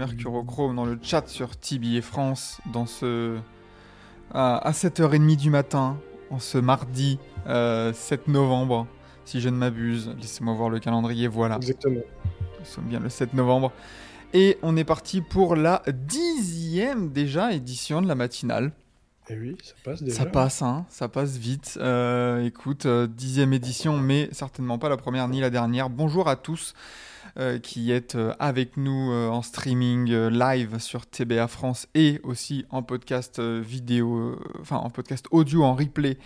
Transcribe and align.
Mercurochrome 0.00 0.76
dans 0.76 0.86
le 0.86 0.98
chat 1.02 1.28
sur 1.28 1.58
Tibi 1.58 1.98
et 1.98 2.00
France, 2.00 2.62
dans 2.72 2.86
ce 2.86 3.36
à, 4.32 4.56
à 4.56 4.70
7h30 4.72 5.36
du 5.36 5.50
matin, 5.50 5.98
en 6.30 6.38
ce 6.38 6.56
mardi 6.56 7.18
euh, 7.46 7.92
7 7.92 8.28
novembre, 8.28 8.86
si 9.26 9.42
je 9.42 9.50
ne 9.50 9.56
m'abuse. 9.56 10.14
Laissez-moi 10.18 10.54
voir 10.54 10.70
le 10.70 10.78
calendrier, 10.78 11.28
voilà, 11.28 11.56
Exactement. 11.56 12.00
nous 12.58 12.64
sommes 12.64 12.84
bien 12.84 12.98
le 12.98 13.10
7 13.10 13.34
novembre. 13.34 13.72
Et 14.32 14.56
on 14.62 14.74
est 14.78 14.84
parti 14.84 15.20
pour 15.20 15.54
la 15.54 15.82
dixième 15.92 17.10
déjà 17.10 17.52
édition 17.52 18.00
de 18.00 18.08
la 18.08 18.14
matinale. 18.14 18.72
Et 19.28 19.36
oui, 19.36 19.54
ça 19.62 19.74
passe 19.84 20.02
déjà. 20.02 20.16
Ça 20.16 20.24
passe, 20.24 20.62
hein, 20.62 20.86
ça 20.88 21.08
passe 21.08 21.36
vite. 21.36 21.78
Euh, 21.78 22.42
écoute, 22.42 22.86
euh, 22.86 23.06
dixième 23.06 23.52
édition, 23.52 23.98
mais 23.98 24.30
certainement 24.32 24.78
pas 24.78 24.88
la 24.88 24.96
première 24.96 25.28
ni 25.28 25.40
la 25.40 25.50
dernière. 25.50 25.90
Bonjour 25.90 26.26
à 26.26 26.36
tous 26.36 26.72
euh, 27.38 27.58
qui 27.58 27.92
êtes 27.92 28.14
euh, 28.14 28.34
avec 28.38 28.76
nous 28.76 29.12
euh, 29.12 29.28
en 29.28 29.42
streaming 29.42 30.10
live 30.28 30.78
sur 30.78 31.06
TBA 31.06 31.48
France 31.48 31.86
et 31.94 32.20
aussi 32.22 32.64
en 32.70 32.82
podcast 32.82 33.40
vidéo, 33.40 34.38
enfin 34.60 34.76
en 34.76 34.90
podcast 34.90 35.26
audio 35.30 35.64
en 35.64 35.74
replay 35.74 36.18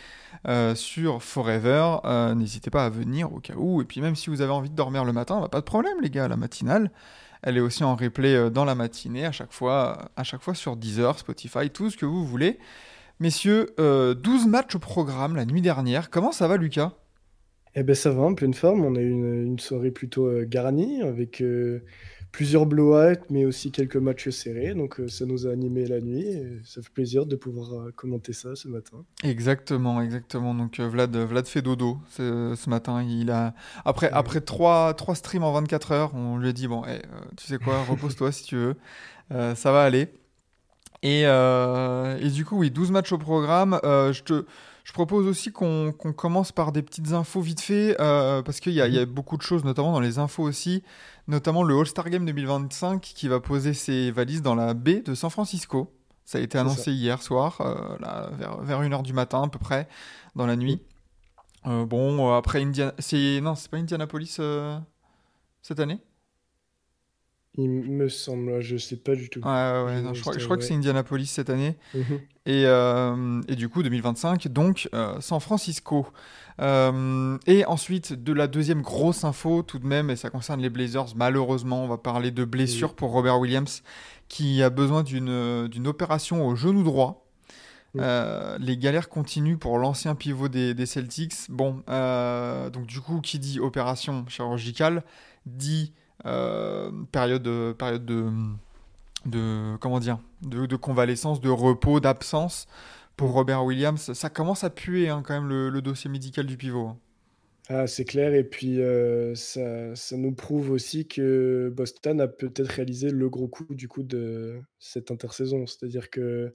sur 0.74 1.22
Forever. 1.22 1.98
N'hésitez 2.36 2.70
pas 2.70 2.84
à 2.84 2.90
venir 2.90 3.32
au 3.32 3.40
cas 3.40 3.54
où. 3.56 3.80
Et 3.80 3.84
puis 3.84 4.00
même 4.00 4.16
si 4.16 4.30
vous 4.30 4.40
avez 4.40 4.52
envie 4.52 4.70
de 4.70 4.76
dormir 4.76 5.04
le 5.04 5.12
matin, 5.12 5.40
bah, 5.40 5.48
pas 5.48 5.60
de 5.60 5.64
problème 5.64 6.00
les 6.02 6.10
gars, 6.10 6.28
la 6.28 6.36
matinale. 6.36 6.90
Elle 7.42 7.56
est 7.58 7.60
aussi 7.60 7.84
en 7.84 7.94
replay 7.94 8.50
dans 8.50 8.64
la 8.64 8.74
matinée 8.74 9.26
à 9.26 9.32
chaque 9.32 9.52
fois, 9.52 10.10
à 10.16 10.24
chaque 10.24 10.42
fois 10.42 10.54
sur 10.54 10.76
Deezer, 10.76 11.18
Spotify, 11.18 11.70
tout 11.70 11.90
ce 11.90 11.96
que 11.96 12.06
vous 12.06 12.24
voulez. 12.24 12.58
Messieurs, 13.20 13.72
euh, 13.78 14.14
12 14.14 14.48
matchs 14.48 14.74
au 14.74 14.80
programme 14.80 15.36
la 15.36 15.44
nuit 15.44 15.62
dernière. 15.62 16.10
Comment 16.10 16.32
ça 16.32 16.48
va, 16.48 16.56
Lucas? 16.56 16.92
Eh 17.76 17.82
ben 17.82 17.94
ça 17.94 18.10
va, 18.12 18.22
en 18.22 18.34
pleine 18.34 18.54
forme. 18.54 18.84
On 18.84 18.94
a 18.94 19.00
eu 19.00 19.10
une, 19.10 19.42
une 19.46 19.58
soirée 19.58 19.90
plutôt 19.90 20.26
euh, 20.26 20.44
garnie 20.48 21.02
avec 21.02 21.40
euh, 21.40 21.80
plusieurs 22.30 22.66
blowouts, 22.66 23.18
mais 23.30 23.44
aussi 23.44 23.72
quelques 23.72 23.96
matchs 23.96 24.28
serrés. 24.28 24.74
Donc 24.74 25.00
euh, 25.00 25.08
ça 25.08 25.26
nous 25.26 25.46
a 25.48 25.50
animé 25.50 25.84
la 25.86 26.00
nuit. 26.00 26.22
Et 26.26 26.60
ça 26.64 26.82
fait 26.82 26.92
plaisir 26.92 27.26
de 27.26 27.34
pouvoir 27.34 27.72
euh, 27.72 27.90
commenter 27.96 28.32
ça 28.32 28.54
ce 28.54 28.68
matin. 28.68 29.04
Exactement, 29.24 30.00
exactement. 30.00 30.54
Donc 30.54 30.78
Vlad, 30.78 31.16
Vlad 31.16 31.46
fait 31.46 31.62
dodo 31.62 31.98
ce, 32.10 32.54
ce 32.56 32.70
matin. 32.70 33.02
Il 33.02 33.30
a 33.32 33.54
après 33.84 34.06
Ouais. 34.06 34.12
après 34.12 34.40
trois, 34.40 34.94
trois 34.94 35.16
streams 35.16 35.42
en 35.42 35.52
24 35.52 35.92
heures, 35.92 36.14
on 36.14 36.36
lui 36.38 36.48
a 36.50 36.52
dit 36.52 36.68
bon, 36.68 36.82
eh, 36.86 37.00
tu 37.36 37.46
sais 37.46 37.58
quoi, 37.58 37.82
repose-toi 37.82 38.30
si 38.30 38.44
tu 38.44 38.56
veux, 38.56 38.74
ça 39.30 39.72
va 39.72 39.82
aller. 39.82 40.08
Et, 41.02 41.22
et 41.22 42.30
du 42.30 42.44
coup, 42.44 42.56
oui, 42.58 42.70
12 42.70 42.90
matchs 42.90 43.12
au 43.12 43.18
programme. 43.18 43.78
Je 43.82 44.22
te 44.22 44.44
je 44.84 44.92
propose 44.92 45.26
aussi 45.26 45.50
qu'on 45.50 45.92
commence 45.92 46.52
par 46.52 46.70
des 46.70 46.82
petites 46.82 47.12
infos 47.12 47.40
vite 47.40 47.62
fait, 47.62 47.96
euh, 48.00 48.42
parce 48.42 48.60
qu'il 48.60 48.74
y 48.74 48.82
a, 48.82 48.86
y 48.86 48.98
a 48.98 49.06
beaucoup 49.06 49.38
de 49.38 49.42
choses, 49.42 49.64
notamment 49.64 49.92
dans 49.92 50.00
les 50.00 50.18
infos 50.18 50.42
aussi, 50.42 50.82
notamment 51.26 51.62
le 51.62 51.78
All-Star 51.78 52.10
Game 52.10 52.26
2025 52.26 53.00
qui 53.00 53.28
va 53.28 53.40
poser 53.40 53.72
ses 53.72 54.10
valises 54.10 54.42
dans 54.42 54.54
la 54.54 54.74
baie 54.74 55.00
de 55.00 55.14
San 55.14 55.30
Francisco. 55.30 55.90
Ça 56.26 56.36
a 56.36 56.42
été 56.42 56.58
annoncé 56.58 56.92
hier 56.92 57.22
soir, 57.22 57.60
euh, 57.62 57.96
là, 57.98 58.28
vers, 58.32 58.60
vers 58.60 58.82
1h 58.82 59.02
du 59.02 59.14
matin 59.14 59.42
à 59.44 59.48
peu 59.48 59.58
près, 59.58 59.88
dans 60.36 60.46
la 60.46 60.56
nuit. 60.56 60.82
Euh, 61.66 61.86
bon, 61.86 62.34
après 62.34 62.62
Indiana... 62.62 62.92
C'est... 62.98 63.40
Non, 63.40 63.54
c'est 63.54 63.70
pas 63.70 63.78
Indianapolis 63.78 64.38
cette 65.62 65.80
année? 65.80 65.98
Il 67.56 67.68
me 67.70 68.08
semble, 68.08 68.60
je 68.60 68.76
sais 68.76 68.96
pas 68.96 69.14
du 69.14 69.28
tout. 69.30 69.38
Ouais, 69.40 69.46
ouais, 69.46 69.82
ouais, 69.84 69.96
Je- 69.98 70.02
non, 70.02 70.14
je, 70.14 70.20
crois, 70.20 70.32
je 70.32 70.40
je 70.40 70.44
crois 70.44 70.56
que 70.56 70.64
c'est 70.64 70.74
Indianapolis 70.74 71.26
cette 71.30 71.50
année. 71.50 71.76
Mhm. 71.94 72.20
Et, 72.46 72.64
euh, 72.66 73.40
et 73.46 73.54
du 73.54 73.68
coup, 73.68 73.82
2025, 73.84 74.48
donc 74.48 74.88
euh, 74.94 75.20
San 75.20 75.38
Francisco. 75.40 76.08
Euh, 76.60 77.38
et 77.46 77.64
ensuite, 77.66 78.12
de 78.12 78.32
la 78.32 78.46
deuxième 78.48 78.82
grosse 78.82 79.22
info, 79.24 79.62
tout 79.62 79.78
de 79.78 79.86
même, 79.86 80.10
et 80.10 80.16
ça 80.16 80.30
concerne 80.30 80.60
les 80.60 80.70
Blazers, 80.70 81.14
malheureusement, 81.16 81.84
on 81.84 81.88
va 81.88 81.96
parler 81.98 82.30
de 82.32 82.44
blessure 82.44 82.88
Oui. 82.90 82.94
pour 82.96 83.10
Robert 83.12 83.38
Williams, 83.38 83.82
qui 84.28 84.62
a 84.62 84.70
besoin 84.70 85.02
d'une 85.04 85.86
opération 85.86 86.46
au 86.46 86.56
genou 86.56 86.82
droit. 86.82 87.20
Euh, 87.96 88.58
les 88.58 88.76
galères 88.76 89.08
continuent 89.08 89.56
pour 89.58 89.78
l'ancien 89.78 90.16
pivot 90.16 90.48
des, 90.48 90.74
des 90.74 90.86
Celtics. 90.86 91.34
Bon, 91.48 91.84
euh, 91.88 92.68
donc 92.68 92.86
du 92.86 93.00
coup, 93.00 93.20
qui 93.20 93.38
dit 93.38 93.60
opération 93.60 94.24
chirurgicale, 94.26 95.04
dit 95.46 95.92
euh, 96.26 96.90
période, 97.12 97.48
période 97.76 98.04
de, 98.04 98.26
de 99.26 99.76
comment 99.80 100.00
dire, 100.00 100.18
de, 100.42 100.66
de 100.66 100.76
convalescence, 100.76 101.40
de 101.40 101.50
repos, 101.50 102.00
d'absence 102.00 102.66
pour 103.16 103.32
Robert 103.32 103.64
Williams. 103.64 104.12
Ça 104.12 104.30
commence 104.30 104.64
à 104.64 104.70
puer 104.70 105.08
hein, 105.08 105.22
quand 105.26 105.34
même 105.34 105.48
le, 105.48 105.70
le 105.70 105.82
dossier 105.82 106.10
médical 106.10 106.46
du 106.46 106.56
pivot. 106.56 106.88
hein. 106.88 106.98
Ah, 107.70 107.86
c'est 107.86 108.04
clair. 108.04 108.34
Et 108.34 108.44
puis, 108.44 108.80
euh, 108.82 109.34
ça, 109.34 109.94
ça 109.96 110.16
nous 110.18 110.32
prouve 110.32 110.70
aussi 110.70 111.06
que 111.08 111.72
Boston 111.74 112.20
a 112.20 112.28
peut-être 112.28 112.68
réalisé 112.68 113.10
le 113.10 113.28
gros 113.30 113.48
coup 113.48 113.74
du 113.74 113.88
coup 113.88 114.02
de 114.02 114.60
cette 114.78 115.10
intersaison. 115.10 115.66
C'est-à-dire 115.66 116.10
que 116.10 116.54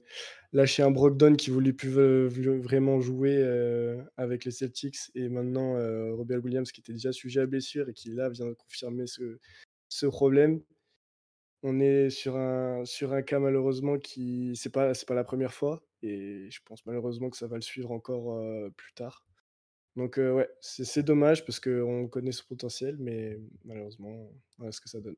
lâcher 0.52 0.82
un 0.82 0.90
Brogdon 0.90 1.36
qui 1.36 1.50
voulait 1.50 1.72
plus 1.72 1.90
vraiment 1.90 3.00
jouer 3.00 3.36
euh, 3.36 4.02
avec 4.16 4.44
les 4.44 4.50
Celtics 4.50 5.10
et 5.14 5.28
maintenant 5.28 5.76
euh, 5.76 6.14
Robert 6.14 6.42
Williams 6.44 6.72
qui 6.72 6.80
était 6.80 6.92
déjà 6.92 7.12
sujet 7.12 7.40
à 7.40 7.46
blessure 7.46 7.88
et 7.88 7.94
qui 7.94 8.10
là 8.10 8.28
vient 8.28 8.46
de 8.46 8.54
confirmer 8.54 9.04
ce, 9.06 10.06
problème. 10.06 10.62
On 11.62 11.78
est 11.80 12.10
sur 12.10 12.36
un, 12.36 12.84
cas 13.26 13.38
malheureusement 13.38 13.98
qui 13.98 14.56
c'est 14.56 14.70
pas 14.70 14.92
pas 15.06 15.14
la 15.14 15.24
première 15.24 15.52
fois 15.52 15.82
et 16.02 16.48
je 16.50 16.60
pense 16.64 16.84
malheureusement 16.86 17.30
que 17.30 17.36
ça 17.36 17.46
va 17.46 17.56
le 17.56 17.62
suivre 17.62 17.92
encore 17.92 18.34
euh, 18.38 18.70
plus 18.76 18.92
tard. 18.94 19.24
Donc 19.96 20.16
ouais, 20.18 20.48
c'est 20.60 21.02
dommage 21.02 21.44
parce 21.44 21.60
qu'on 21.60 22.08
connaît 22.08 22.32
son 22.32 22.46
potentiel, 22.46 22.96
mais 22.98 23.38
malheureusement, 23.64 24.30
voilà 24.56 24.72
ce 24.72 24.80
que 24.80 24.88
ça 24.88 25.00
donne. 25.00 25.16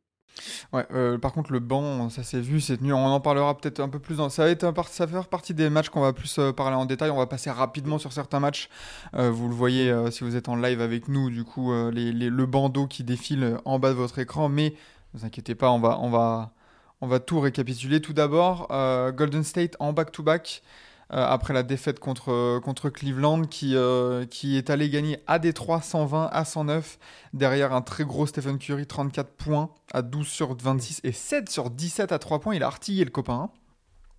Ouais, 0.72 0.86
euh, 0.92 1.18
par 1.18 1.32
contre, 1.32 1.52
le 1.52 1.60
banc, 1.60 2.08
ça 2.10 2.22
s'est 2.22 2.40
vu, 2.40 2.60
c'est 2.60 2.78
tenu. 2.78 2.92
On 2.92 3.06
en 3.06 3.20
parlera 3.20 3.56
peut-être 3.56 3.80
un 3.80 3.88
peu 3.88 3.98
plus. 3.98 4.16
Dans... 4.16 4.28
Ça 4.28 4.44
va 4.44 4.50
être 4.50 4.66
ça 4.88 5.06
va 5.06 5.12
faire 5.12 5.28
partie 5.28 5.54
des 5.54 5.70
matchs 5.70 5.90
qu'on 5.90 6.00
va 6.00 6.12
plus 6.12 6.38
euh, 6.38 6.52
parler 6.52 6.76
en 6.76 6.86
détail. 6.86 7.10
On 7.10 7.16
va 7.16 7.26
passer 7.26 7.50
rapidement 7.50 7.98
sur 7.98 8.12
certains 8.12 8.40
matchs. 8.40 8.68
Euh, 9.14 9.30
vous 9.30 9.48
le 9.48 9.54
voyez 9.54 9.94
si 10.10 10.24
vous 10.24 10.36
êtes 10.36 10.48
en 10.48 10.56
live 10.56 10.80
avec 10.80 11.08
nous, 11.08 11.30
du 11.30 11.44
coup, 11.44 11.72
le 11.72 12.44
bandeau 12.44 12.86
qui 12.86 13.04
défile 13.04 13.58
en 13.64 13.78
bas 13.78 13.90
de 13.90 13.94
votre 13.94 14.18
écran. 14.18 14.48
Mais 14.48 14.74
ne 15.14 15.20
vous 15.20 15.26
inquiétez 15.26 15.54
pas, 15.54 15.70
on 15.70 15.78
va, 15.78 15.98
on 16.00 16.10
va, 16.10 16.52
on 17.00 17.06
va 17.06 17.20
tout 17.20 17.40
récapituler. 17.40 18.00
Tout 18.00 18.12
d'abord, 18.12 18.68
Golden 19.14 19.44
State 19.44 19.76
en 19.80 19.92
back-to-back. 19.92 20.62
Après 21.12 21.52
la 21.52 21.62
défaite 21.62 22.00
contre, 22.00 22.58
contre 22.60 22.88
Cleveland, 22.90 23.42
qui, 23.42 23.76
euh, 23.76 24.24
qui 24.24 24.56
est 24.56 24.70
allé 24.70 24.88
gagner 24.90 25.18
à 25.26 25.38
Détroit 25.38 25.82
120 25.82 26.28
à 26.32 26.44
109, 26.44 26.98
derrière 27.34 27.72
un 27.72 27.82
très 27.82 28.04
gros 28.04 28.26
Stephen 28.26 28.58
Curry, 28.58 28.86
34 28.86 29.30
points 29.30 29.70
à 29.92 30.02
12 30.02 30.26
sur 30.26 30.56
26 30.56 31.00
et 31.04 31.12
7 31.12 31.50
sur 31.50 31.70
17 31.70 32.12
à 32.12 32.18
3 32.18 32.40
points. 32.40 32.54
Il 32.54 32.62
a 32.62 32.66
artillé 32.66 33.04
le 33.04 33.10
copain. 33.10 33.34
hein. 33.34 33.50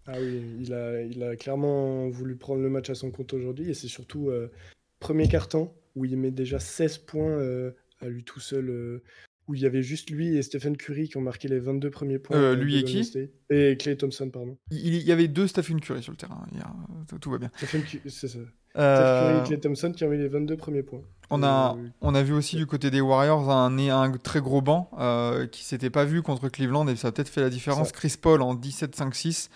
Ah 0.05 0.17
oui, 0.19 0.43
il 0.59 0.73
a, 0.73 1.01
il 1.01 1.23
a 1.23 1.35
clairement 1.35 2.09
voulu 2.09 2.35
prendre 2.35 2.61
le 2.61 2.69
match 2.69 2.89
à 2.89 2.95
son 2.95 3.09
compte 3.09 3.33
aujourd'hui 3.33 3.69
et 3.69 3.73
c'est 3.73 3.87
surtout 3.87 4.29
euh, 4.29 4.51
premier 4.99 5.27
carton 5.29 5.71
où 5.95 6.03
il 6.05 6.17
met 6.17 6.31
déjà 6.31 6.59
16 6.59 6.97
points 6.99 7.29
euh, 7.29 7.71
à 8.01 8.07
lui 8.07 8.23
tout 8.23 8.41
seul, 8.41 8.69
euh, 8.69 9.03
où 9.47 9.55
il 9.55 9.61
y 9.61 9.65
avait 9.65 9.83
juste 9.83 10.09
lui 10.09 10.35
et 10.37 10.41
Stephen 10.41 10.77
Curry 10.77 11.09
qui 11.09 11.17
ont 11.17 11.21
marqué 11.21 11.47
les 11.47 11.59
22 11.59 11.89
premiers 11.89 12.19
points. 12.19 12.37
Euh, 12.37 12.51
euh, 12.53 12.55
lui 12.55 12.77
et 12.77 12.83
qui 12.83 13.03
State. 13.03 13.29
Et 13.49 13.75
Clay 13.77 13.97
Thompson, 13.97 14.29
pardon. 14.29 14.57
Il, 14.71 14.95
y 15.01 15.11
avait 15.11 15.27
deux 15.27 15.47
Stephen 15.47 15.79
Curry 15.81 16.01
sur 16.01 16.11
le 16.11 16.17
terrain. 16.17 16.45
Il 16.51 16.57
y 16.59 16.61
a- 16.61 16.73
tout, 17.09 17.19
tout 17.19 17.31
va 17.31 17.37
bien. 17.39 17.51
Stephen 17.57 17.83
Cu- 17.83 18.01
c'est 18.07 18.27
ça. 18.27 18.39
Euh, 18.75 18.95
Steph 18.95 19.27
Curry 19.27 19.39
et 19.39 19.47
Clay 19.47 19.59
Thompson 19.59 19.91
qui 19.91 20.03
ont 20.05 20.09
mis 20.09 20.17
les 20.17 20.27
22 20.29 20.55
premiers 20.57 20.81
points. 20.83 21.01
On 21.29 21.43
a, 21.43 21.75
Euh, 21.77 21.87
on 22.01 22.15
a 22.15 22.23
vu 22.23 22.33
aussi 22.33 22.55
du 22.55 22.65
côté 22.65 22.89
des 22.89 23.01
Warriors 23.01 23.49
un, 23.51 23.77
un 23.89 24.11
très 24.17 24.39
gros 24.41 24.61
banc 24.61 24.89
euh, 24.99 25.45
qui 25.47 25.63
s'était 25.63 25.89
pas 25.89 26.05
vu 26.05 26.21
contre 26.21 26.47
Cleveland 26.49 26.87
et 26.87 26.95
ça 26.95 27.09
a 27.09 27.11
peut-être 27.11 27.29
fait 27.29 27.41
la 27.41 27.49
différence. 27.49 27.87
Ça. 27.89 27.93
Chris 27.93 28.15
Paul 28.21 28.41
en 28.41 28.55
17-5-6. 28.55 29.49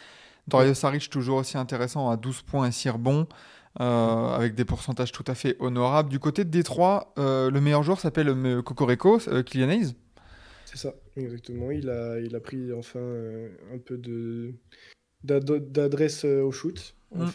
Dario 0.47 0.73
Saric 0.73 1.09
toujours 1.09 1.37
aussi 1.39 1.57
intéressant 1.57 2.09
à 2.09 2.15
12 2.17 2.41
points 2.43 2.67
et 2.67 2.71
6 2.71 2.89
rebonds. 2.89 3.27
Euh, 3.79 4.29
avec 4.35 4.55
des 4.55 4.65
pourcentages 4.65 5.11
tout 5.11 5.23
à 5.27 5.35
fait 5.35 5.55
honorables. 5.59 6.09
Du 6.09 6.19
côté 6.19 6.43
de 6.43 6.49
Détroit, 6.49 7.13
euh, 7.17 7.49
le 7.51 7.61
meilleur 7.61 7.83
joueur 7.83 7.99
s'appelle 7.99 8.29
euh, 8.29 8.61
Cocorico, 8.61 9.19
euh, 9.27 9.43
Kylian 9.43 9.69
Hayes. 9.69 9.95
C'est 10.65 10.77
ça, 10.77 10.93
exactement. 11.15 11.71
Il 11.71 11.89
a, 11.89 12.19
il 12.19 12.35
a 12.35 12.39
pris 12.39 12.73
enfin 12.73 12.99
euh, 12.99 13.49
un 13.73 13.77
peu 13.77 13.97
de 13.97 14.53
d'adresse 15.23 16.25
euh, 16.25 16.41
au 16.43 16.51
shoot, 16.51 16.95
Mm. 17.15 17.25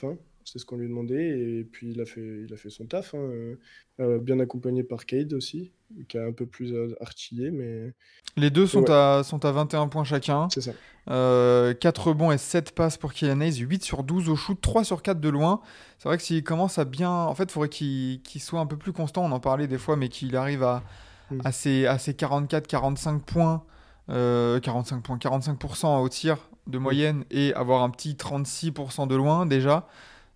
C'est 0.45 0.59
ce 0.59 0.65
qu'on 0.67 0.77
lui 0.77 0.89
demandait. 0.89 1.39
Et 1.59 1.65
puis, 1.65 1.91
il 1.93 2.01
a 2.01 2.05
fait, 2.05 2.43
il 2.47 2.53
a 2.53 2.57
fait 2.57 2.71
son 2.71 2.85
taf. 2.87 3.15
hein, 3.15 3.19
euh, 3.19 3.57
euh, 4.01 4.19
bien 4.19 4.41
accompagné 4.41 4.83
par 4.83 5.05
Cade 5.07 5.33
aussi, 5.35 5.73
qui 6.09 6.17
a 6.19 6.25
un 6.25 6.33
peu 6.33 6.47
plus 6.47 6.73
euh, 6.73 6.95
artillé, 7.01 7.51
mais 7.51 7.93
Les 8.37 8.51
deux 8.51 8.67
sont, 8.67 8.83
Ouais. 8.83 8.91
à, 8.91 9.23
sont 9.25 9.45
à 9.45 9.53
21 9.53 9.89
points 9.89 10.05
chacun. 10.05 10.49
c'est 10.51 10.63
ça. 10.63 10.73
Euh, 11.11 11.75
4 11.75 12.09
rebonds 12.09 12.33
et 12.33 12.39
7 12.39 12.75
passes 12.75 12.97
pour 12.97 13.13
Kylian 13.13 13.41
Hayes, 13.41 13.59
8 13.59 13.83
sur 13.85 14.03
12 14.03 14.29
au 14.29 14.37
shoot, 14.37 14.59
3 14.61 14.85
sur 14.85 15.03
4 15.03 15.21
de 15.21 15.29
loin. 15.29 15.61
C'est 15.99 16.09
vrai 16.09 16.17
que 16.17 16.23
s'il 16.23 16.43
commence 16.43 16.79
à 16.79 16.85
bien. 16.85 17.11
En 17.11 17.35
fait, 17.35 17.45
il 17.45 17.51
faudrait 17.51 17.69
qu'il 17.69 18.23
qu'il 18.23 18.41
soit 18.41 18.61
un 18.61 18.67
peu 18.67 18.77
plus 18.79 18.93
constant. 18.93 19.25
On 19.25 19.33
en 19.33 19.41
parlait 19.41 19.67
des 19.67 19.79
fois, 19.79 19.97
mais 19.97 20.09
qu'il 20.09 20.35
arrive 20.37 20.63
à, 20.63 20.83
Mm. 21.31 21.41
à 21.45 21.53
ses, 21.53 21.87
à 21.87 21.99
ses 21.99 22.13
44-45 22.15 23.21
points, 23.21 23.65
euh, 24.11 24.59
45 24.61 25.03
points, 25.03 25.19
45% 25.19 26.01
au 26.03 26.09
tir 26.09 26.49
de 26.67 26.79
moyenne 26.79 27.25
et 27.31 27.53
avoir 27.55 27.83
un 27.83 27.91
petit 27.91 28.15
36% 28.17 29.07
de 29.07 29.15
loin 29.17 29.47
déjà. 29.47 29.87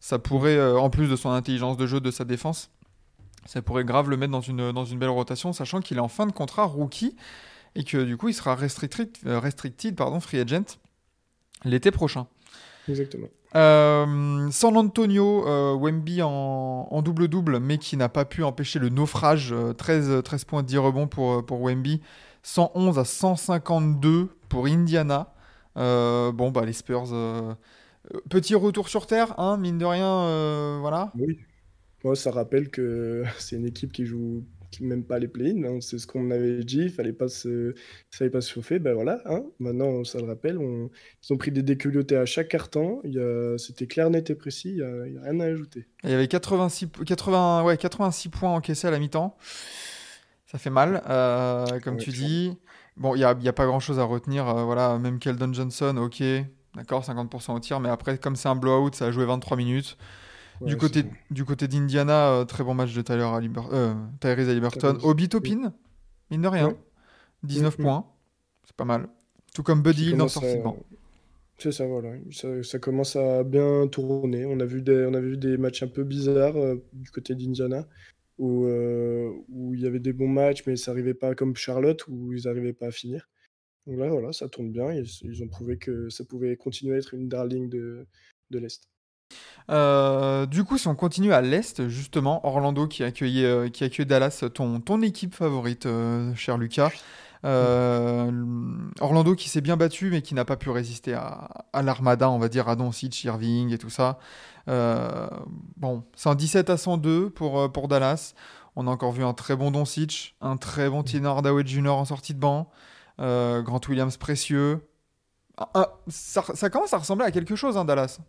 Ça 0.01 0.19
pourrait, 0.19 0.57
euh, 0.57 0.79
en 0.79 0.91
plus 0.91 1.09
de 1.09 1.17
son 1.17 1.31
intelligence 1.31 1.77
de 1.77 1.87
jeu, 1.87 2.01
de 2.01 2.11
sa 2.11 2.25
défense, 2.25 2.71
ça 3.47 3.63
pourrait 3.63 3.85
grave 3.85 4.11
le 4.11 4.17
mettre 4.17 4.33
dans 4.33 4.41
une, 4.41 4.73
dans 4.73 4.85
une 4.85 4.99
belle 4.99 5.11
rotation, 5.11 5.53
sachant 5.53 5.81
qu'il 5.81 5.97
est 5.97 6.01
en 6.01 6.09
fin 6.09 6.27
de 6.27 6.33
contrat 6.33 6.65
rookie 6.65 7.17
et 7.75 7.85
que 7.85 8.03
du 8.05 8.17
coup 8.17 8.29
il 8.29 8.35
sera 8.35 8.55
restricted, 8.55 9.11
euh, 9.27 9.39
restricted 9.39 9.95
pardon, 9.95 10.21
free 10.21 10.41
agent 10.41 10.79
l'été 11.65 11.91
prochain. 11.91 12.27
Exactement. 12.89 13.29
Euh, 13.55 14.51
San 14.51 14.77
Antonio, 14.77 15.47
euh, 15.49 15.75
Wemby 15.75 16.23
en, 16.23 17.03
double-double, 17.03 17.59
mais 17.59 17.79
qui 17.79 17.97
n'a 17.97 18.09
pas 18.09 18.25
pu 18.25 18.45
empêcher 18.45 18.79
le 18.79 18.89
naufrage. 18.89 19.53
euh, 19.53 19.73
13, 19.73 20.23
13 20.23 20.45
points, 20.45 20.63
10 20.63 20.79
rebonds 20.79 21.07
pour, 21.07 21.45
pour 21.45 21.63
Wemby. 21.63 22.01
111 22.43 22.99
à 22.99 23.05
152 23.05 24.29
pour 24.49 24.67
Indiana. 24.67 25.33
Euh, 25.77 26.33
bon, 26.33 26.51
bah 26.51 26.65
les 26.65 26.73
Spurs. 26.73 27.07
Euh, 28.15 28.21
petit 28.31 28.55
retour 28.55 28.89
sur 28.89 29.07
terre, 29.07 29.39
hein, 29.39 29.57
mine 29.59 29.79
de 29.79 29.85
rien, 29.85 30.07
euh, 30.25 30.79
voilà. 30.81 31.13
Oui. 31.15 31.39
Moi, 32.05 32.17
ça 32.17 32.31
rappelle 32.33 32.71
que 32.71 33.25
c'est 33.39 33.57
une 33.57 33.67
équipe 33.67 33.93
qui 33.93 34.07
joue 34.07 34.45
même 34.81 35.05
pas 35.07 35.19
les 35.19 35.29
play-in. 35.29 35.65
hein. 35.65 35.81
C'est 35.81 35.99
ce 35.99 36.07
qu'on 36.07 36.31
avait 36.31 36.65
dit. 36.65 36.83
Il 36.83 36.91
fallait 36.91 37.13
pas 37.15 37.29
se, 37.29 37.73
il 37.75 38.17
fallait 38.17 38.31
pas 38.31 38.41
se 38.43 38.53
chauffer. 38.53 38.79
Ben 38.79 38.95
voilà. 38.95 39.23
hein. 39.27 39.45
Maintenant, 39.61 40.05
ça 40.05 40.19
le 40.21 40.27
rappelle. 40.27 40.59
on- 40.59 40.91
Ils 41.25 41.33
ont 41.33 41.39
pris 41.39 41.53
des 41.53 41.63
déculottés 41.63 42.17
à 42.17 42.27
chaque 42.27 42.49
carton. 42.49 43.01
A... 43.05 43.59
C'était 43.59 43.87
clair, 43.87 44.11
net 44.11 44.31
et 44.31 44.35
précis. 44.35 44.71
Il 44.73 44.77
y 44.79 44.83
a... 44.83 45.23
rien 45.23 45.41
à 45.41 45.45
ajouter. 45.47 45.87
Il 46.05 46.11
y 46.11 46.15
avait 46.15 46.29
86, 46.29 46.89
80, 47.07 47.65
ouais, 47.65 47.77
86 47.79 48.29
points 48.29 48.53
encaissés 48.53 48.87
à 48.89 48.91
la 48.91 48.99
mi-temps. 48.99 49.37
Ça 50.47 50.59
fait 50.59 50.71
mal, 50.71 51.03
euh, 51.09 51.81
comme 51.81 51.97
Ouais, 51.97 52.03
tu 52.03 52.11
dis. 52.13 52.57
Bon, 52.97 53.15
il 53.15 53.19
n'y 53.19 53.25
a, 53.25 53.37
il 53.39 53.45
y 53.45 53.49
a 53.49 53.53
pas 53.53 53.67
grand-chose 53.67 53.99
à 53.99 54.05
retenir. 54.05 54.49
euh, 54.49 54.65
voilà, 54.65 54.99
même 54.99 55.19
Keldon 55.19 55.53
Johnson, 55.53 55.97
ok, 55.99 56.23
d'accord, 56.77 57.03
50% 57.03 57.55
au 57.57 57.61
tir. 57.61 57.81
Mais 57.81 57.89
après, 57.89 58.19
comme 58.19 58.37
c'est 58.37 58.49
un 58.49 58.55
blowout, 58.57 58.93
ça 58.95 59.07
a 59.07 59.11
joué 59.11 59.25
23 59.25 59.57
minutes. 59.57 59.97
Ouais, 60.61 60.69
du, 60.69 60.77
côté, 60.77 61.05
du 61.31 61.45
côté 61.45 61.69
d'Indiana, 61.69 62.29
euh, 62.31 62.45
très 62.45 62.65
bon 62.65 62.75
match 62.75 62.95
de 62.95 63.03
Tyler 63.03 63.23
Haliburton, 63.25 63.71
euh, 63.75 63.95
Tyrese 64.21 64.49
Haliburton. 64.49 64.99
Obi 65.03 65.29
Toppin, 65.29 65.73
mine 66.31 66.43
de 66.43 66.49
rien, 66.49 66.69
Ouais. 66.69 66.77
19 67.43 67.79
Mhm. 67.79 67.85
points. 67.85 68.07
C'est 68.65 68.77
pas 68.77 68.85
mal. 68.85 69.09
Tout 69.55 69.63
comme 69.63 69.83
Buddy 69.83 70.11
Hill 70.11 70.17
dans 70.17 70.29
sortie 70.29 70.49
à-. 70.57 70.73
C'est 71.59 71.73
ça, 71.73 71.87
voilà. 71.87 72.11
Ça, 72.33 72.63
ça 72.63 72.79
commence 72.79 73.17
à 73.17 73.43
bien 73.43 73.87
tourner. 73.87 74.45
On 74.47 74.61
a 74.61 74.65
vu 74.67 74.83
des, 74.83 75.07
on 75.11 75.15
a 75.15 75.21
vu 75.21 75.37
des 75.39 75.57
matchs 75.57 75.83
un 75.83 75.89
peu 75.89 76.05
bizarres 76.05 76.57
euh, 76.57 76.77
du 76.93 77.11
côté 77.11 77.35
d'Indiana, 77.35 77.87
où, 78.39 78.65
euh, 78.67 79.31
où 79.49 79.75
il 79.75 79.81
y 79.81 79.87
avait 79.87 79.99
des 80.01 80.13
bons 80.13 80.29
matchs, 80.29 80.65
mais 80.67 80.77
ça 80.77 80.91
n'arrivait 80.91 81.15
pas 81.15 81.35
comme 81.35 81.57
Charlotte, 81.57 82.07
où 82.09 82.33
ils 82.35 82.45
n'arrivaient 82.45 82.75
pas 82.75 82.87
à 82.89 82.91
finir. 82.91 83.29
Donc 83.87 83.99
là, 83.99 84.09
voilà, 84.09 84.33
ça 84.33 84.49
tourne 84.49 84.71
bien. 84.71 84.93
Ils, 84.93 85.07
ils 85.23 85.43
ont 85.43 85.49
prouvé 85.49 85.77
que 85.77 86.09
ça 86.11 86.25
pouvait 86.25 86.57
continuer 86.57 86.95
à 86.95 86.99
être 86.99 87.15
une 87.15 87.29
darling 87.29 87.69
de, 87.69 88.07
de 88.51 88.59
l'Est. 88.59 88.89
Euh, 89.71 90.47
du 90.47 90.65
coup, 90.65 90.79
si 90.79 90.89
on 90.89 90.95
continue 90.95 91.33
à 91.33 91.41
l'Est, 91.41 91.89
justement, 91.89 92.47
Orlando 92.47 92.87
qui 92.87 93.03
accueillait, 93.03 93.45
euh, 93.45 93.69
qui 93.69 93.85
accueille 93.85 94.07
Dallas, 94.07 94.45
ton, 94.55 94.81
ton 94.81 95.03
équipe 95.03 95.35
favorite, 95.35 95.87
euh, 95.87 96.35
cher 96.35 96.59
Lucas. 96.59 96.93
Euh, 97.45 98.31
Orlando 99.01 99.35
qui 99.35 99.49
s'est 99.49 99.61
bien 99.61 99.77
battu, 99.77 100.11
mais 100.11 100.23
qui 100.23 100.35
n'a 100.35 100.45
pas 100.45 100.57
pu 100.57 100.71
résister 100.71 101.15
à, 101.15 101.67
à 101.73 101.83
l'armada, 101.83 102.31
on 102.31 102.39
va 102.39 102.49
dire, 102.49 102.69
à 102.69 102.77
Doncic, 102.77 103.25
Irving 103.25 103.73
et 103.73 103.79
tout 103.79 103.91
ça. 103.91 104.19
Euh, 104.69 105.29
bon, 105.77 106.03
117 106.17 106.71
à 106.71 106.77
102 106.77 107.31
pour, 107.31 107.71
pour 107.73 107.89
Dallas. 107.89 108.35
On 108.75 108.87
a 108.87 108.91
encore 108.91 109.13
vu 109.13 109.25
un 109.25 109.33
très 109.33 109.57
bon 109.57 109.71
Doncic, 109.71 110.35
un 110.41 110.57
très 110.57 110.91
bon 110.91 111.03
Tim 111.03 111.25
Hardaway 111.25 111.65
Jr. 111.65 111.91
en 111.91 112.05
sortie 112.05 112.35
de 112.35 112.41
banc, 112.41 112.69
euh, 112.69 112.75
Grant 113.19 113.81
Williams 113.89 114.17
précieux. 114.17 114.81
Ah, 115.57 115.71
ah, 115.75 116.01
ça, 116.09 116.43
ça 116.55 116.69
commence 116.69 116.93
à 116.93 116.99
ressembler 116.99 117.25
à 117.25 117.31
quelque 117.31 117.57
chose, 117.57 117.77
hein, 117.77 117.85
Dallas. 117.85 118.21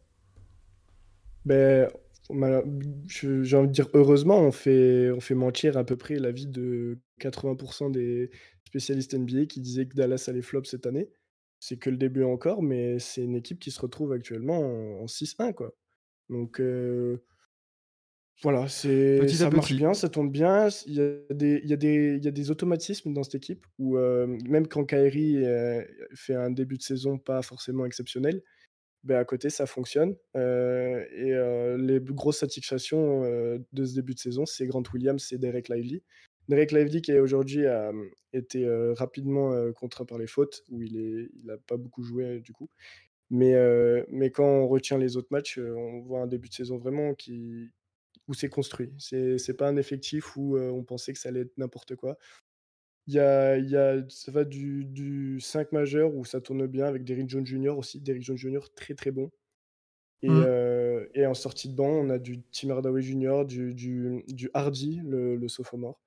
Ben, 1.45 1.89
j'ai 3.07 3.57
envie 3.57 3.67
de 3.67 3.73
dire, 3.73 3.89
heureusement, 3.93 4.39
on 4.39 4.51
fait, 4.51 5.11
on 5.11 5.19
fait 5.19 5.35
mentir 5.35 5.77
à 5.77 5.83
peu 5.83 5.95
près 5.95 6.15
l'avis 6.15 6.47
de 6.47 6.99
80% 7.21 7.91
des 7.91 8.31
spécialistes 8.65 9.13
NBA 9.13 9.45
qui 9.45 9.61
disaient 9.61 9.87
que 9.87 9.95
Dallas 9.95 10.25
allait 10.27 10.41
flop 10.41 10.65
cette 10.65 10.85
année. 10.85 11.09
C'est 11.59 11.77
que 11.77 11.89
le 11.89 11.97
début 11.97 12.23
encore, 12.23 12.61
mais 12.61 12.99
c'est 12.99 13.23
une 13.23 13.35
équipe 13.35 13.59
qui 13.59 13.71
se 13.71 13.79
retrouve 13.81 14.11
actuellement 14.11 14.59
en, 14.59 15.03
en 15.03 15.05
6-1, 15.05 15.53
quoi. 15.53 15.73
Donc, 16.29 16.59
euh, 16.59 17.23
voilà, 18.43 18.67
c'est, 18.67 19.17
Petit 19.19 19.35
à 19.35 19.37
ça 19.37 19.49
marche 19.49 19.69
petit. 19.69 19.77
bien, 19.77 19.93
ça 19.95 20.09
tourne 20.09 20.29
bien. 20.29 20.67
Il 20.85 20.93
y 20.93 21.01
a 21.01 21.33
des, 21.33 21.59
il 21.63 21.69
y 21.69 21.73
a 21.73 21.75
des, 21.77 22.17
il 22.17 22.23
y 22.23 22.27
a 22.27 22.31
des 22.31 22.51
automatismes 22.51 23.11
dans 23.11 23.23
cette 23.23 23.35
équipe 23.35 23.65
où, 23.79 23.97
euh, 23.97 24.27
même 24.47 24.67
quand 24.67 24.85
Kyrie 24.85 25.43
euh, 25.43 25.83
fait 26.13 26.35
un 26.35 26.51
début 26.51 26.77
de 26.77 26.83
saison 26.83 27.17
pas 27.17 27.41
forcément 27.41 27.85
exceptionnel, 27.85 28.43
ben, 29.03 29.17
à 29.17 29.25
côté, 29.25 29.49
ça 29.49 29.65
fonctionne. 29.65 30.15
Euh, 30.35 31.03
et 31.15 31.81
les 31.81 31.99
grosses 31.99 32.39
satisfactions 32.39 33.23
de 33.73 33.85
ce 33.85 33.95
début 33.95 34.13
de 34.13 34.19
saison, 34.19 34.45
c'est 34.45 34.67
Grant 34.67 34.83
Williams 34.93 35.31
et 35.31 35.39
Derek 35.39 35.69
Lively. 35.69 36.03
Derek 36.47 36.71
Lively 36.71 37.01
qui 37.01 37.13
aujourd'hui 37.13 37.65
a 37.65 37.91
été 38.33 38.67
rapidement 38.95 39.71
contraint 39.73 40.05
par 40.05 40.19
les 40.19 40.27
fautes, 40.27 40.63
où 40.69 40.81
il 40.83 40.93
n'a 40.93 41.27
il 41.43 41.51
a 41.51 41.57
pas 41.57 41.77
beaucoup 41.77 42.03
joué 42.03 42.39
du 42.39 42.53
coup. 42.53 42.69
Mais, 43.31 43.55
mais 44.09 44.29
quand 44.29 44.45
on 44.45 44.67
retient 44.67 44.97
les 44.97 45.17
autres 45.17 45.29
matchs, 45.31 45.57
on 45.57 46.01
voit 46.01 46.21
un 46.21 46.27
début 46.27 46.49
de 46.49 46.53
saison 46.53 46.77
vraiment 46.77 47.13
qui, 47.13 47.71
où 48.27 48.33
c'est 48.33 48.49
construit. 48.49 48.91
C'est 48.99 49.37
c'est 49.37 49.53
pas 49.55 49.67
un 49.69 49.77
effectif 49.77 50.35
où 50.37 50.57
euh, 50.57 50.69
on 50.71 50.83
pensait 50.83 51.13
que 51.13 51.19
ça 51.19 51.29
allait 51.29 51.41
être 51.41 51.57
n'importe 51.57 51.95
quoi. 51.95 52.17
Il 53.07 53.13
y 53.15 53.19
a, 53.19 53.57
il 53.57 53.69
y 53.69 53.77
a, 53.77 54.03
ça 54.09 54.31
va 54.31 54.43
du, 54.45 54.85
du 54.85 55.39
5 55.41 55.71
majeur 55.71 56.13
où 56.15 56.25
ça 56.25 56.41
tourne 56.41 56.67
bien 56.67 56.85
avec 56.87 57.03
Derrick 57.05 57.29
Jones 57.29 57.45
Jr. 57.45 57.77
aussi. 57.77 58.01
Derrick 58.01 58.23
Jones 58.23 58.37
Jr. 58.37 58.69
très 58.75 58.95
très 58.95 59.11
bon. 59.11 59.31
Et, 60.23 60.29
Mm. 60.29 60.43
euh, 60.43 61.07
et 61.15 61.25
en 61.25 61.33
sortie 61.35 61.69
de 61.69 61.75
banc, 61.75 61.87
on 61.89 62.09
a 62.09 62.19
du 62.19 62.41
Tim 62.51 62.71
Hardaway 62.71 63.01
Jr., 63.01 63.45
du, 63.45 63.73
du, 63.73 64.23
du 64.27 64.49
Hardy, 64.53 65.01
le, 65.05 65.35
le 65.35 65.47
sophomore. 65.47 65.99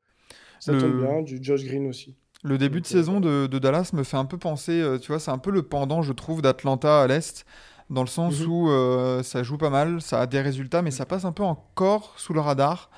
Ça 0.60 0.74
Le- 0.74 0.76
tourne 0.76 0.94
bien, 0.96 1.22
du 1.22 1.38
Josh 1.42 1.64
Green 1.64 1.86
aussi. 1.88 2.16
Le 2.42 2.56
début 2.56 2.80
de 2.80 2.86
Donc, 2.86 2.92
euh, 2.92 3.02
saison 3.02 3.20
de, 3.20 3.46
de 3.46 3.58
Dallas 3.58 3.90
me 3.92 4.02
fait 4.02 4.16
un 4.16 4.24
peu 4.24 4.38
penser, 4.38 4.82
tu 5.02 5.08
vois, 5.08 5.20
c'est 5.20 5.30
un 5.30 5.38
peu 5.38 5.50
le 5.50 5.62
pendant, 5.62 6.00
je 6.02 6.12
trouve, 6.12 6.40
d'Atlanta 6.40 7.02
à 7.02 7.06
l'Est, 7.06 7.44
dans 7.90 8.02
le 8.02 8.06
sens 8.08 8.40
Mhm. 8.40 8.46
où 8.48 8.70
euh, 8.70 9.22
ça 9.22 9.42
joue 9.42 9.58
pas 9.58 9.70
mal, 9.70 10.00
ça 10.00 10.20
a 10.22 10.26
des 10.26 10.40
résultats, 10.40 10.80
mais 10.82 10.90
ça 10.90 11.04
passe 11.06 11.24
un 11.24 11.32
peu 11.32 11.42
encore 11.42 12.14
sous 12.16 12.32
le 12.32 12.40
radar, 12.40 12.88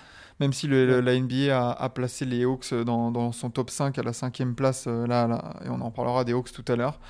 même 0.41 0.53
si 0.53 0.67
le- 0.67 0.87
le- 0.87 1.01
la 1.01 1.15
NBA 1.15 1.57
a, 1.59 1.71
a 1.73 1.89
placé 1.89 2.25
les 2.25 2.45
Hawks 2.45 2.73
dans, 2.75 3.11
dans 3.11 3.33
son 3.33 3.51
top 3.51 3.71
5 3.71 3.99
à 3.99 4.03
la 4.03 4.13
cinquième 4.13 4.55
place, 4.55 4.85
euh, 4.87 5.07
là, 5.07 5.27
là, 5.27 5.55
et 5.65 5.69
on 5.69 5.81
en 5.81 5.91
parlera 5.91 6.25
des 6.25 6.33
Hawks 6.33 6.53
tout 6.53 6.65
à 6.71 6.77
l'heure. 6.77 7.01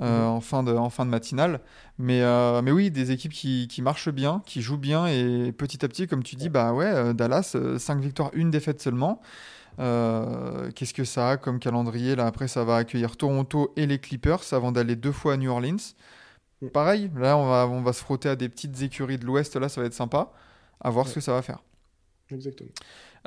euh, 0.00 0.20
Mhm. 0.22 0.26
en, 0.36 0.40
fin 0.40 0.62
de, 0.62 0.72
en 0.72 0.88
fin 0.88 1.04
de 1.04 1.10
matinale. 1.10 1.60
Mais, 1.98 2.22
euh, 2.22 2.62
mais 2.62 2.70
oui, 2.72 2.90
des 2.90 3.10
équipes 3.10 3.32
qui, 3.34 3.68
qui 3.68 3.82
marchent 3.82 4.08
bien, 4.08 4.40
qui 4.46 4.62
jouent 4.62 4.78
bien, 4.78 5.06
et 5.06 5.52
petit 5.52 5.84
à 5.84 5.88
petit, 5.88 6.06
comme 6.08 6.22
tu 6.22 6.34
dis, 6.34 6.48
bah 6.48 6.72
ouais, 6.72 7.12
Dallas, 7.12 7.54
5 7.78 8.00
victoires, 8.00 8.30
une 8.32 8.50
défaite 8.50 8.80
seulement. 8.80 9.20
Euh, 9.80 10.70
Qu'est-ce 10.74 10.94
que 10.94 11.04
ça 11.04 11.30
a 11.30 11.36
comme 11.36 11.58
calendrier 11.58 12.16
Là, 12.16 12.26
après, 12.26 12.48
ça 12.48 12.64
va 12.64 12.76
accueillir 12.76 13.16
Toronto 13.16 13.72
et 13.76 13.86
les 13.86 13.98
Clippers 13.98 14.40
avant 14.52 14.72
d'aller 14.72 14.96
deux 14.96 15.12
fois 15.12 15.34
à 15.34 15.36
New 15.36 15.50
Orleans. 15.50 15.76
Pareil, 16.68 17.10
là, 17.16 17.36
on 17.36 17.48
va, 17.48 17.66
on 17.66 17.82
va 17.82 17.92
se 17.92 18.00
frotter 18.00 18.28
à 18.28 18.36
des 18.36 18.48
petites 18.48 18.82
écuries 18.82 19.18
de 19.18 19.24
l'Ouest. 19.24 19.56
Là, 19.56 19.68
ça 19.68 19.80
va 19.80 19.86
être 19.86 19.94
sympa. 19.94 20.32
À 20.80 20.90
voir 20.90 21.06
ce 21.06 21.14
que 21.14 21.20
ça 21.20 21.32
va 21.32 21.42
faire. 21.42 21.60
Exactement. 22.30 22.70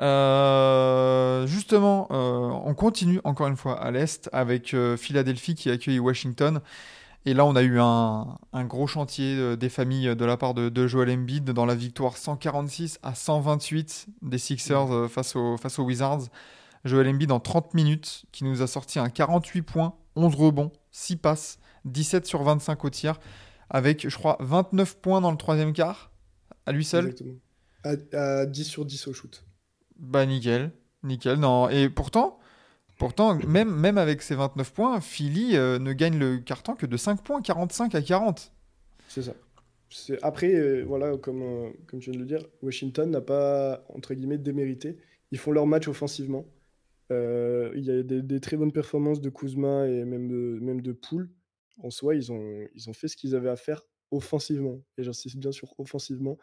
Euh, 0.00 1.46
justement, 1.46 2.06
euh, 2.10 2.50
on 2.64 2.74
continue 2.74 3.20
encore 3.24 3.46
une 3.46 3.56
fois 3.56 3.80
à 3.80 3.90
l'Est 3.90 4.28
avec 4.32 4.74
euh, 4.74 4.96
Philadelphie 4.96 5.54
qui 5.54 5.70
accueille 5.70 5.98
Washington. 5.98 6.60
Et 7.24 7.34
là, 7.34 7.44
on 7.44 7.56
a 7.56 7.62
eu 7.62 7.80
un, 7.80 8.38
un 8.52 8.64
gros 8.64 8.86
chantier 8.86 9.56
des 9.56 9.68
familles 9.68 10.14
de 10.14 10.24
la 10.24 10.36
part 10.36 10.54
de, 10.54 10.68
de 10.68 10.86
Joel 10.86 11.10
Embiid 11.10 11.50
dans 11.50 11.66
la 11.66 11.74
victoire 11.74 12.16
146 12.16 13.00
à 13.02 13.16
128 13.16 14.06
des 14.22 14.38
Sixers 14.38 15.10
face, 15.10 15.34
aux, 15.34 15.56
face 15.56 15.78
aux 15.80 15.82
Wizards. 15.82 16.28
Joel 16.84 17.08
Embiid 17.08 17.32
en 17.32 17.40
30 17.40 17.74
minutes 17.74 18.26
qui 18.30 18.44
nous 18.44 18.62
a 18.62 18.68
sorti 18.68 19.00
un 19.00 19.08
48 19.08 19.62
points, 19.62 19.94
11 20.14 20.36
rebonds, 20.36 20.70
6 20.92 21.16
passes, 21.16 21.58
17 21.86 22.26
sur 22.26 22.42
25 22.42 22.84
au 22.84 22.90
tir, 22.90 23.18
avec, 23.70 24.08
je 24.08 24.16
crois, 24.16 24.36
29 24.40 24.98
points 24.98 25.20
dans 25.20 25.30
le 25.30 25.36
troisième 25.36 25.72
quart, 25.72 26.12
à 26.66 26.72
lui 26.72 26.84
seul. 26.84 27.06
Exactement. 27.06 27.34
À, 27.84 28.40
à 28.40 28.46
10 28.46 28.64
sur 28.64 28.84
10 28.84 29.08
au 29.08 29.12
shoot. 29.12 29.44
Bah 29.98 30.26
nickel, 30.26 30.72
nickel. 31.02 31.38
Non. 31.38 31.68
Et 31.70 31.88
pourtant, 31.88 32.38
pourtant 32.98 33.34
même, 33.34 33.74
même 33.74 33.98
avec 33.98 34.22
ses 34.22 34.34
29 34.34 34.72
points, 34.72 35.00
Philly 35.00 35.56
euh, 35.56 35.78
ne 35.78 35.92
gagne 35.92 36.18
le 36.18 36.38
carton 36.38 36.74
que 36.74 36.86
de 36.86 36.96
5 36.96 37.22
points, 37.22 37.40
45 37.40 37.94
à 37.94 38.02
40. 38.02 38.52
C'est 39.08 39.22
ça. 39.22 39.32
Après, 40.22 40.52
euh, 40.54 40.82
voilà, 40.86 41.16
comme, 41.16 41.42
euh, 41.42 41.70
comme 41.86 42.00
tu 42.00 42.10
viens 42.10 42.18
de 42.18 42.24
le 42.24 42.28
dire, 42.28 42.44
Washington 42.62 43.10
n'a 43.10 43.20
pas, 43.20 43.84
entre 43.88 44.14
guillemets, 44.14 44.38
démérité. 44.38 44.98
Ils 45.30 45.38
font 45.38 45.52
leur 45.52 45.66
match 45.66 45.88
offensivement. 45.88 46.44
Euh, 47.12 47.72
il 47.76 47.84
y 47.84 47.90
a 47.90 48.02
des, 48.02 48.22
des 48.22 48.40
très 48.40 48.56
bonnes 48.56 48.72
performances 48.72 49.20
de 49.20 49.30
Kuzma 49.30 49.86
et 49.86 50.04
même 50.04 50.28
de, 50.28 50.58
même 50.60 50.80
de 50.82 50.92
Poole. 50.92 51.30
En 51.82 51.90
soi, 51.90 52.14
ils 52.14 52.32
ont, 52.32 52.66
ils 52.74 52.94
fait 52.94 53.08
ce 53.08 53.16
qu'ils 53.16 53.34
avaient 53.34 53.50
à 53.50 53.56
faire 53.56 53.82
offensivement. 54.10 54.82
Et 54.98 55.02
j'insiste 55.04 55.36
bien 55.36 55.52
sur 55.52 55.74
offensivement, 55.78 56.38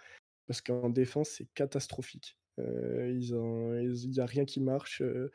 parce 0.48 0.62
qu'en 0.62 0.90
défense, 0.90 1.30
c'est 1.30 1.48
catastrophique. 1.54 2.38
Euh, 2.60 3.10
Il 3.12 4.10
n'y 4.12 4.20
a 4.20 4.26
rien 4.26 4.46
qui 4.46 4.60
marche. 4.62 5.02
euh, 5.02 5.32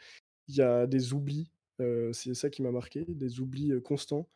Il 0.49 0.57
y 0.57 0.63
a 0.63 0.87
des 0.87 1.13
oublis. 1.15 1.51
euh, 1.81 2.13
c'est 2.13 2.35
ça 2.35 2.51
qui 2.51 2.63
m'a 2.63 2.71
marqué, 2.73 3.05
des 3.09 3.41
oublis 3.41 3.73
constants. 3.83 4.29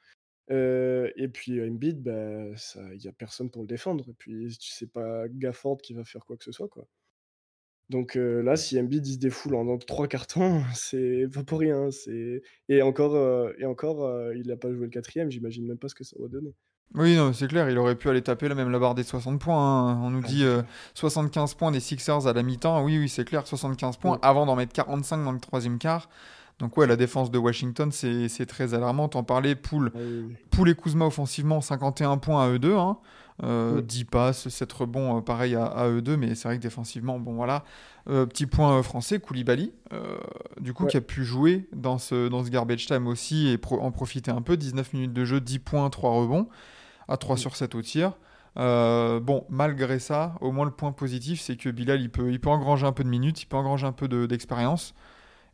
Et 0.51 1.29
puis 1.33 1.63
Embiid, 1.63 2.03
bah, 2.03 2.45
il 2.93 2.99
n'y 2.99 3.09
a 3.09 3.13
personne 3.13 3.51
pour 3.51 3.63
le 3.63 3.69
défendre. 3.69 4.09
Et 4.11 4.15
puis 4.15 4.57
tu 4.59 4.71
sais 4.71 4.87
pas 4.87 5.29
Gafford 5.29 5.79
qui 5.79 5.95
va 5.95 6.05
faire 6.05 6.25
quoi 6.27 6.37
que 6.37 6.45
ce 6.45 6.53
soit, 6.53 6.69
quoi. 6.69 6.87
Donc 7.93 8.17
euh, 8.17 8.43
là, 8.43 8.57
si 8.57 8.81
Embiid 8.81 9.07
il 9.07 9.13
se 9.15 9.19
défoule 9.19 9.55
en, 9.55 9.79
trois 9.79 10.09
cartons, 10.09 10.63
c'est 10.75 11.27
pas 11.33 11.45
pour 11.45 11.61
rien. 11.61 11.91
C'est 11.93 12.43
et 12.69 12.83
encore 12.83 13.15
euh, 13.15 13.53
et 13.59 13.67
encore, 13.67 14.05
euh, 14.05 14.33
il 14.35 14.49
n'a 14.49 14.57
pas 14.57 14.73
joué 14.73 14.87
le 14.87 14.89
quatrième. 14.91 15.31
J'imagine 15.31 15.67
même 15.67 15.79
pas 15.79 15.89
ce 15.89 15.95
que 15.95 16.03
ça 16.03 16.17
va 16.19 16.27
donner. 16.27 16.55
Oui, 16.95 17.17
non, 17.17 17.33
c'est 17.33 17.47
clair, 17.49 17.71
il 17.71 17.79
aurait 17.79 17.95
pu 17.95 18.11
aller 18.11 18.21
taper 18.21 18.49
là, 18.51 18.55
même 18.55 18.71
la 18.71 18.79
barre 18.79 18.95
des 18.95 19.03
60 19.03 19.41
points. 19.41 19.57
hein. 19.93 20.01
On 20.03 20.11
nous 20.11 20.21
Ah, 20.25 20.27
dit 20.29 20.41
c'est 20.41 20.45
euh, 20.45 20.61
clair. 20.61 20.67
75 20.95 21.55
points 21.55 21.71
des 21.71 21.81
Sixers 21.81 22.27
à 22.27 22.33
la 22.35 22.43
mi-temps. 22.43 22.85
Oui, 22.85 22.99
oui, 22.99 23.09
c'est 23.09 23.25
clair, 23.25 23.47
75 23.47 23.97
points 23.97 24.13
Ouais. 24.13 24.19
avant 24.21 24.45
d'en 24.45 24.57
mettre 24.57 24.73
45 24.75 25.25
dans 25.25 25.33
le 25.33 25.41
troisième 25.41 25.79
quart. 25.79 26.11
Donc 26.59 26.77
ouais, 26.77 26.87
la 26.87 26.97
défense 26.97 27.31
de 27.31 27.39
Washington, 27.39 27.91
c'est 27.91 28.47
très 28.47 28.75
alarmant. 28.75 29.09
T'en 29.09 29.25
parlais, 29.25 29.55
Poole, 29.55 29.91
Ah. 29.95 29.99
Poole 30.51 30.69
et 30.69 30.75
Kuzma 30.75 31.07
offensivement, 31.07 31.61
51 31.63 32.19
points 32.19 32.45
à 32.45 32.49
eux 32.51 32.59
deux. 32.59 32.77
Hein. 32.77 32.99
Euh, 33.43 33.79
Mm. 33.79 33.83
10 33.83 34.05
passes, 34.05 34.49
7 34.49 34.73
rebonds, 34.73 35.19
euh, 35.19 35.21
pareil 35.21 35.55
à, 35.57 35.65
à 35.65 35.89
eux 35.89 36.01
deux. 36.03 36.17
Mais 36.17 36.35
c'est 36.35 36.47
vrai 36.49 36.59
que 36.59 36.63
défensivement, 36.63 37.19
bon 37.19 37.35
voilà. 37.35 37.65
Euh, 38.09 38.25
petit 38.27 38.47
point 38.47 38.79
euh, 38.79 38.83
français, 38.83 39.19
Koulibaly, 39.21 39.73
du 40.61 40.73
coup, 40.73 40.85
Ouais. 40.85 40.91
qui 40.91 40.97
a 40.97 41.01
pu 41.01 41.25
jouer 41.25 41.69
dans 41.75 41.99
ce, 41.99 42.29
dans 42.29 42.45
ce 42.45 42.51
garbage 42.51 42.87
time 42.87 43.07
aussi 43.07 43.49
et 43.49 43.59
pro- 43.59 43.81
en 43.81 43.91
profiter 43.91 44.31
un 44.31 44.43
peu. 44.43 44.57
19 44.57 44.93
minutes 44.93 45.13
de 45.13 45.25
jeu, 45.25 45.41
10 45.41 45.59
points, 45.59 45.89
3 45.91 46.11
rebonds, 46.13 46.49
à 47.09 47.17
3 47.17 47.35
Mm. 47.35 47.39
sur 47.39 47.57
7 47.57 47.75
au 47.75 47.83
tir. 47.83 48.13
Bon, 48.57 49.45
malgré 49.49 49.99
ça, 49.99 50.35
au 50.41 50.53
moins 50.53 50.65
le 50.67 50.71
point 50.71 50.93
positif, 50.93 51.41
c'est 51.41 51.57
que 51.57 51.69
Bilal, 51.69 52.01
il 52.01 52.11
peut, 52.11 52.31
il 52.31 52.39
peut 52.41 52.51
engranger 52.51 52.87
un 52.87 52.93
peu 52.93 53.03
de 53.05 53.09
minutes, 53.09 53.43
il 53.43 53.47
peut 53.47 53.57
engranger 53.57 53.87
un 53.87 53.93
peu 53.93 54.09
de- 54.09 54.27
d'expérience. 54.27 54.95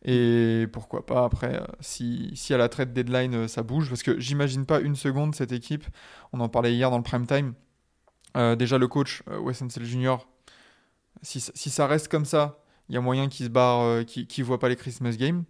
Et 0.04 0.66
pourquoi 0.72 1.04
pas 1.06 1.24
après, 1.24 1.60
si, 1.80 2.30
si 2.34 2.54
à 2.54 2.58
la 2.58 2.68
trade 2.68 2.92
deadline 2.92 3.48
ça 3.48 3.62
bouge, 3.64 3.88
parce 3.88 4.02
que 4.04 4.18
j'imagine 4.20 4.64
pas 4.64 4.80
une 4.80 4.94
seconde 4.94 5.34
cette 5.34 5.50
équipe, 5.52 5.84
on 6.32 6.38
en 6.40 6.48
parlait 6.48 6.72
hier 6.72 6.90
dans 6.90 6.98
le 6.98 7.02
prime 7.02 7.26
time. 7.26 7.52
Euh, 8.38 8.56
déjà, 8.56 8.78
le 8.78 8.88
coach, 8.88 9.22
euh, 9.28 9.38
Wes 9.38 9.62
Jr., 9.80 10.16
si, 11.22 11.40
ça- 11.40 11.52
si 11.54 11.68
ça 11.70 11.86
reste 11.86 12.08
comme 12.08 12.24
ça, 12.24 12.58
il 12.88 12.94
y 12.94 12.98
a 12.98 13.00
moyen 13.00 13.28
qu'il 13.28 13.44
se 13.46 13.50
barre, 13.50 13.80
euh, 13.82 14.02
qu'il 14.04 14.44
voit 14.44 14.58
pas 14.58 14.68
les 14.68 14.76
Christmas 14.76 15.16
Games. 15.16 15.44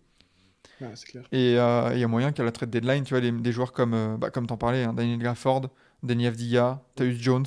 Clair. 0.79 1.25
Et 1.33 1.53
il 1.53 1.99
y 2.01 2.05
a 2.05 2.09
moyen 2.09 2.33
qu'à 2.33 2.45
la 2.45 2.53
trade 2.53 2.71
deadline, 2.71 3.05
tu 3.05 3.15
vois, 3.15 3.21
les- 3.21 3.33
des 3.33 3.53
joueurs 3.53 3.73
comme, 3.73 4.17
bah, 4.19 4.31
comme 4.31 4.47
t'en 4.47 4.57
parlais, 4.57 4.85
hein, 4.85 4.93
Daniel 4.95 5.19
Gafford, 5.19 5.69
Danny 6.03 6.27
Avdia, 6.27 6.81
Tyus 6.95 7.19
Jones, 7.21 7.47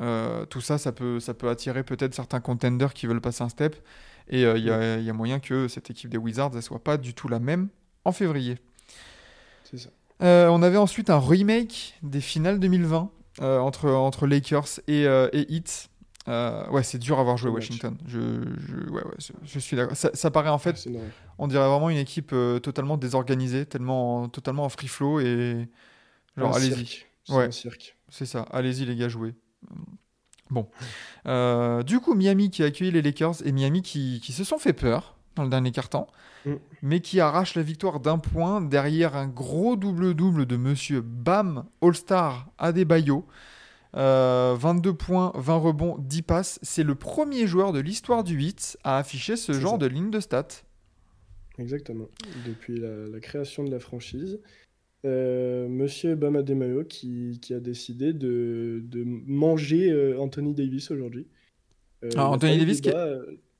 euh, 0.00 0.46
tout 0.46 0.60
ça, 0.60 0.78
ça 0.78 0.92
peut, 0.92 1.20
ça 1.20 1.34
peut 1.34 1.48
attirer 1.48 1.82
peut-être 1.82 2.14
certains 2.14 2.40
contenders 2.40 2.94
qui 2.94 3.06
veulent 3.06 3.20
passer 3.20 3.42
un 3.44 3.48
step. 3.48 3.76
Et 4.28 4.44
euh, 4.44 4.56
il 4.58 4.64
y, 4.64 4.70
a, 4.70 4.96
il 4.98 5.04
y 5.04 5.10
a 5.10 5.12
moyen 5.12 5.40
que 5.40 5.68
cette 5.68 5.90
équipe 5.90 6.10
des 6.10 6.18
Wizards 6.18 6.54
ne 6.54 6.60
soit 6.60 6.82
pas 6.82 6.96
du 6.96 7.14
tout 7.14 7.28
la 7.28 7.38
même 7.38 7.68
en 8.04 8.12
février. 8.12 8.58
Ça. 9.64 9.88
Euh, 10.22 10.48
on 10.48 10.62
avait 10.62 10.76
ensuite 10.78 11.10
un 11.10 11.18
remake 11.18 11.98
des 12.02 12.20
finales 12.20 12.58
2020 12.58 13.10
euh, 13.10 13.17
entre, 13.40 13.90
entre 13.90 14.26
Lakers 14.26 14.80
et, 14.88 15.06
euh, 15.06 15.28
et 15.32 15.52
Heat. 15.52 15.90
Euh, 16.28 16.68
ouais, 16.68 16.82
c'est 16.82 16.98
dur 16.98 17.16
à 17.18 17.20
avoir 17.22 17.36
joué. 17.38 17.50
Washington. 17.50 17.96
Je, 18.06 18.18
je, 18.18 18.90
ouais, 18.90 19.02
ouais, 19.02 19.14
je, 19.18 19.32
je 19.44 19.58
suis 19.58 19.76
d'accord. 19.76 19.96
Ça, 19.96 20.10
ça 20.12 20.30
paraît 20.30 20.50
en 20.50 20.58
fait 20.58 20.86
on 21.38 21.46
dirait 21.46 21.66
vraiment 21.66 21.88
une 21.88 21.96
équipe 21.98 22.32
euh, 22.34 22.58
totalement 22.58 22.96
désorganisée, 22.98 23.64
tellement, 23.64 24.28
totalement 24.28 24.64
en 24.64 24.68
free 24.68 24.88
flow 24.88 25.20
et 25.20 25.68
genre 26.36 26.54
allez-y, 26.54 27.04
Ouais. 27.30 27.48
c'est 28.10 28.26
ça, 28.26 28.42
allez-y 28.50 28.84
les 28.86 28.96
gars 28.96 29.08
jouez. 29.08 29.34
Bon, 30.50 30.68
Euh, 31.26 31.82
du 31.82 32.00
coup 32.00 32.14
Miami 32.14 32.50
qui 32.50 32.62
a 32.62 32.66
accueilli 32.66 32.90
les 32.90 33.02
Lakers 33.02 33.46
et 33.46 33.52
Miami 33.52 33.82
qui, 33.82 34.20
qui 34.22 34.32
se 34.32 34.44
sont 34.44 34.58
fait 34.58 34.72
peur 34.72 35.17
dans 35.38 35.44
le 35.44 35.50
dernier 35.50 35.72
quart-temps, 35.72 36.06
Mm. 36.46 36.52
mais 36.82 37.00
qui 37.00 37.18
arrache 37.20 37.54
la 37.56 37.62
victoire 37.62 37.98
d'un 38.00 38.18
point 38.18 38.60
derrière 38.60 39.16
un 39.16 39.26
gros 39.26 39.74
double-double 39.76 40.46
de 40.46 40.56
Monsieur 40.56 41.00
Bam 41.00 41.64
All-Star 41.82 42.48
Adebayo. 42.58 43.24
Euh, 43.96 44.54
22 44.58 44.92
points, 44.92 45.32
20 45.34 45.56
rebonds, 45.56 45.96
10 45.98 46.22
passes. 46.22 46.58
C'est 46.62 46.82
le 46.84 46.94
premier 46.94 47.46
joueur 47.46 47.72
de 47.72 47.80
l'histoire 47.80 48.22
du 48.22 48.34
8 48.36 48.76
à 48.84 48.98
afficher 48.98 49.36
ce 49.36 49.52
genre 49.52 49.72
ça. 49.72 49.78
de 49.78 49.86
ligne 49.86 50.10
de 50.10 50.20
stats. 50.20 50.62
Exactement. 51.58 52.06
Depuis 52.46 52.78
la, 52.78 53.06
la 53.10 53.18
création 53.20 53.64
de 53.64 53.70
la 53.70 53.80
franchise, 53.80 54.38
euh, 55.04 55.66
Monsieur 55.68 56.14
Bam 56.14 56.36
Adebayo 56.36 56.84
qui, 56.84 57.38
qui 57.42 57.54
a 57.54 57.60
décidé 57.60 58.12
de, 58.12 58.80
de 58.84 59.02
manger 59.04 59.90
euh, 59.90 60.20
Anthony 60.20 60.54
Davis 60.54 60.90
aujourd'hui. 60.90 61.26
Euh, 62.04 62.10
Ah, 62.16 62.28
Anthony 62.30 62.58
Davis 62.58 62.80
de 62.80 62.90
qui 62.90 62.96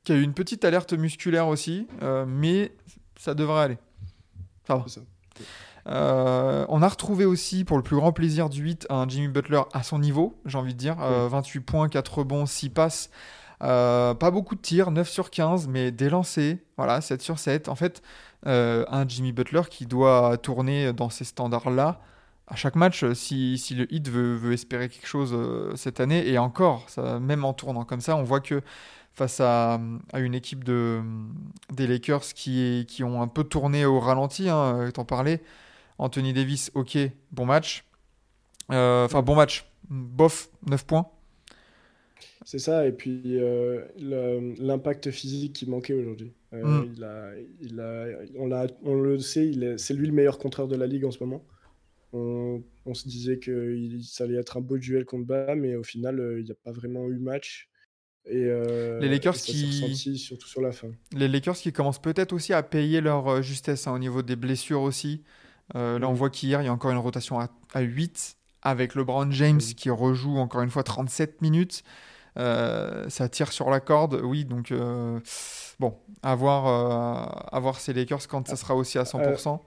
qui 0.09 0.13
a 0.15 0.17
eu 0.17 0.23
une 0.23 0.33
petite 0.33 0.65
alerte 0.65 0.95
musculaire 0.95 1.49
aussi, 1.49 1.87
euh, 2.03 2.25
mais 2.27 2.73
ça 3.19 3.35
devrait 3.35 3.61
aller. 3.61 3.79
Ça 4.67 4.77
va. 4.77 4.85
c'est 4.87 5.01
ça. 5.01 5.07
Euh, 5.87 6.65
on 6.71 6.81
a 6.81 6.89
retrouvé 6.89 7.27
aussi, 7.27 7.63
pour 7.65 7.77
le 7.77 7.83
plus 7.83 7.97
grand 7.97 8.11
plaisir 8.13 8.49
du 8.49 8.63
8, 8.63 8.87
un 8.89 9.07
Jimmy 9.07 9.29
Butler 9.29 9.61
à 9.75 9.83
son 9.83 9.99
niveau, 9.99 10.35
j'ai 10.47 10.57
envie 10.57 10.73
de 10.73 10.79
dire. 10.79 10.97
Euh, 11.03 11.29
28 11.29 11.61
points, 11.61 11.89
4 11.91 12.21
rebonds, 12.21 12.47
6 12.47 12.71
passes. 12.71 13.11
Euh, 13.63 14.15
pas 14.15 14.31
beaucoup 14.31 14.55
de 14.55 14.63
tirs, 14.63 14.91
9 14.91 15.07
sur 15.07 15.29
15, 15.29 15.69
mais 15.69 15.91
des 15.91 16.09
lancers, 16.09 16.57
voilà, 16.79 17.03
7 17.03 17.21
sur 17.21 17.39
7. 17.39 17.69
En 17.69 17.75
fait, 17.75 18.01
euh, 18.47 18.87
un 18.89 19.07
Jimmy 19.07 19.33
Butler 19.33 19.63
qui 19.69 19.85
doit 19.85 20.39
tourner 20.39 20.95
dans 20.95 21.11
ces 21.11 21.25
standards-là 21.25 22.01
à 22.51 22.57
chaque 22.57 22.77
match 22.77 23.05
euh, 23.05 23.15
si, 23.15 23.59
si 23.59 23.75
le 23.75 23.93
Heat 23.93 24.09
veut, 24.09 24.35
veut 24.35 24.53
espérer 24.53 24.89
quelque 24.89 25.07
chose 25.07 25.33
euh, 25.35 25.75
cette 25.77 26.01
année. 26.01 26.29
Et 26.29 26.39
encore, 26.39 26.85
ça, 26.89 27.21
même 27.21 27.45
en 27.45 27.53
tournant 27.53 27.85
comme 27.85 28.01
ça, 28.01 28.17
on 28.17 28.23
voit 28.23 28.41
que 28.41 28.63
face 29.19 29.41
à, 29.41 29.81
à 30.13 30.21
une 30.21 30.35
équipe 30.35 30.65
de, 30.65 31.03
des 31.73 31.87
Lakers 31.87 32.23
qui, 32.35 32.87
ont 33.05 33.23
un 33.23 33.29
peu 33.29 33.45
tourné 33.45 33.85
au 33.87 34.01
ralenti, 34.01 34.49
hein, 34.49 34.91
t'en 34.95 35.05
parlais. 35.05 35.43
Anthony 35.99 36.33
Davis, 36.35 36.71
ok, 36.75 36.99
bon 37.33 37.47
match. 37.47 37.85
Euh, 38.73 39.05
Enfin, 39.07 39.23
bon 39.23 39.37
match, 39.37 39.67
bof, 39.91 40.51
9 40.67 40.87
points. 40.87 41.09
C'est 42.45 42.59
ça, 42.59 42.87
et 42.87 42.93
puis 42.93 43.23
euh, 43.39 43.85
l'impact 44.59 45.11
physique 45.11 45.53
qui 45.55 45.69
manquait 45.69 45.93
aujourd'hui. 45.95 46.33
Euh, 46.55 46.83
Mm. 46.83 46.85
il 46.85 47.05
a, 47.05 47.33
il 47.61 47.81
a, 47.81 48.07
on, 48.37 48.47
l'a- 48.47 48.67
on 48.83 48.95
le 48.95 49.19
sait, 49.19 49.53
c'est 49.77 49.95
lui 49.95 50.07
le 50.07 50.13
meilleur 50.13 50.39
contreur 50.39 50.69
de 50.69 50.77
la 50.77 50.87
ligue 50.87 51.05
en 51.05 51.11
ce 51.11 51.23
moment. 51.23 51.45
On, 52.13 52.63
on 52.87 52.95
se 52.95 53.09
disait 53.09 53.39
que 53.39 53.77
il- 53.77 54.05
ça 54.05 54.25
allait 54.25 54.37
être 54.39 54.57
un 54.59 54.61
beau 54.63 54.79
duel 54.79 55.05
contre 55.07 55.27
Bam, 55.27 55.61
mais 55.61 55.77
au 55.77 55.85
final, 55.85 56.21
il 56.39 56.45
n'y 56.45 56.53
a 56.53 56.57
pas 56.57 56.73
vraiment 56.73 57.09
eu 57.09 57.19
match. 57.19 57.68
Et, 58.31 58.45
euh, 58.45 59.01
Les 59.01 59.09
Lakers 59.09 59.35
et 59.35 59.39
ça 59.39 59.47
s'est 59.47 59.53
qui- 59.53 59.83
ressenti 59.83 60.19
surtout 60.19 60.49
sur 60.49 60.61
la 60.61 60.73
fin. 60.73 60.89
Les 61.17 61.29
Lakers 61.29 61.57
qui 61.57 61.73
commencent 61.73 62.01
peut-être 62.03 62.33
aussi 62.33 62.53
à 62.53 62.63
payer 62.63 63.01
leur 63.01 63.27
euh, 63.29 63.43
justesse 63.43 63.87
hein, 63.87 63.93
au 63.95 63.99
niveau 63.99 64.23
des 64.23 64.37
blessures 64.37 64.83
aussi. 64.83 65.23
Euh, 65.75 65.99
là, 65.99 66.09
on 66.09 66.13
voit 66.15 66.31
qu'hier, 66.31 66.61
il 66.63 66.67
y 66.67 66.69
a 66.69 66.73
encore 66.73 66.91
une 66.91 66.99
rotation 66.99 67.41
à, 67.41 67.49
à 67.75 67.81
8 67.81 68.37
avec 68.63 68.95
LeBron 68.95 69.31
James 69.31 69.61
qui 69.61 69.89
rejoue 69.91 70.37
encore 70.39 70.63
une 70.63 70.71
fois 70.71 70.83
37 70.83 71.41
minutes. 71.43 71.83
Euh, 72.39 73.09
ça 73.09 73.29
tire 73.29 73.51
sur 73.53 73.71
la 73.71 73.81
corde, 73.81 74.21
oui. 74.23 74.45
Donc, 74.45 74.73
bon, 75.81 75.95
à 76.23 76.35
voir, 76.35 76.67
à 77.55 77.61
voir 77.61 77.81
ces 77.81 77.93
Lakers 77.93 78.29
quand 78.29 78.47
ça 78.49 78.57
sera 78.57 78.75
aussi 78.75 78.99
à 78.99 79.05
100%. 79.05 79.61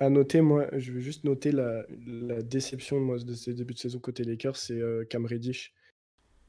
À 0.00 0.08
noter, 0.08 0.40
moi, 0.40 0.66
je 0.72 0.92
veux 0.92 1.00
juste 1.00 1.24
noter 1.24 1.52
la, 1.52 1.82
la 2.06 2.42
déception 2.42 2.98
moi, 3.00 3.18
de 3.18 3.34
ces 3.34 3.54
débuts 3.54 3.74
de 3.74 3.78
saison 3.78 3.98
côté 4.00 4.24
Lakers, 4.24 4.56
c'est 4.56 4.80
Cam 5.10 5.24
Reddish. 5.26 5.72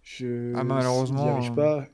Je, 0.04 0.54
Ah, 0.56 0.64
malheureusement, 0.64 1.24
n'y 1.24 1.30
arrive 1.30 1.52
euh, 1.52 1.56
pas. 1.56 1.88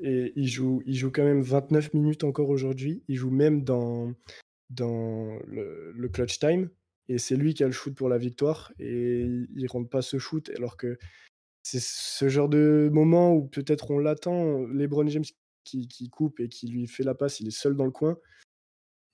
Et 0.00 0.32
il 0.36 0.48
joue, 0.48 0.82
il 0.86 0.94
joue 0.94 1.10
quand 1.10 1.24
même 1.24 1.42
29 1.42 1.94
minutes 1.94 2.24
encore 2.24 2.48
aujourd'hui. 2.48 3.02
Il 3.08 3.16
joue 3.16 3.30
même 3.30 3.64
dans, 3.64 4.12
dans 4.70 5.38
le, 5.46 5.92
le 5.92 6.08
clutch 6.08 6.38
time. 6.38 6.70
Et 7.08 7.18
c'est 7.18 7.36
lui 7.36 7.52
qui 7.54 7.64
a 7.64 7.66
le 7.66 7.72
shoot 7.72 7.94
pour 7.94 8.08
la 8.08 8.18
victoire. 8.18 8.72
Et 8.78 9.22
il 9.22 9.62
ne 9.62 9.68
rentre 9.68 9.90
pas 9.90 10.02
ce 10.02 10.18
shoot. 10.18 10.50
Alors 10.56 10.76
que 10.76 10.98
c'est 11.62 11.82
ce 11.82 12.28
genre 12.28 12.48
de 12.48 12.90
moment 12.92 13.34
où 13.34 13.46
peut-être 13.46 13.90
on 13.90 13.98
l'attend. 13.98 14.66
LeBron 14.66 15.06
James 15.08 15.24
qui, 15.64 15.88
qui 15.88 16.08
coupe 16.10 16.40
et 16.40 16.48
qui 16.48 16.68
lui 16.68 16.86
fait 16.86 17.02
la 17.02 17.14
passe, 17.14 17.40
il 17.40 17.48
est 17.48 17.58
seul 17.58 17.74
dans 17.74 17.86
le 17.86 17.90
coin. 17.90 18.18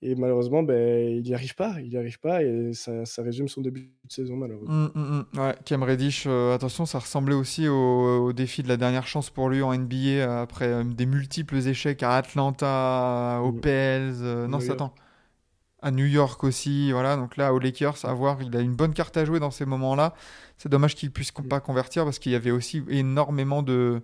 Et 0.03 0.15
malheureusement, 0.15 0.63
ben, 0.63 1.17
il 1.17 1.23
n'y 1.23 1.35
arrive 1.35 1.55
pas. 1.55 1.75
Il 1.81 1.91
n'y 1.91 1.97
arrive 1.99 2.19
pas. 2.21 2.43
Et 2.43 2.73
ça, 2.73 3.05
ça 3.05 3.23
résume 3.23 3.49
son 3.49 3.61
début 3.61 3.81
de 3.83 4.11
saison, 4.13 4.35
malheureusement. 4.37 4.73
Mm, 4.75 4.91
mm, 4.95 5.25
mm. 5.35 5.39
Ouais, 5.39 5.55
Cam 5.67 5.83
Reddish, 5.83 6.25
euh, 6.27 6.55
attention, 6.55 6.87
ça 6.87 6.99
ressemblait 7.01 7.35
aussi 7.35 7.69
au, 7.69 8.25
au 8.25 8.33
défi 8.33 8.63
de 8.63 8.69
la 8.69 8.79
dernière 8.79 9.07
chance 9.07 9.29
pour 9.29 9.51
lui 9.51 9.61
en 9.61 9.75
NBA 9.75 9.95
euh, 9.97 10.43
après 10.43 10.69
euh, 10.69 10.85
des 10.85 11.05
multiples 11.05 11.57
échecs 11.57 12.03
à 12.03 12.17
Atlanta, 12.17 13.41
aux 13.43 13.53
Mm. 13.53 13.61
Pels. 13.61 14.15
euh, 14.23 14.47
non, 14.47 14.59
York. 14.61 14.71
attends. 14.73 14.95
à 15.83 15.91
New 15.91 16.07
York 16.07 16.45
aussi. 16.45 16.93
Voilà, 16.93 17.17
donc 17.17 17.37
là, 17.37 17.53
aux 17.53 17.59
Lakers, 17.59 18.05
à 18.05 18.15
voir, 18.15 18.41
il 18.43 18.55
a 18.57 18.61
une 18.61 18.75
bonne 18.77 18.95
carte 18.95 19.17
à 19.19 19.25
jouer 19.27 19.39
dans 19.41 19.51
ces 19.51 19.67
moments-là. 19.67 20.15
C'est 20.57 20.69
dommage 20.71 20.95
qu'il 20.95 21.11
puisse 21.11 21.33
Mm. 21.39 21.49
pas 21.49 21.61
convertir 21.61 22.05
parce 22.05 22.19
qu'il 22.19 22.33
y 22.33 22.37
avait 22.37 22.51
aussi 22.51 22.83
énormément 22.89 23.63
de 23.63 24.01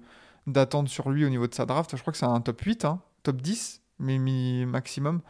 d'attentes 0.47 0.88
sur 0.88 1.11
lui 1.11 1.25
au 1.25 1.29
niveau 1.29 1.47
de 1.49 1.55
sa 1.55 1.67
draft. 1.67 1.97
Je 1.97 2.00
crois 2.03 2.12
que 2.12 2.19
c'est 2.19 2.25
un 2.26 2.41
top 2.41 2.61
8, 2.61 2.85
hein, 2.85 3.00
top 3.25 3.41
10, 3.43 3.83
mais 3.99 4.19
maximum 4.67 5.21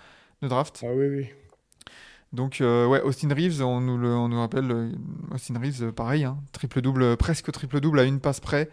de 0.43 0.49
draft. 0.49 0.83
Ah 0.87 0.93
oui, 0.95 1.07
oui. 1.09 1.27
Donc, 2.33 2.61
euh, 2.61 2.87
ouais, 2.87 3.01
Austin 3.03 3.29
Reeves, 3.33 3.63
on 3.63 3.81
nous, 3.81 3.97
le- 3.97 4.15
on 4.15 4.29
nous 4.29 4.39
rappelle, 4.41 4.71
euh, 4.71 4.91
Austin 5.33 5.59
Reeves, 5.59 5.85
euh, 5.85 5.93
pareil, 5.93 6.25
hein, 6.25 6.39
triple-double, 6.53 7.17
presque 7.17 7.51
triple-double 7.53 8.01
à 8.01 8.05
une 8.05 8.21
passe 8.21 8.41
près, 8.41 8.69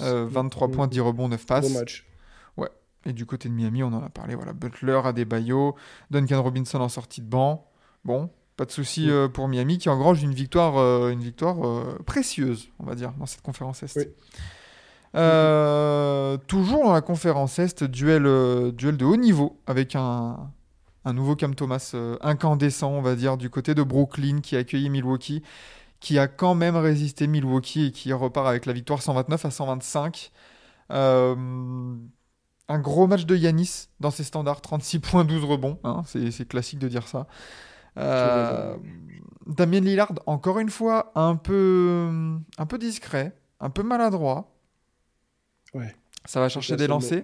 euh, 0.00 0.26
23 0.28 0.68
Mm. 0.68 0.70
points, 0.72 0.86
10 0.88 1.00
rebonds, 1.00 1.28
9 1.28 1.46
passes. 1.46 1.70
Gros 1.70 1.78
match. 1.78 2.06
Et 3.08 3.12
du 3.12 3.24
côté 3.24 3.48
de 3.48 3.54
Miami, 3.54 3.84
on 3.84 3.92
en 3.92 4.02
a 4.02 4.08
parlé, 4.08 4.34
voilà, 4.34 4.52
Butler, 4.52 5.00
Adebayo, 5.04 5.76
Duncan 6.10 6.42
Robinson 6.42 6.80
en 6.80 6.88
sortie 6.88 7.20
de 7.20 7.28
banc. 7.28 7.70
Bon, 8.04 8.30
pas 8.56 8.64
de 8.64 8.72
souci 8.72 9.08
euh, 9.08 9.28
pour 9.28 9.46
Miami 9.46 9.78
qui 9.78 9.88
engrange 9.88 10.24
une 10.24 10.34
victoire, 10.34 10.74
une 11.08 11.20
victoire 11.20 11.56
précieuse, 12.04 12.68
on 12.80 12.84
va 12.84 12.96
dire, 12.96 13.12
dans 13.12 13.26
cette 13.26 13.42
conférence 13.42 13.84
Est. 13.84 13.96
Oui. 13.96 14.06
Euh, 15.14 16.36
toujours 16.48 16.84
dans 16.84 16.92
la 16.92 17.00
conférence 17.00 17.58
Est, 17.60 17.84
duel, 17.84 18.24
duel 18.72 18.96
de 18.96 19.04
haut 19.04 19.16
niveau 19.16 19.58
avec 19.68 19.94
un, 19.94 20.50
un 21.06 21.12
nouveau 21.12 21.36
Cam 21.36 21.54
Thomas 21.54 21.92
euh, 21.94 22.18
incandescent, 22.20 22.90
on 22.90 23.00
va 23.00 23.14
dire, 23.14 23.36
du 23.36 23.48
côté 23.48 23.74
de 23.74 23.82
Brooklyn 23.84 24.40
qui 24.40 24.56
a 24.56 24.58
accueilli 24.58 24.90
Milwaukee, 24.90 25.42
qui 26.00 26.18
a 26.18 26.26
quand 26.26 26.56
même 26.56 26.74
résisté 26.76 27.28
Milwaukee 27.28 27.86
et 27.86 27.92
qui 27.92 28.12
repart 28.12 28.48
avec 28.48 28.66
la 28.66 28.72
victoire 28.72 29.00
129 29.00 29.44
à 29.44 29.50
125. 29.52 30.32
Euh, 30.90 31.94
un 32.68 32.78
gros 32.80 33.06
match 33.06 33.24
de 33.24 33.36
Yanis 33.36 33.86
dans 34.00 34.10
ses 34.10 34.24
standards, 34.24 34.60
36 34.60 34.98
points, 34.98 35.24
12 35.24 35.44
rebonds. 35.44 35.78
hein, 35.84 36.02
c'est 36.06 36.48
classique 36.48 36.80
de 36.80 36.88
dire 36.88 37.06
ça. 37.06 37.28
Euh, 37.98 38.76
Damien 39.46 39.80
Lillard, 39.80 40.12
encore 40.26 40.58
une 40.58 40.70
fois, 40.70 41.12
un 41.14 41.36
peu, 41.36 42.10
un 42.58 42.66
peu 42.66 42.78
discret, 42.78 43.38
un 43.60 43.70
peu 43.70 43.84
maladroit. 43.84 44.52
Ouais. 45.72 45.94
Ça 46.24 46.40
va 46.40 46.48
chercher 46.48 46.74
des 46.74 46.88
lancers. 46.88 47.22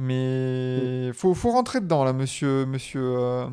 Mais 0.00 1.10
faut, 1.12 1.34
faut 1.34 1.50
rentrer 1.50 1.80
dedans, 1.80 2.04
là, 2.04 2.12
monsieur, 2.12 2.64
monsieur, 2.66 3.02
euh, 3.02 3.48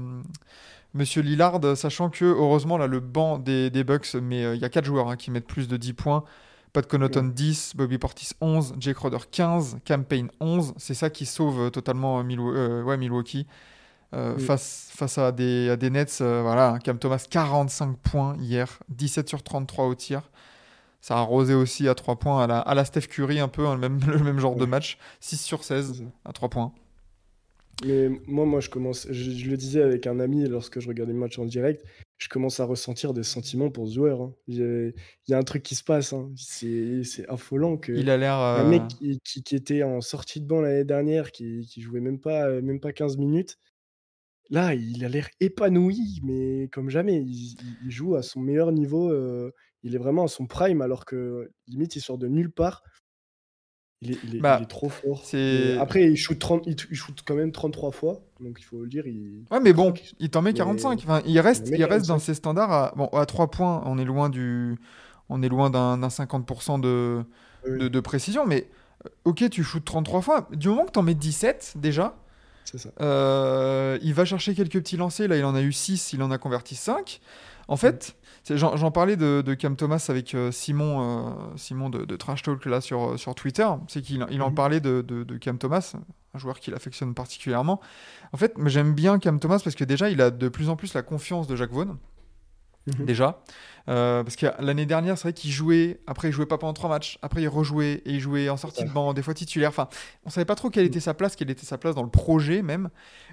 monsieur 0.93 1.21
Lillard, 1.23 1.59
sachant 1.75 2.09
que, 2.11 2.23
heureusement, 2.25 2.77
là, 2.77 2.85
le 2.85 2.99
banc 2.99 3.39
des, 3.39 3.71
des 3.71 3.83
Bucks, 3.83 4.13
mais 4.21 4.45
euh, 4.45 4.55
il 4.55 4.61
y 4.61 4.65
a 4.65 4.69
4 4.69 4.85
joueurs 4.85 5.09
hein, 5.09 5.15
qui 5.15 5.31
mettent 5.31 5.47
plus 5.47 5.67
de 5.67 5.75
10 5.77 5.93
points. 5.93 6.23
Pat 6.71 6.85
Connaughton 6.85 7.31
10, 7.33 7.73
Bobby 7.75 7.97
Portis 7.97 8.31
11, 8.41 8.75
Jake 8.79 8.97
Crowder 8.97 9.17
15, 9.31 9.77
Campaign 9.87 10.29
11. 10.39 10.73
C'est 10.77 10.93
ça 10.93 11.09
qui 11.09 11.25
sauve 11.25 11.61
euh, 11.61 11.69
totalement 11.71 12.21
euh, 12.23 12.83
ouais, 12.83 12.97
Milwaukee. 12.97 13.47
Euh, 14.13 14.35
Oui. 14.37 14.43
face, 14.45 14.91
face 14.93 15.17
à, 15.17 15.31
des, 15.31 15.69
à 15.69 15.77
des 15.77 15.89
Nets, 15.89 16.19
euh, 16.21 16.41
voilà, 16.43 16.71
hein, 16.73 16.79
Cam 16.79 16.99
Thomas 16.99 17.25
45 17.29 17.97
points 17.97 18.35
hier, 18.39 18.79
17 18.89 19.27
sur 19.27 19.41
33 19.43 19.85
au 19.87 19.95
tir. 19.95 20.29
Ça 21.05 21.17
a 21.17 21.19
arrosé 21.19 21.53
aussi 21.53 21.87
à 21.87 21.93
3 21.93 22.15
points 22.17 22.41
à 22.43 22.47
la, 22.47 22.57
à 22.57 22.73
la 22.73 22.83
Steph 22.83 23.01
Curry, 23.01 23.37
un 23.39 23.47
peu 23.47 23.67
hein, 23.67 23.75
le, 23.75 23.81
même, 23.89 23.99
le 24.07 24.23
même 24.23 24.39
genre 24.39 24.55
de 24.55 24.65
match. 24.65 24.97
6 25.19 25.37
sur 25.39 25.63
16 25.63 25.93
C'est 25.93 26.03
ça. 26.03 26.11
à 26.25 26.33
3 26.33 26.49
points. 26.49 26.73
Mais 27.85 28.09
moi, 28.25 28.45
moi, 28.47 28.59
je 28.59 28.69
commence, 28.71 29.05
je, 29.11 29.29
je 29.31 29.51
le 29.51 29.55
disais 29.55 29.83
avec 29.83 30.07
un 30.07 30.19
ami 30.19 30.47
lorsque 30.47 30.79
je 30.79 30.87
regardais 30.87 31.13
le 31.13 31.19
match 31.19 31.37
en 31.37 31.45
direct, 31.45 31.85
je 32.17 32.27
commence 32.27 32.59
à 32.59 32.65
ressentir 32.65 33.13
des 33.13 33.21
sentiments 33.21 33.69
pour 33.69 33.87
ce 33.87 33.93
joueur. 33.93 34.19
hein. 34.19 34.33
Il 34.47 34.93
y 35.27 35.33
a 35.35 35.37
un 35.37 35.43
truc 35.43 35.61
qui 35.61 35.75
se 35.75 35.83
passe. 35.83 36.11
hein. 36.11 36.31
C'est 36.37 37.03
c'est 37.03 37.27
affolant 37.29 37.77
que 37.77 37.91
Il 37.91 38.09
a 38.09 38.17
l'air. 38.17 38.33
un 38.35 38.63
euh, 38.65 38.69
mec 38.69 38.87
qui, 38.87 39.19
qui- 39.23 39.43
qui 39.43 39.55
était 39.55 39.83
en 39.83 40.01
sortie 40.01 40.41
de 40.41 40.47
banc 40.47 40.61
l'année 40.61 40.85
dernière, 40.85 41.31
qui, 41.31 41.67
qui 41.69 41.81
jouait 41.81 41.99
même 42.01 42.19
pas, 42.19 42.47
euh, 42.47 42.63
même 42.63 42.79
pas 42.79 42.93
15 42.93 43.17
minutes, 43.17 43.59
là, 44.49 44.73
il 44.73 45.03
a 45.05 45.09
l'air 45.09 45.29
épanoui, 45.39 46.21
mais 46.23 46.69
comme 46.71 46.89
jamais. 46.89 47.21
Il 47.23 47.91
joue 47.91 48.15
à 48.15 48.23
son 48.23 48.39
meilleur 48.39 48.71
niveau. 48.71 49.11
euh, 49.11 49.51
il 49.85 49.95
est 49.95 49.97
vraiment 49.99 50.25
à 50.25 50.27
son 50.27 50.45
prime, 50.47 50.81
alors 50.81 51.05
que 51.05 51.49
limite, 51.67 51.95
il 51.95 52.01
sort 52.01 52.17
de 52.17 52.27
nulle 52.27 52.51
part. 52.51 52.83
Il 54.01 54.11
est, 54.11 54.17
il 54.25 54.35
est- 54.35 54.39
Bah, 54.39 54.57
il 54.59 54.63
est 54.63 54.67
trop 54.67 54.89
fort. 54.89 55.23
après, 55.79 56.03
il 56.11 56.17
shoot, 56.17 56.37
30, 56.37 56.63
il, 56.67 56.75
il 56.91 56.95
shoot 56.97 57.17
quand 57.25 57.35
même 57.35 57.51
33 57.53 57.91
fois, 57.91 58.21
donc 58.41 58.57
il 58.59 58.63
faut 58.63 58.81
le 58.81 58.89
dire. 58.89 59.07
Il... 59.07 59.45
Ouais, 59.49 59.59
mais 59.61 59.71
bon, 59.73 59.93
il 60.19 60.29
t'en 60.29 60.41
met 60.41 60.51
Mais- 60.51 60.57
45. 60.57 60.99
Enfin, 61.03 61.21
il 61.25 61.39
reste, 61.39 61.69
Il 61.69 61.83
reste 61.85 62.07
dans 62.07 62.15
45. 62.15 62.19
ses 62.19 62.33
standards. 62.33 62.71
À, 62.71 62.93
bon, 62.97 63.07
à 63.07 63.25
3 63.25 63.49
points, 63.49 63.81
on 63.85 63.97
est 63.97 64.03
loin 64.05 64.29
du, 64.29 64.75
on 65.29 65.41
est 65.41 65.49
loin 65.49 65.69
d'un 65.69 65.97
d'un 65.97 66.09
50% 66.09 66.77
de, 66.79 67.23
Oui, 67.65 67.79
de, 67.79 67.87
de 67.87 67.99
précision. 68.01 68.45
Mais 68.45 68.67
euh, 69.05 69.09
ok, 69.25 69.49
tu 69.49 69.63
shootes 69.63 69.85
33 69.85 70.21
fois. 70.21 70.49
Du 70.51 70.67
moment 70.67 70.85
que 70.85 70.91
t'en 70.91 71.03
mets 71.03 71.15
17 71.15 71.75
déjà, 71.77 72.17
ça. 72.65 72.89
euh, 73.01 73.97
il 74.01 74.13
va 74.13 74.25
chercher 74.25 74.53
quelques 74.55 74.73
petits 74.79 74.97
lancers. 74.97 75.29
Là, 75.29 75.37
il 75.37 75.45
en 75.45 75.55
a 75.55 75.61
eu 75.61 75.71
6, 75.71 76.11
il 76.13 76.21
en 76.21 76.31
a 76.31 76.37
converti 76.37 76.75
5. 76.75 77.21
En 77.67 77.77
fait, 77.77 78.15
j'en 78.49 78.91
parlais 78.91 79.15
de, 79.17 79.41
de 79.45 79.53
Cam 79.55 79.75
Thomas 79.75 80.05
avec 80.09 80.35
euh, 80.35 80.51
Simon, 80.51 81.01
euh, 81.01 81.31
Simon 81.57 81.89
de, 81.89 82.05
de 82.05 82.15
Trash 82.15 82.43
Talk 82.43 82.65
là 82.65 82.79
sur, 82.81 83.11
euh, 83.11 83.17
sur 83.17 83.33
Twitter. 83.35 83.67
C'est 83.87 84.01
qu'il 84.01 84.25
il 84.29 84.41
en 84.41 84.49
Mhm. 84.49 84.55
parlait 84.55 84.79
de, 84.79 85.37
Cam 85.41 85.57
Thomas, 85.57 85.93
un 86.33 86.37
joueur 86.37 86.59
qu'il 86.59 86.73
affectionne 86.75 87.13
particulièrement. 87.15 87.81
En 88.33 88.37
fait, 88.37 88.53
j'aime 88.65 88.93
bien 88.93 89.17
Cam 89.19 89.39
Thomas 89.39 89.59
parce 89.63 89.75
que 89.75 89.83
déjà, 89.83 90.09
il 90.09 90.21
a 90.21 90.29
de 90.31 90.47
plus 90.49 90.69
en 90.69 90.75
plus 90.75 90.93
la 90.93 91.01
confiance 91.01 91.47
de 91.47 91.55
Jacques 91.55 91.71
Vaughan. 91.71 91.97
Mhm. 92.87 93.05
Déjà. 93.05 93.41
Euh, 93.89 94.23
parce 94.23 94.35
que 94.35 94.45
l'année 94.59 94.85
dernière, 94.85 95.17
c'est 95.17 95.23
vrai 95.23 95.33
qu'il 95.33 95.49
jouait, 95.49 96.01
après 96.05 96.27
il 96.27 96.31
jouait 96.31 96.45
pas 96.45 96.59
pendant 96.59 96.73
trois 96.73 96.89
matchs, 96.89 97.17
après 97.23 97.41
il 97.41 97.47
rejouait 97.47 97.93
et 98.05 98.11
il 98.11 98.19
jouait 98.19 98.47
en 98.47 98.57
sortie 98.57 98.83
de 98.83 98.91
banc, 98.91 99.13
des 99.15 99.23
fois 99.23 99.33
titulaire. 99.33 99.69
Enfin, 99.69 99.87
on 100.23 100.29
savait 100.29 100.45
pas 100.45 100.53
trop 100.53 100.69
quelle 100.69 100.85
était 100.85 100.99
sa 100.99 101.15
place, 101.15 101.35
quelle 101.35 101.49
était 101.49 101.65
sa 101.65 101.79
place 101.79 101.95
dans 101.95 102.03
le 102.03 102.09
projet 102.11 102.61
même. 102.61 102.89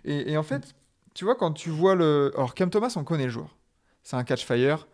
Et, 0.06 0.32
et 0.32 0.36
en 0.38 0.42
fait, 0.42 0.74
tu 1.14 1.26
vois, 1.26 1.34
quand 1.34 1.52
tu 1.52 1.68
vois 1.68 1.94
le. 1.94 2.32
Alors, 2.34 2.54
Cam 2.54 2.70
Thomas, 2.70 2.94
on 2.96 3.04
connaît 3.04 3.24
le 3.24 3.30
joueur. 3.30 3.54
C'est 4.02 4.16
un 4.16 4.24
catch 4.24 4.44
fire. 4.44 4.86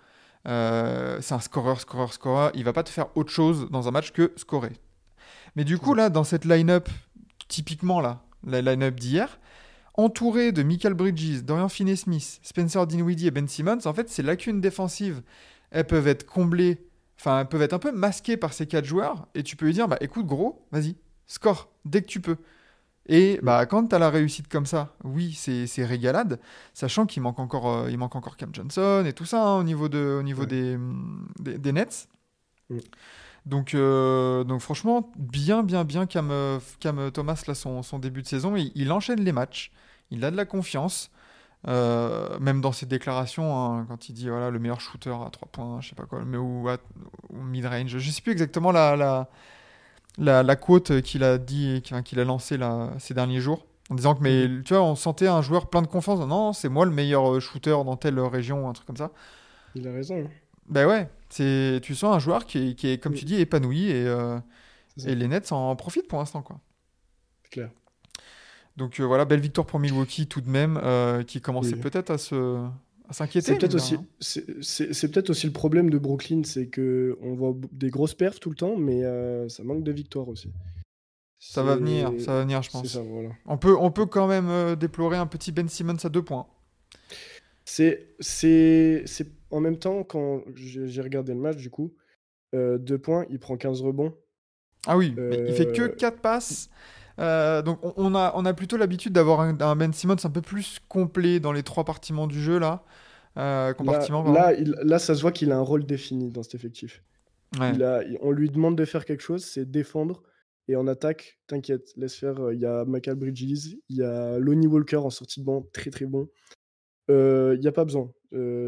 euh, 0.46 1.18
c'est 1.20 1.34
un 1.34 1.40
scoreur, 1.40 1.80
scoreur, 1.80 2.12
scoreur. 2.12 2.50
Il 2.54 2.64
va 2.64 2.72
pas 2.72 2.82
te 2.82 2.90
faire 2.90 3.06
autre 3.16 3.30
chose 3.30 3.68
dans 3.70 3.88
un 3.88 3.90
match 3.90 4.12
que 4.12 4.32
scorer. 4.36 4.72
Mais 5.56 5.64
du 5.64 5.78
coup, 5.78 5.94
là, 5.94 6.10
dans 6.10 6.24
cette 6.24 6.44
line-up, 6.44 6.88
typiquement 7.48 8.00
là, 8.00 8.22
la 8.44 8.60
line-up 8.62 8.94
d'hier, 8.94 9.40
entouré 9.94 10.52
de 10.52 10.62
Michael 10.62 10.94
Bridges, 10.94 11.42
Dorian 11.42 11.68
Finney-Smith, 11.68 12.40
Spencer 12.42 12.86
Dinwiddie 12.86 13.26
et 13.26 13.30
Ben 13.30 13.48
Simmons, 13.48 13.86
en 13.86 13.92
fait, 13.92 14.08
ces 14.08 14.22
lacunes 14.22 14.60
défensives, 14.60 15.22
elles 15.70 15.86
peuvent 15.86 16.06
être 16.06 16.24
comblées, 16.24 16.86
enfin, 17.18 17.40
elles 17.40 17.48
peuvent 17.48 17.62
être 17.62 17.72
un 17.72 17.78
peu 17.80 17.90
masquées 17.90 18.36
par 18.36 18.52
ces 18.52 18.66
quatre 18.66 18.84
joueurs, 18.84 19.26
et 19.34 19.42
tu 19.42 19.56
peux 19.56 19.66
lui 19.66 19.72
dire, 19.72 19.88
bah 19.88 19.98
écoute, 20.00 20.26
gros, 20.26 20.64
vas-y, 20.70 20.96
score, 21.26 21.68
dès 21.84 22.02
que 22.02 22.06
tu 22.06 22.20
peux. 22.20 22.36
Et 23.08 23.40
bah, 23.42 23.64
quand 23.66 23.86
tu 23.88 23.94
as 23.94 23.98
la 23.98 24.10
réussite 24.10 24.48
comme 24.48 24.66
ça, 24.66 24.94
oui, 25.02 25.32
c'est 25.32 25.84
régalade, 25.84 26.38
sachant 26.74 27.06
qu'il 27.06 27.22
manque, 27.22 27.38
encore, 27.38 27.68
euh, 27.70 27.90
il 27.90 27.96
manque 27.98 28.16
encore 28.16 28.36
Cam 28.36 28.50
Johnson 28.52 29.04
et 29.06 29.12
tout 29.14 29.24
ça 29.24 29.42
hein, 29.42 29.58
au 29.58 29.62
niveau, 29.62 29.88
de, 29.88 30.18
au 30.20 30.22
niveau 30.22 30.42
Ouais. 30.42 30.46
des, 30.46 30.76
des, 31.40 31.58
des 31.58 31.72
Nets. 31.72 32.08
Mm. 32.70 32.78
Donc, 33.46 33.74
euh, 33.74 34.44
donc 34.44 34.60
franchement, 34.60 35.10
bien, 35.16 35.62
bien, 35.62 35.84
bien 35.84 36.06
Cam, 36.06 36.30
euh, 36.30 36.58
Cam 36.80 37.10
Thomas, 37.10 37.42
là, 37.46 37.54
son, 37.54 37.82
son 37.82 37.98
début 37.98 38.22
de 38.22 38.26
saison, 38.26 38.56
il, 38.56 38.72
il 38.74 38.92
enchaîne 38.92 39.20
les 39.20 39.32
matchs, 39.32 39.72
il 40.10 40.24
a 40.24 40.30
de 40.30 40.36
la 40.36 40.44
confiance, 40.44 41.10
euh, 41.68 42.38
même 42.40 42.60
dans 42.60 42.72
ses 42.72 42.86
déclarations, 42.86 43.56
hein, 43.56 43.86
quand 43.88 44.08
il 44.08 44.14
dit 44.14 44.28
voilà, 44.28 44.50
le 44.50 44.58
meilleur 44.58 44.80
shooter 44.80 45.10
à 45.26 45.30
3 45.30 45.48
points, 45.48 45.80
je 45.80 45.90
sais 45.90 45.94
pas 45.96 46.06
quoi, 46.06 46.24
mais 46.26 46.38
ou, 46.38 46.68
à- 46.68 46.78
ou 47.30 47.42
mid-range, 47.42 47.98
je 47.98 48.10
sais 48.10 48.22
plus 48.22 48.32
exactement 48.32 48.72
la, 48.72 48.96
la, 48.96 49.28
la, 50.18 50.42
la 50.42 50.56
quote 50.56 51.00
qu'il 51.02 51.22
a 51.24 51.38
dit, 51.38 51.82
qu'il 52.04 52.20
a 52.20 52.24
lancé 52.24 52.56
là, 52.56 52.90
ces 52.98 53.14
derniers 53.14 53.40
jours, 53.40 53.64
en 53.90 53.94
disant 53.94 54.14
que 54.14 54.22
mais, 54.22 54.62
tu 54.64 54.74
vois, 54.74 54.82
on 54.82 54.94
sentait 54.96 55.28
un 55.28 55.40
joueur 55.42 55.70
plein 55.70 55.80
de 55.80 55.86
confiance, 55.86 56.20
non, 56.26 56.52
c'est 56.52 56.68
moi 56.68 56.84
le 56.84 56.90
meilleur 56.92 57.34
euh, 57.34 57.40
shooter 57.40 57.70
dans 57.70 57.96
telle 57.96 58.18
région, 58.20 58.68
un 58.68 58.72
truc 58.72 58.86
comme 58.86 58.96
ça. 58.96 59.10
Il 59.74 59.86
a 59.88 59.92
raison. 59.92 60.18
hein. 60.24 60.30
Ben 60.68 60.86
ouais, 60.86 61.08
c'est, 61.30 61.80
tu 61.82 61.94
sens 61.94 62.14
un 62.14 62.18
joueur 62.18 62.44
qui 62.44 62.58
est, 62.70 62.74
qui 62.74 62.88
est 62.88 62.98
comme 62.98 63.12
Oui. 63.12 63.18
tu 63.18 63.24
dis, 63.24 63.36
épanoui 63.36 63.90
et, 63.90 64.06
euh, 64.06 64.38
et 65.06 65.14
les 65.14 65.26
Nets 65.28 65.50
en 65.52 65.74
profitent 65.76 66.08
pour 66.08 66.18
l'instant. 66.18 66.42
quoi. 66.42 66.60
C'est 67.44 67.50
clair. 67.52 67.70
Donc 68.76 69.00
euh, 69.00 69.04
voilà, 69.04 69.24
belle 69.24 69.40
victoire 69.40 69.66
pour 69.66 69.78
Milwaukee 69.80 70.26
tout 70.26 70.40
de 70.42 70.50
même, 70.50 70.78
euh, 70.82 71.22
qui 71.22 71.40
commençait 71.40 71.74
Oui. 71.74 71.80
peut-être 71.80 72.10
à, 72.10 72.18
se, 72.18 72.66
s'inquiéter. 73.12 73.46
C'est 73.52 73.58
peut-être 73.58 73.74
aussi, 73.74 73.96
rien. 73.96 74.06
c'est- 74.20 74.62
c'est 74.62 74.92
c'est 74.94 75.10
peut-être 75.10 75.30
aussi 75.30 75.46
le 75.46 75.52
problème 75.52 75.90
de 75.90 75.98
Brooklyn, 75.98 76.42
c'est 76.44 76.66
que 76.68 77.16
on 77.22 77.34
voit 77.34 77.54
des 77.72 77.90
grosses 77.90 78.14
perfs 78.14 78.40
tout 78.40 78.50
le 78.50 78.56
temps, 78.56 78.76
mais 78.76 79.04
euh, 79.04 79.48
ça 79.48 79.62
manque 79.64 79.82
de 79.84 79.92
victoires 79.92 80.28
aussi. 80.28 80.52
Ça 81.40 81.62
va 81.62 81.76
venir, 81.76 82.12
ça 82.18 82.32
va 82.34 82.40
venir, 82.42 82.62
je 82.62 82.70
pense. 82.70 82.86
ça, 82.88 83.00
voilà. 83.00 83.30
On 83.46 83.56
peut, 83.58 83.76
on 83.78 83.90
peut 83.92 84.06
quand 84.06 84.26
même 84.26 84.48
euh, 84.48 84.74
déplorer 84.76 85.16
un 85.16 85.26
petit 85.28 85.52
Ben 85.52 85.68
Simmons 85.68 85.96
à 86.04 86.08
deux 86.08 86.22
points. 86.22 86.46
C'est, 87.64 88.14
c'est, 88.18 89.02
c'est 89.06 89.28
en 89.50 89.60
même 89.60 89.78
temps 89.78 90.02
quand 90.02 90.42
j'ai 90.56 91.00
regardé 91.02 91.34
le 91.34 91.40
match 91.40 91.56
du 91.58 91.70
coup, 91.70 91.94
euh, 92.54 92.78
deux 92.78 92.98
points, 92.98 93.26
il 93.30 93.38
prend 93.38 93.56
15 93.56 93.82
rebonds. 93.82 94.14
Ah 94.86 94.96
oui, 94.96 95.14
mais 95.16 95.44
il 95.48 95.54
fait 95.54 95.70
que 95.72 95.82
Euh, 95.82 95.88
4 95.88 96.20
passes. 96.20 96.70
Euh, 97.18 97.62
donc 97.62 97.78
on, 97.96 98.14
a, 98.14 98.32
on 98.36 98.44
a 98.44 98.54
plutôt 98.54 98.76
l'habitude 98.76 99.12
d'avoir 99.12 99.40
un, 99.40 99.60
un 99.60 99.76
Ben 99.76 99.92
Simmons 99.92 100.16
un 100.24 100.30
peu 100.30 100.40
plus 100.42 100.78
complet 100.88 101.40
dans 101.40 101.52
les 101.52 101.62
trois 101.64 101.82
compartiments 101.84 102.26
du 102.26 102.40
jeu 102.40 102.58
là. 102.58 102.84
Euh, 103.36 103.68
Là, 103.68 103.74
compartiments, 103.74 104.22
pardon. 104.24 104.38
là, 104.38 104.52
il- 104.54 104.74
là, 104.82 104.98
ça 104.98 105.14
se 105.14 105.20
voit 105.22 105.32
qu'il 105.32 105.50
a 105.52 105.56
un 105.56 105.60
rôle 105.62 105.84
défini 105.84 106.30
dans 106.30 106.42
cet 106.42 106.54
effectif. 106.54 107.02
Ouais. 107.58 107.72
Il 107.74 107.82
a, 107.82 108.02
il- 108.04 108.18
on 108.20 108.30
lui 108.30 108.50
demande 108.50 108.76
de 108.76 108.84
faire 108.84 109.04
quelque 109.04 109.22
chose, 109.22 109.44
c'est 109.44 109.70
défendre. 109.70 110.22
Et 110.68 110.76
en 110.76 110.86
attaque, 110.86 111.38
t'inquiète, 111.46 111.88
laisse 111.96 112.14
faire. 112.16 112.38
euh, 112.40 112.54
Il 112.54 112.60
y 112.60 112.66
a 112.66 112.84
Michael 112.84 113.14
Bridges, 113.16 113.76
il 113.88 113.96
y 113.96 114.02
a 114.02 114.38
Lonnie 114.38 114.66
Walker 114.66 114.96
en 114.98 115.10
sortie 115.10 115.40
de 115.40 115.44
banc, 115.46 115.66
très 115.72 115.90
très 115.90 116.04
bon. 116.06 116.28
Il 117.08 117.58
y 117.62 117.66
a 117.68 117.72
pas 117.72 117.84
besoin. 117.84 118.10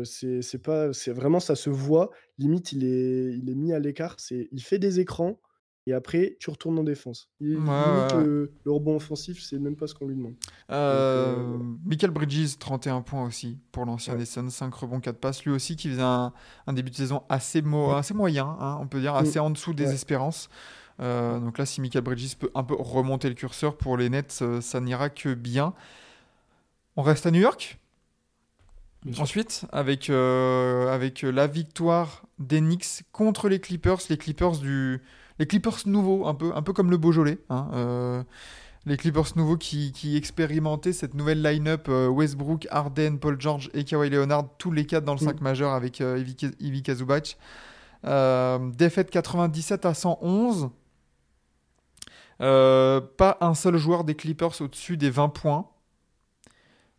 C'est 0.05 0.41
c'est 0.41 0.63
pas 0.63 0.93
c'est 0.95 1.13
vraiment 1.13 1.41
ça 1.41 1.55
se 1.55 1.69
voit. 1.69 2.11
Limite, 2.39 2.73
il 2.73 2.85
est 2.85 3.35
il 3.37 3.51
est 3.51 3.55
mis 3.55 3.73
à 3.75 3.79
l'écart. 3.79 4.15
C'est 4.19 4.49
il 4.51 4.63
fait 4.63 4.79
des 4.79 4.99
écrans 4.99 5.39
et 5.87 5.93
après 5.95 6.37
tu 6.39 6.51
retournes 6.51 6.79
en 6.79 6.85
défense. 6.85 7.29
Ouais, 7.41 7.57
ouais, 7.57 8.23
le 8.25 8.53
le 8.65 8.71
rebond 8.73 8.97
offensif, 8.97 9.43
c'est 9.43 9.59
même 9.59 9.77
pas 9.77 9.87
ce 9.87 9.95
qu'on 9.95 10.07
lui 10.07 10.15
demande. 10.17 10.35
Euh, 10.71 11.35
euh, 11.39 11.45
voilà. 11.49 11.65
Michael 11.85 12.11
Bridges, 12.11 12.59
31 12.59 13.01
points 13.03 13.25
aussi 13.25 13.59
pour 13.73 13.85
l'ancien 13.87 14.13
Ouais. 14.13 14.19
des 14.21 14.25
Suns, 14.27 14.51
5 14.51 14.73
rebonds, 14.75 15.01
4 15.01 15.19
passes. 15.19 15.45
Lui 15.45 15.53
aussi 15.53 15.77
qui 15.77 15.89
faisait 15.89 16.03
un, 16.03 16.33
un 16.67 16.73
début 16.73 16.91
de 16.91 16.97
saison 16.97 17.23
assez, 17.29 17.63
mo- 17.63 17.91
Ouais. 17.91 17.97
assez 17.97 18.15
moyen, 18.15 18.57
hein, 18.61 18.79
on 18.81 18.87
peut 18.87 19.01
dire, 19.01 19.15
assez 19.15 19.39
en 19.39 19.51
dessous 19.51 19.73
des 19.75 19.91
espérances. 19.93 20.49
Euh, 21.01 21.39
donc 21.41 21.57
là, 21.57 21.65
si 21.65 21.81
Michael 21.81 22.03
Bridges 22.05 22.37
peut 22.37 22.51
un 22.55 22.63
peu 22.63 22.75
remonter 22.79 23.29
le 23.31 23.35
curseur 23.35 23.77
pour 23.79 23.97
les 23.97 24.11
Nets, 24.11 24.41
euh, 24.43 24.61
ça 24.61 24.81
n'ira 24.81 25.09
que 25.09 25.33
bien. 25.33 25.73
On 26.97 27.03
reste 27.03 27.25
à 27.25 27.31
New 27.31 27.41
York. 27.41 27.79
Ensuite, 29.19 29.65
avec, 29.73 30.11
euh, 30.11 30.93
avec 30.95 31.23
la 31.23 31.47
victoire 31.47 32.27
des 32.39 32.61
Knicks 32.61 33.03
contre 33.13 33.49
les 33.49 33.59
Clippers, 33.59 33.97
les 34.11 34.19
Clippers 34.19 34.59
du, 34.59 35.01
les 35.41 35.47
Clippers 35.47 35.79
nouveaux, 35.87 36.27
un 36.27 36.35
peu, 36.35 36.53
un 36.55 36.63
peu 36.63 36.73
comme 36.73 36.91
le 36.91 36.99
Beaujolais. 36.99 37.39
hein, 37.49 37.69
euh, 37.73 38.23
les 38.87 38.97
Clippers 38.97 39.37
nouveaux 39.37 39.57
qui, 39.57 39.91
qui 39.93 40.17
expérimentaient 40.17 40.93
cette 40.93 41.15
nouvelle 41.15 41.43
line-up 41.43 41.87
euh, 41.89 42.09
Westbrook, 42.09 42.67
Harden, 42.71 43.17
Paul 43.19 43.41
George 43.41 43.71
et 43.75 43.85
Kawhi 43.85 44.11
Leonard, 44.11 44.49
tous 44.59 44.71
les 44.71 44.87
quatre 44.87 45.05
dans 45.05 45.15
le 45.15 45.21
Mm. 45.21 45.29
5 45.29 45.41
majeur 45.41 45.73
avec 45.73 46.01
euh, 46.01 46.19
Ivica 46.19 46.49
Ivica 46.61 46.95
Zubac. 46.95 47.39
Euh, 48.07 48.59
défaite 48.73 49.11
97 49.11 49.87
à 49.87 49.95
111. 49.95 50.71
Euh, 52.43 53.01
pas 53.01 53.37
un 53.41 53.55
seul 53.55 53.77
joueur 53.77 54.05
des 54.05 54.15
Clippers 54.15 54.61
au-dessus 54.61 54.97
des 54.97 55.11
20 55.11 55.29
points. 55.31 55.69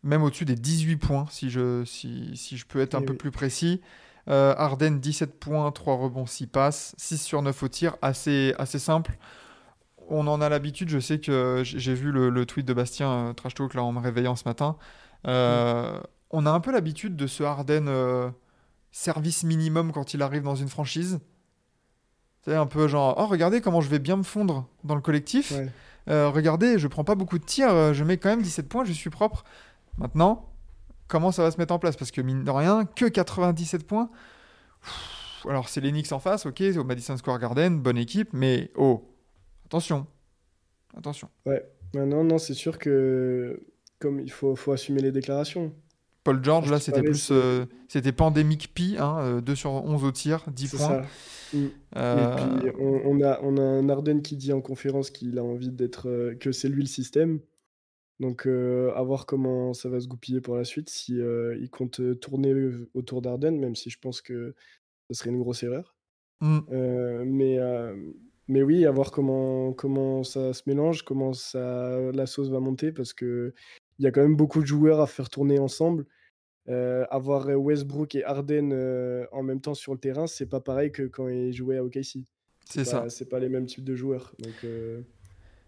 Même 0.03 0.23
au-dessus 0.23 0.45
des 0.45 0.55
18 0.55 0.97
points, 0.97 1.25
si 1.29 1.51
je, 1.51 1.85
si, 1.85 2.35
si 2.35 2.57
je 2.57 2.65
peux 2.65 2.79
être 2.79 2.95
un 2.95 3.01
peu 3.03 3.15
plus 3.15 3.29
précis. 3.31 3.81
Euh, 4.29 4.53
Harden, 4.57 4.99
17 4.99 5.39
points, 5.39 5.71
3 5.71 5.95
rebonds, 5.95 6.25
6 6.25 6.47
passes, 6.47 6.93
6 6.97 7.17
sur 7.17 7.41
9 7.41 7.63
au 7.63 7.67
tir. 7.67 7.97
Assez, 8.01 8.53
assez 8.57 8.79
simple. 8.79 9.17
On 10.09 10.27
en 10.27 10.41
a 10.41 10.49
l'habitude. 10.49 10.89
Je 10.89 10.99
sais 10.99 11.19
que 11.19 11.61
j'ai 11.63 11.93
vu 11.93 12.11
le, 12.11 12.29
le 12.29 12.45
tweet 12.45 12.65
de 12.67 12.73
Bastien 12.73 13.09
euh, 13.09 13.33
Trash 13.33 13.55
Talk 13.55 13.73
là, 13.73 13.83
en 13.83 13.91
me 13.91 13.99
réveillant 13.99 14.35
ce 14.35 14.43
matin. 14.47 14.77
Euh, 15.27 15.99
On 16.31 16.45
a 16.45 16.51
un 16.51 16.59
peu 16.59 16.71
l'habitude 16.71 17.15
de 17.15 17.27
ce 17.27 17.43
Harden 17.43 17.87
euh, 17.87 18.29
service 18.91 19.43
minimum 19.43 19.91
quand 19.91 20.13
il 20.13 20.21
arrive 20.21 20.43
dans 20.43 20.55
une 20.55 20.69
franchise. 20.69 21.19
C'est 22.43 22.55
un 22.55 22.65
peu 22.65 22.87
genre, 22.87 23.15
oh 23.17 23.27
regardez 23.27 23.61
comment 23.61 23.81
je 23.81 23.89
vais 23.89 23.99
bien 23.99 24.17
me 24.17 24.23
fondre 24.23 24.67
dans 24.83 24.95
le 24.95 25.01
collectif. 25.01 25.51
Ouais. 25.51 25.69
Euh, 26.09 26.29
regardez, 26.29 26.79
je 26.79 26.87
prends 26.87 27.03
pas 27.03 27.13
beaucoup 27.13 27.37
de 27.37 27.43
tirs, 27.45 27.93
je 27.93 28.03
mets 28.03 28.17
quand 28.17 28.29
même 28.29 28.41
17 28.41 28.67
points, 28.67 28.83
je 28.83 28.91
suis 28.93 29.11
propre. 29.11 29.43
Maintenant, 29.99 30.50
comment 31.11 31.31
ça 31.31 31.43
va 31.43 31.51
se 31.51 31.57
mettre 31.57 31.73
en 31.73 31.79
place 31.79 31.97
Parce 31.97 32.09
que 32.09 32.21
mine 32.21 32.43
de 32.43 32.49
rien, 32.49 32.85
que 32.85 33.05
97 33.05 33.85
points. 33.85 34.09
Pff, 34.81 35.45
Alors 35.47 35.69
c'est 35.69 35.81
les 35.81 35.91
Knicks 35.91 36.11
en 36.13 36.19
face, 36.19 36.45
ok, 36.45 36.55
c'est 36.57 36.77
au 36.77 36.83
Madison 36.83 37.17
Square 37.17 37.37
Garden, 37.37 37.79
bonne 37.79 37.97
équipe, 37.97 38.29
mais 38.33 38.71
oh, 38.75 39.03
attention, 39.65 40.07
attention. 40.97 41.29
Ouais. 41.45 41.63
Non, 41.93 42.23
non, 42.23 42.37
c'est 42.37 42.53
sûr 42.53 42.79
que 42.79 43.61
comme 43.99 44.21
il 44.21 44.31
faut, 44.31 44.55
faut 44.55 44.71
assumer 44.71 45.01
les 45.01 45.11
déclarations. 45.11 45.73
Paul 46.23 46.41
George, 46.43 46.71
là, 46.71 46.79
c'était 46.79 47.01
plus, 47.01 47.29
euh, 47.31 47.65
c'était 47.87 48.11
pandémique 48.13 48.73
pi, 48.73 48.95
hein, 48.97 49.17
euh, 49.19 49.41
2 49.41 49.55
sur 49.55 49.71
11 49.71 50.03
au 50.03 50.11
tir, 50.11 50.45
10 50.49 50.67
C'est 50.67 50.77
points. 50.77 50.87
ça. 50.87 51.57
Mm. 51.57 51.67
Euh, 51.97 52.15
Et 52.15 52.35
puis 52.61 52.71
on, 52.79 53.01
on 53.05 53.21
a, 53.21 53.39
on 53.41 53.57
a 53.57 53.61
un 53.61 53.89
Arden 53.89 54.21
qui 54.21 54.37
dit 54.37 54.53
en 54.53 54.61
conférence 54.61 55.09
qu'il 55.09 55.37
a 55.37 55.43
envie 55.43 55.71
d'être, 55.71 56.33
que 56.39 56.51
c'est 56.53 56.69
lui 56.69 56.83
le 56.83 56.87
système. 56.87 57.39
Donc 58.21 58.45
euh, 58.45 58.93
à 58.93 59.01
voir 59.01 59.25
comment 59.25 59.73
ça 59.73 59.89
va 59.89 59.99
se 59.99 60.07
goupiller 60.07 60.41
pour 60.41 60.55
la 60.55 60.63
suite, 60.63 60.91
si 60.91 61.19
euh, 61.19 61.57
il 61.59 61.71
compte 61.71 61.99
euh, 61.99 62.13
tourner 62.13 62.53
autour 62.93 63.23
d'Arden, 63.23 63.57
même 63.59 63.75
si 63.75 63.89
je 63.89 63.97
pense 63.97 64.21
que 64.21 64.53
ce 65.09 65.17
serait 65.17 65.31
une 65.31 65.39
grosse 65.39 65.63
erreur. 65.63 65.95
hmm, 66.39 66.59
Euh, 66.71 67.23
mais, 67.25 67.57
mais 68.47 68.61
oui, 68.61 68.85
à 68.85 68.91
voir 68.91 69.09
comment, 69.09 69.73
comment 69.73 70.23
ça 70.23 70.53
se 70.53 70.61
mélange, 70.67 71.01
comment 71.01 71.33
ça, 71.33 71.99
la 72.11 72.27
sauce 72.27 72.49
va 72.49 72.59
monter, 72.59 72.91
parce 72.91 73.11
que 73.11 73.55
il 73.97 74.05
y 74.05 74.07
a 74.07 74.11
quand 74.11 74.21
même 74.21 74.35
beaucoup 74.35 74.61
de 74.61 74.67
joueurs 74.67 75.01
à 75.01 75.07
faire 75.07 75.29
tourner 75.29 75.57
ensemble. 75.57 76.05
Avoir 76.67 77.47
Westbrook 77.47 78.13
et 78.13 78.23
Harden 78.23 78.69
euh, 78.71 79.25
en 79.31 79.41
même 79.41 79.61
temps 79.61 79.73
sur 79.73 79.93
le 79.93 79.99
terrain, 79.99 80.27
c'est 80.27 80.45
pas 80.45 80.61
pareil 80.61 80.91
que 80.91 81.03
quand 81.03 81.27
ils 81.27 81.53
jouaient 81.53 81.77
à 81.77 81.83
OKC. 81.83 82.27
c'est 82.69 82.85
ça. 82.85 83.09
C'est 83.09 83.27
pas 83.27 83.39
les 83.39 83.49
mêmes 83.49 83.65
types 83.65 83.83
de 83.83 83.95
joueurs. 83.95 84.35
Donc, 84.37 84.63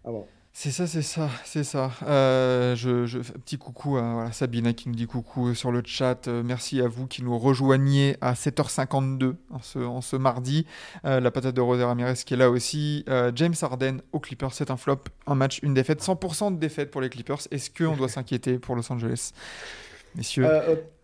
à 0.04 0.10
voir. 0.12 0.26
C'est 0.56 0.70
ça, 0.70 0.86
c'est 0.86 1.02
ça, 1.02 1.28
c'est 1.44 1.64
ça. 1.64 1.90
Euh, 2.06 2.76
je, 2.76 3.06
je- 3.06 3.18
petit 3.18 3.58
coucou 3.58 3.96
à 3.96 4.12
voilà, 4.14 4.30
Sabina 4.30 4.72
qui 4.72 4.88
nous 4.88 4.94
dit 4.94 5.08
coucou 5.08 5.52
sur 5.52 5.72
le 5.72 5.82
chat. 5.84 6.28
Euh, 6.28 6.44
merci 6.44 6.80
à 6.80 6.86
vous 6.86 7.08
qui 7.08 7.24
nous 7.24 7.36
rejoignez 7.36 8.16
à 8.20 8.34
7h52 8.34 9.34
en 9.50 9.58
ce, 9.60 9.80
en 9.80 10.00
ce 10.00 10.14
mardi. 10.14 10.64
Euh, 11.06 11.18
la 11.18 11.32
patate 11.32 11.56
de 11.56 11.60
Rosé 11.60 11.82
Ramirez 11.82 12.14
qui 12.24 12.34
est 12.34 12.36
là 12.36 12.50
aussi. 12.50 13.04
James 13.34 13.54
Harden 13.60 13.96
aux 14.12 14.20
Clippers, 14.20 14.52
c'est 14.54 14.70
un 14.70 14.76
flop, 14.76 15.00
un 15.26 15.34
match, 15.34 15.58
une 15.64 15.74
défaite, 15.74 16.00
100% 16.00 16.54
de 16.54 16.58
défaite 16.60 16.92
pour 16.92 17.00
les 17.00 17.08
Clippers. 17.08 17.40
Est-ce 17.50 17.68
qu'on 17.70 17.96
doit 17.96 18.08
s'inquiéter 18.08 18.60
pour 18.60 18.76
Los 18.76 18.90
Angeles 18.92 19.32
Messieurs, 20.14 20.46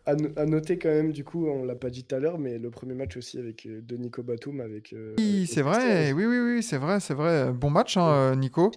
à, 0.06 0.14
no- 0.14 0.28
à 0.36 0.46
noter 0.46 0.78
quand 0.78 0.88
même, 0.90 1.10
du 1.10 1.24
coup, 1.24 1.48
on 1.48 1.64
l'a 1.64 1.74
pas 1.74 1.90
dit 1.90 2.04
tout 2.04 2.14
à 2.14 2.20
l'heure, 2.20 2.38
mais 2.38 2.58
le 2.58 2.70
premier 2.70 2.94
match 2.94 3.16
aussi 3.16 3.36
avec 3.38 3.66
de 3.68 3.96
Nico 3.96 4.22
Batum 4.22 4.60
avec. 4.60 4.94
oui, 5.18 5.48
c'est 5.52 5.62
vrai, 5.62 6.12
oui, 6.12 6.24
oui, 6.24 6.38
oui, 6.38 6.62
c'est 6.62 6.78
vrai, 6.78 7.00
c'est 7.00 7.14
vrai. 7.14 7.50
Bon 7.52 7.68
match, 7.70 7.96
hein, 7.96 8.36
Nico. 8.36 8.70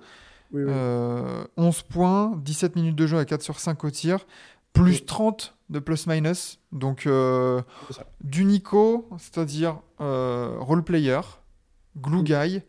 Oui, 0.53 0.61
oui. 0.63 0.69
Euh, 0.69 1.43
11 1.57 1.81
points, 1.83 2.33
17 2.37 2.75
minutes 2.75 2.95
de 2.95 3.07
jeu 3.07 3.17
à 3.17 3.25
4 3.25 3.41
sur 3.41 3.59
5 3.59 3.83
au 3.83 3.89
tir, 3.91 4.25
plus 4.71 4.99
Oui. 4.99 5.05
30 5.05 5.55
de 5.69 5.79
plus-minus. 5.79 6.59
Donc, 6.71 7.05
euh, 7.07 7.61
du 8.23 8.45
Nico, 8.45 9.09
c'est-à-dire 9.17 9.79
euh, 10.01 10.55
role 10.59 10.83
player, 10.83 11.19
glue 11.97 12.19
Mm. 12.19 12.23
guy, 12.23 12.61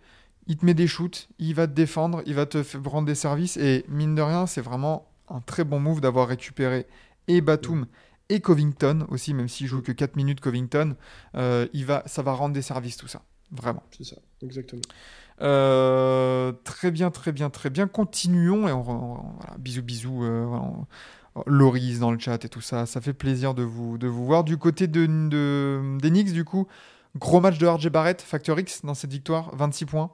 il 0.46 0.56
te 0.56 0.64
met 0.66 0.74
des 0.74 0.86
shoots, 0.86 1.28
il 1.38 1.54
va 1.54 1.66
te 1.66 1.72
défendre, 1.72 2.22
il 2.26 2.34
va 2.34 2.46
te 2.46 2.58
rendre 2.88 3.06
des 3.06 3.14
services. 3.14 3.56
Et 3.56 3.84
mine 3.88 4.14
de 4.14 4.22
rien, 4.22 4.46
c'est 4.46 4.60
vraiment 4.60 5.10
un 5.28 5.40
très 5.40 5.64
bon 5.64 5.80
move 5.80 6.00
d'avoir 6.00 6.28
récupéré 6.28 6.86
et 7.28 7.40
Batum 7.40 7.86
et 8.28 8.40
Covington 8.40 9.06
aussi, 9.10 9.32
même 9.34 9.48
s'il 9.48 9.66
joue 9.66 9.80
que 9.82 9.92
4 9.92 10.16
minutes 10.16 10.40
Covington. 10.40 10.96
euh, 11.34 11.66
il 11.72 11.84
va, 11.86 12.02
ça 12.06 12.22
va 12.22 12.32
rendre 12.32 12.54
des 12.54 12.62
services 12.62 12.96
tout 12.98 13.08
ça. 13.08 13.22
Vraiment. 13.50 13.82
C'est 13.96 14.04
ça, 14.04 14.16
exactement. 14.42 14.82
Euh, 15.40 16.52
très 16.64 16.90
bien, 16.90 17.10
très 17.10 17.32
bien, 17.32 17.50
très 17.50 17.70
bien. 17.70 17.86
Continuons 17.88 18.68
et 18.68 18.72
on, 18.72 18.80
on- 18.88 19.14
voilà, 19.38 19.56
bisous, 19.58 19.82
bisous. 19.82 20.24
euh, 20.24 20.44
voilà, 20.46 20.62
on- 20.64 20.86
Loris 21.46 21.98
dans 21.98 22.12
le 22.12 22.18
chat 22.18 22.44
et 22.44 22.48
tout 22.48 22.60
ça. 22.60 22.86
Ça 22.86 23.00
fait 23.00 23.12
plaisir 23.12 23.54
de 23.54 23.62
vous, 23.64 23.98
de 23.98 24.06
vous 24.06 24.24
voir. 24.24 24.44
Du 24.44 24.56
côté 24.56 24.86
de, 24.86 25.06
de, 25.06 25.98
du 26.32 26.44
coup, 26.44 26.68
gros 27.16 27.40
match 27.40 27.58
de 27.58 27.66
RJ 27.66 27.88
Barrett, 27.88 28.22
Factor 28.22 28.58
X 28.60 28.84
dans 28.84 28.94
cette 28.94 29.10
victoire, 29.10 29.54
26 29.56 29.86
points. 29.86 30.12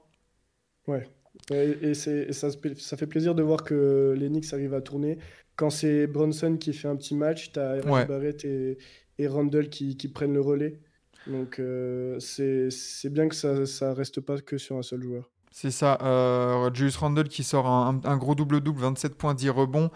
Ouais. 0.87 1.07
Et, 1.51 1.95
c'est- 1.95 2.27
et 2.29 2.33
ça, 2.33 2.49
fait 2.97 3.07
plaisir 3.07 3.35
de 3.35 3.43
voir 3.43 3.65
que 3.65 4.15
les 4.17 4.29
Knicks 4.29 4.53
arrivent 4.53 4.75
à 4.75 4.81
tourner. 4.81 5.19
Quand 5.57 5.71
c'est 5.71 6.07
Bronson 6.07 6.57
qui 6.59 6.73
fait 6.73 6.89
un 6.89 6.97
petit 6.97 7.15
match, 7.15 7.53
tu 7.53 7.59
as 7.61 7.85
Ouais. 7.87 8.07
Barrett 8.07 8.43
et, 8.45 8.79
et 9.19 9.27
Randall 9.29 9.69
qui, 9.69 9.97
qui 9.97 10.09
prennent 10.09 10.33
le 10.35 10.41
relais. 10.41 10.81
Donc 11.27 11.59
euh, 11.59 12.19
c'est 12.21 13.11
bien 13.11 13.29
que 13.29 13.35
ça, 13.35 13.67
ça 13.67 13.93
reste 13.95 14.21
pas 14.21 14.39
que 14.41 14.59
sur 14.59 14.77
un 14.77 14.83
seul 14.83 15.03
joueur. 15.03 15.25
C'est 15.53 15.71
ça. 15.71 15.99
Euh, 16.03 16.71
Julius 16.73 16.97
Randle 16.97 17.29
qui 17.29 17.43
sort 17.43 17.67
un, 17.67 18.01
un 18.05 18.17
gros 18.17 18.35
double-double, 18.35 18.81
27 18.81 19.15
points, 19.17 19.35
10 19.35 19.51
rebonds, 19.51 19.91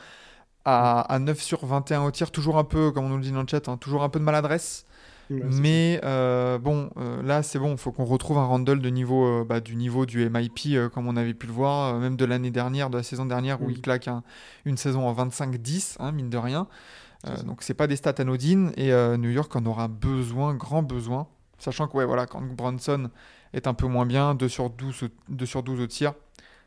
à, 0.64 1.00
à 1.02 1.18
9 1.18 1.40
sur 1.40 1.64
21 1.64 2.02
au 2.04 2.10
tir. 2.10 2.30
Toujours 2.30 2.58
un 2.58 2.64
peu, 2.64 2.90
comme 2.90 3.04
on 3.04 3.08
nous 3.10 3.16
le 3.18 3.22
dit 3.22 3.32
dans 3.32 3.42
le 3.42 3.48
chat, 3.48 3.68
hein, 3.68 3.76
toujours 3.76 4.02
un 4.02 4.08
peu 4.08 4.18
de 4.18 4.24
maladresse. 4.24 4.84
Ouais, 5.30 5.40
Mais 5.42 6.00
euh, 6.04 6.58
bon, 6.58 6.90
euh, 6.98 7.22
là 7.22 7.42
c'est 7.42 7.58
bon, 7.58 7.72
il 7.72 7.78
faut 7.78 7.92
qu'on 7.92 8.04
retrouve 8.04 8.36
un 8.36 8.44
Randall 8.44 8.80
de 8.80 8.90
niveau, 8.90 9.24
euh, 9.24 9.44
bah, 9.48 9.60
du 9.60 9.74
niveau 9.74 10.04
du 10.04 10.28
MIP 10.28 10.90
comme 10.92 11.08
on 11.08 11.16
avait 11.16 11.32
pu 11.32 11.46
le 11.46 11.52
voir, 11.54 11.98
même 11.98 12.16
de 12.16 12.26
l'année 12.26 12.50
dernière, 12.50 12.90
de 12.90 12.98
la 12.98 13.02
saison 13.02 13.24
dernière 13.24 13.62
où 13.62 13.68
Mm. 13.68 13.70
il 13.70 13.80
claque 13.80 14.06
un- 14.08 14.22
une 14.66 14.76
saison 14.76 15.08
en 15.08 15.14
25-10, 15.14 15.96
hein, 15.98 16.12
mine 16.12 16.28
de 16.28 16.36
rien. 16.36 16.66
Euh, 17.26 17.34
C'est 17.36 17.46
donc 17.46 17.62
c'est 17.62 17.74
pas 17.74 17.86
des 17.86 17.96
stats 17.96 18.14
anodines 18.18 18.72
et 18.76 18.92
euh, 18.92 19.16
New 19.16 19.30
York 19.30 19.54
en 19.56 19.64
aura 19.66 19.88
besoin, 19.88 20.54
grand 20.54 20.82
besoin. 20.82 21.26
Sachant 21.58 21.86
que 21.88 21.96
ouais, 21.96 22.04
voilà, 22.04 22.26
quand 22.26 22.42
Bronson 22.42 23.10
est 23.52 23.66
un 23.66 23.74
peu 23.74 23.86
moins 23.86 24.04
bien, 24.06 24.34
2 24.34 24.48
sur 24.48 24.68
12, 24.70 25.04
au- 25.04 25.08
2 25.28 25.46
sur 25.46 25.62
12 25.62 25.80
au 25.80 25.86
tir, 25.86 26.12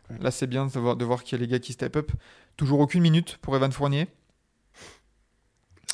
Ouais. 0.09 0.17
là 0.21 0.31
c'est 0.31 0.47
bien 0.47 0.65
de 0.65 0.79
voir, 0.79 0.95
de 0.95 1.03
voir 1.05 1.23
qu'il 1.23 1.37
y 1.37 1.41
a 1.41 1.45
les 1.45 1.51
gars 1.51 1.59
qui 1.59 1.73
step 1.73 1.95
up. 1.97 2.11
Toujours 2.55 2.79
aucune 2.79 3.01
minute 3.01 3.37
pour 3.41 3.55
Evan 3.55 3.71
Fournier. 3.71 4.07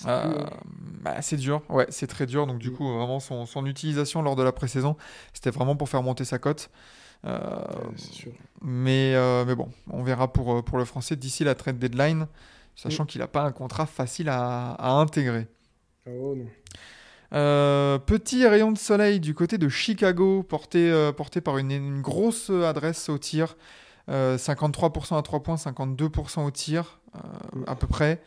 Euh, 0.06 0.34
Ouais. 0.38 0.45
bah, 1.02 1.21
c'est 1.21 1.38
dur, 1.38 1.62
ouais, 1.69 1.86
c'est 1.89 2.08
très 2.08 2.26
dur. 2.26 2.45
Donc, 2.47 2.60
du 2.60 2.69
Mm. 2.71 2.73
coup, 2.76 2.88
vraiment, 2.93 3.19
son, 3.19 3.45
son 3.45 3.65
utilisation 3.65 4.21
lors 4.21 4.36
de 4.36 4.43
la 4.43 4.52
pré-saison, 4.52 4.97
c'était 5.34 5.52
vraiment 5.52 5.76
pour 5.76 5.88
faire 5.89 6.04
monter 6.04 6.26
sa 6.26 6.39
cote. 6.39 6.69
Euh, 7.26 7.39
Ouais, 7.39 7.93
c'est 7.95 8.34
mais, 8.62 9.13
euh, 9.15 9.45
mais 9.45 9.56
bon, 9.56 9.69
on 9.89 10.04
verra 10.04 10.32
pour, 10.32 10.56
euh, 10.56 10.62
pour 10.62 10.78
le 10.78 10.84
français 10.86 11.15
d'ici 11.15 11.43
la 11.45 11.56
trade 11.56 11.80
deadline, 11.80 12.28
sachant 12.76 13.06
qu'il 13.06 13.22
n'a 13.22 13.28
pas 13.28 13.44
un 13.44 13.52
contrat 13.52 13.86
facile 13.86 14.30
à, 14.30 14.72
à 14.72 14.92
intégrer. 14.92 15.48
Oh 16.08 16.36
non. 16.36 16.46
Euh, 17.34 17.98
petit 17.98 18.46
rayon 18.48 18.72
de 18.72 18.78
soleil 18.78 19.20
du 19.20 19.34
côté 19.34 19.58
de 19.58 19.68
Chicago, 19.70 20.44
porté, 20.44 20.92
euh, 20.92 21.12
porté 21.12 21.42
par 21.42 21.58
une, 21.58 21.72
une 21.72 22.02
grosse 22.02 22.50
adresse 22.52 23.10
au 23.10 23.18
tir. 23.18 23.56
Euh, 24.10 24.38
53% 24.38 25.18
à 25.18 25.22
3 25.22 25.42
points, 25.42 25.56
52% 25.56 26.46
au 26.46 26.52
tir, 26.52 27.00
euh, 27.16 27.20
à 27.68 27.76
peu 27.76 27.88
près. 27.88 28.22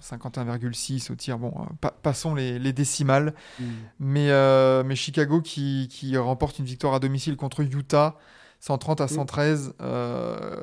51,6 0.00 1.10
au 1.10 1.16
tir. 1.16 1.38
Bon, 1.38 1.52
euh, 1.58 1.64
pa- 1.80 1.90
passons 2.02 2.34
les, 2.34 2.58
les 2.58 2.72
décimales. 2.72 3.34
Mm. 3.58 3.64
Mais, 3.98 4.30
euh, 4.30 4.82
mais 4.84 4.94
Chicago 4.96 5.40
qui, 5.42 5.88
qui 5.90 6.16
remporte 6.16 6.58
une 6.58 6.64
victoire 6.64 6.94
à 6.94 7.00
domicile 7.00 7.36
contre 7.36 7.60
Utah, 7.60 8.16
130 8.60 9.00
à 9.00 9.04
Mm. 9.04 9.08
113. 9.08 9.74
euh, 9.80 10.62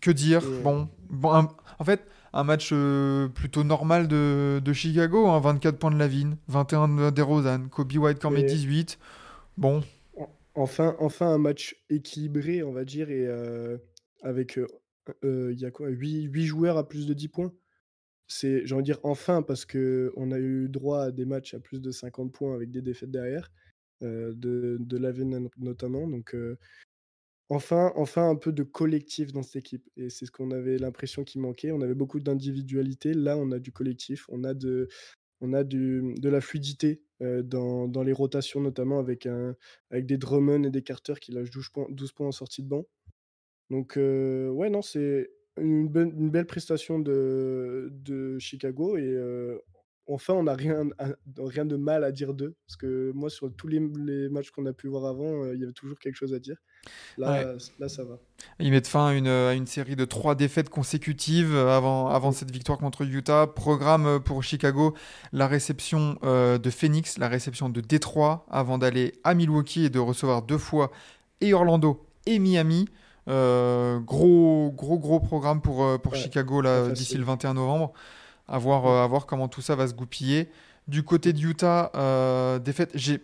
que 0.00 0.10
dire? 0.10 0.42
Bon, 0.64 0.88
bon 1.10 1.32
un- 1.34 1.48
en 1.78 1.84
fait, 1.84 2.06
un 2.32 2.44
match 2.44 2.70
euh, 2.72 3.28
plutôt 3.28 3.64
normal 3.64 4.08
de, 4.08 4.60
de 4.64 4.72
Chicago. 4.72 5.26
hein, 5.28 5.40
24 5.40 5.78
points 5.78 5.90
de 5.90 5.98
Lavine, 5.98 6.36
21 6.48 6.88
de 6.88 7.10
DeRozan, 7.10 7.68
Kobe 7.68 7.92
White 7.96 8.24
met 8.26 8.40
Et- 8.40 8.44
18. 8.44 8.98
Bon, 9.56 9.82
Enfin, 10.54 10.96
enfin 10.98 11.28
un 11.28 11.38
match 11.38 11.76
équilibré, 11.88 12.64
on 12.64 12.72
va 12.72 12.84
dire, 12.84 13.10
et 13.10 13.26
euh, 13.28 13.78
avec, 14.24 14.58
euh, 14.58 15.52
il 15.52 15.60
y 15.60 15.64
a 15.64 15.70
quoi, 15.70 15.88
8, 15.88 16.42
joueurs 16.44 16.76
à 16.78 16.88
plus 16.88 17.06
de 17.06 17.14
10 17.14 17.28
points. 17.28 17.52
C'est, 18.26 18.66
j'ai 18.66 18.74
envie 18.74 18.82
de 18.82 18.86
dire 18.86 18.98
enfin, 19.04 19.42
parce 19.42 19.64
que 19.64 20.12
on 20.16 20.32
a 20.32 20.38
eu 20.38 20.68
droit 20.68 21.02
à 21.04 21.10
des 21.12 21.24
matchs 21.24 21.54
à 21.54 21.60
plus 21.60 21.80
de 21.80 21.90
50 21.92 22.32
points 22.32 22.54
avec 22.54 22.70
des 22.72 22.82
défaites 22.82 23.10
derrière, 23.12 23.52
euh, 24.02 24.32
de, 24.34 24.78
de 24.80 24.96
Lavine 24.98 25.48
notamment. 25.58 26.08
Donc, 26.08 26.34
euh, 26.34 26.58
enfin, 27.48 27.92
enfin 27.96 28.28
un 28.28 28.36
peu 28.36 28.52
de 28.52 28.62
collectif 28.62 29.32
dans 29.32 29.42
cette 29.42 29.56
équipe. 29.56 29.88
Et 29.96 30.10
c'est 30.10 30.26
ce 30.26 30.30
qu'on 30.30 30.50
avait 30.50 30.78
l'impression 30.78 31.24
qu'il 31.24 31.40
manquait. 31.40 31.72
On 31.72 31.80
avait 31.80 31.94
beaucoup 31.94 32.20
d'individualité. 32.20 33.14
Là, 33.14 33.36
on 33.38 33.50
a 33.52 33.58
du 33.58 33.72
collectif. 33.72 34.26
On 34.28 34.44
a 34.44 34.54
de, 34.54 34.88
on 35.40 35.52
a 35.54 35.64
de 35.64 36.28
la 36.28 36.40
fluidité 36.40 37.02
dans, 37.20 37.88
dans 37.88 38.02
les 38.02 38.12
rotations, 38.12 38.60
notamment 38.60 38.98
avec, 39.00 39.26
un, 39.26 39.56
avec 39.90 40.06
des 40.06 40.18
Drummond 40.18 40.64
et 40.64 40.70
des 40.70 40.82
Carter 40.82 41.14
qui 41.20 41.32
lâchent 41.32 41.50
12 41.50 41.68
points, 41.70 41.86
12 41.90 42.12
points 42.12 42.28
en 42.28 42.32
sortie 42.32 42.62
de 42.62 42.68
banc. 42.68 42.86
Donc, 43.70 43.94
ouais, 43.96 44.70
non, 44.70 44.82
c'est 44.82 45.30
une, 45.58 45.90
une 45.94 46.30
belle 46.30 46.46
prestation 46.46 46.98
de, 46.98 47.90
de 47.92 48.38
Chicago. 48.38 48.96
Et 48.98 49.16
enfin, 50.06 50.34
on 50.34 50.44
n'a 50.44 50.54
rien, 50.54 50.88
rien 51.38 51.66
de 51.66 51.76
mal 51.76 52.04
à 52.04 52.12
dire 52.12 52.34
d'eux. 52.34 52.56
Parce 52.66 52.76
que 52.76 53.12
moi, 53.12 53.30
sur 53.30 53.54
tous 53.54 53.68
les, 53.68 53.80
les 53.98 54.28
matchs 54.28 54.50
qu'on 54.50 54.66
a 54.66 54.72
pu 54.72 54.88
voir 54.88 55.06
avant, 55.06 55.50
il 55.52 55.60
y 55.60 55.64
avait 55.64 55.72
toujours 55.72 55.98
quelque 55.98 56.16
chose 56.16 56.34
à 56.34 56.38
dire. 56.40 56.56
Là, 57.18 57.54
là 57.78 57.88
ça 57.88 58.04
va. 58.04 58.18
Ils 58.60 58.70
mettent 58.70 58.86
fin 58.86 59.08
à 59.08 59.12
une, 59.12 59.28
à 59.28 59.54
une 59.54 59.66
série 59.66 59.96
de 59.96 60.04
trois 60.04 60.34
défaites 60.34 60.68
consécutives 60.68 61.56
avant, 61.56 62.08
avant 62.08 62.32
cette 62.32 62.50
victoire 62.50 62.78
contre 62.78 63.02
Utah. 63.02 63.46
Programme 63.46 64.06
euh, 64.06 64.18
pour 64.18 64.42
Chicago, 64.42 64.94
la 65.32 65.46
réception 65.46 66.18
euh, 66.24 66.58
de 66.58 66.70
Phoenix, 66.70 67.18
la 67.18 67.28
réception 67.28 67.68
de 67.68 67.80
Détroit, 67.80 68.46
avant 68.50 68.78
d'aller 68.78 69.14
à 69.24 69.34
Milwaukee 69.34 69.84
et 69.84 69.90
de 69.90 69.98
recevoir 69.98 70.42
deux 70.42 70.58
fois 70.58 70.90
et 71.40 71.54
Orlando 71.54 72.04
et 72.26 72.38
Miami. 72.38 72.88
Euh, 73.28 73.98
gros, 73.98 74.72
gros, 74.74 74.98
gros 74.98 75.20
programme 75.20 75.60
pour, 75.60 76.00
pour 76.00 76.12
Ouais, 76.12 76.18
Chicago 76.18 76.62
d'ici 76.90 77.16
le 77.16 77.24
21 77.24 77.54
novembre. 77.54 77.92
À 78.48 78.58
voir, 78.58 78.86
euh, 78.86 79.04
à 79.04 79.06
voir 79.06 79.26
comment 79.26 79.48
tout 79.48 79.60
ça 79.60 79.76
va 79.76 79.86
se 79.86 79.94
goupiller. 79.94 80.50
Du 80.88 81.02
côté 81.02 81.32
de 81.32 81.40
Utah, 81.40 82.58
défaite. 82.64 82.90
J'ai... 82.94 83.20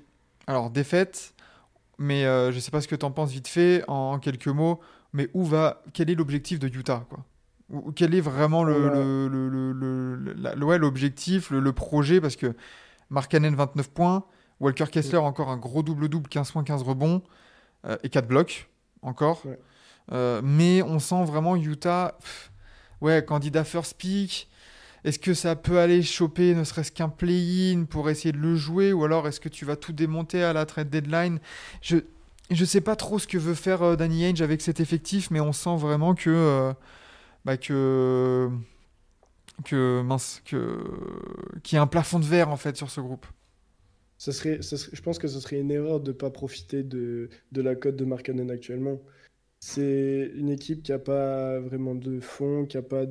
Alors, 0.46 0.68
défaite, 0.68 1.33
mais 1.98 2.24
euh, 2.24 2.52
je 2.52 2.58
sais 2.58 2.70
pas 2.70 2.80
ce 2.80 2.88
que 2.88 2.96
tu 2.96 3.04
en 3.04 3.10
penses 3.10 3.30
vite 3.30 3.48
fait, 3.48 3.82
en, 3.88 4.12
en 4.12 4.18
quelques 4.18 4.48
mots. 4.48 4.80
Mais 5.12 5.28
où 5.34 5.44
va, 5.44 5.82
quel 5.92 6.10
est 6.10 6.14
l'objectif 6.14 6.58
de 6.58 6.66
Utah 6.68 7.04
quoi? 7.08 7.24
Quel 7.96 8.14
est 8.14 8.20
vraiment 8.20 8.62
le- 8.64 9.28
le- 9.28 9.72
le- 9.72 10.34
le- 10.54 10.64
ouais, 10.64 10.76
l'objectif, 10.78 11.50
le, 11.50 11.72
projet? 11.72 12.20
Parce 12.20 12.36
que 12.36 12.54
Markkanen 13.10 13.54
29 13.54 13.90
points, 13.90 14.24
Walker 14.60 14.86
Kessler 14.90 15.18
encore 15.18 15.50
un 15.50 15.56
gros 15.56 15.82
double-double, 15.82 16.28
15 16.28 16.50
points, 16.52 16.64
15 16.64 16.82
rebonds 16.82 17.22
euh, 17.86 17.96
et 18.02 18.08
4 18.10 18.26
blocs 18.26 18.68
encore. 19.02 19.44
Ouais. 19.46 19.58
Euh, 20.12 20.40
mais 20.44 20.82
on 20.82 20.98
sent 20.98 21.24
vraiment 21.24 21.56
Utah, 21.56 22.16
pff, 22.20 22.52
ouais, 23.00 23.24
candidat 23.24 23.64
first 23.64 23.96
pick. 23.96 24.48
Est-ce 25.04 25.18
que 25.18 25.34
ça 25.34 25.54
peut 25.54 25.78
aller 25.78 26.02
choper 26.02 26.54
ne 26.54 26.64
serait-ce 26.64 26.90
qu'un 26.90 27.10
play-in 27.10 27.84
pour 27.84 28.08
essayer 28.08 28.32
de 28.32 28.38
le 28.38 28.56
jouer 28.56 28.92
ou 28.92 29.04
alors 29.04 29.28
est-ce 29.28 29.38
que 29.40 29.50
tu 29.50 29.64
vas 29.66 29.76
tout 29.76 29.92
démonter 29.92 30.42
à 30.42 30.52
la 30.52 30.64
trade 30.66 30.90
deadline? 30.90 31.40
Je 31.82 31.98
je 32.50 32.64
sais 32.64 32.80
pas 32.82 32.96
trop 32.96 33.18
ce 33.18 33.26
que 33.26 33.38
veut 33.38 33.54
faire 33.54 33.82
euh, 33.82 33.96
Danny 33.96 34.24
Ainge 34.26 34.42
avec 34.42 34.60
cet 34.60 34.80
effectif, 34.80 35.30
mais 35.30 35.40
on 35.40 35.52
sent 35.52 35.76
vraiment 35.76 36.14
que 36.14 36.30
euh, 36.30 36.72
bah, 37.44 37.56
que 37.56 38.50
que 39.64 40.02
mince 40.02 40.42
que 40.44 40.78
qu'il 41.62 41.76
y 41.76 41.78
a 41.78 41.82
un 41.82 41.86
plafond 41.86 42.18
de 42.18 42.24
verre 42.24 42.48
en 42.50 42.56
fait 42.56 42.76
sur 42.76 42.90
ce 42.90 43.00
groupe. 43.00 43.26
Ça 44.18 44.32
serait, 44.32 44.60
je 44.62 45.02
pense 45.02 45.18
que 45.18 45.28
ce 45.28 45.40
serait 45.40 45.60
une 45.60 45.70
erreur 45.70 46.00
de 46.00 46.12
ne 46.12 46.16
pas 46.16 46.30
profiter 46.30 46.82
de, 46.82 47.28
de 47.52 47.62
la 47.62 47.74
cote 47.74 47.96
de 47.96 48.04
Markkanen 48.04 48.50
actuellement. 48.50 49.02
C'est 49.60 50.30
une 50.34 50.50
équipe 50.50 50.82
qui 50.82 50.92
n'a 50.92 50.98
pas 50.98 51.60
vraiment 51.60 51.94
de 51.94 52.20
fond, 52.20 52.64
qui 52.66 52.76
n'a 52.76 52.82
pas 52.82 53.04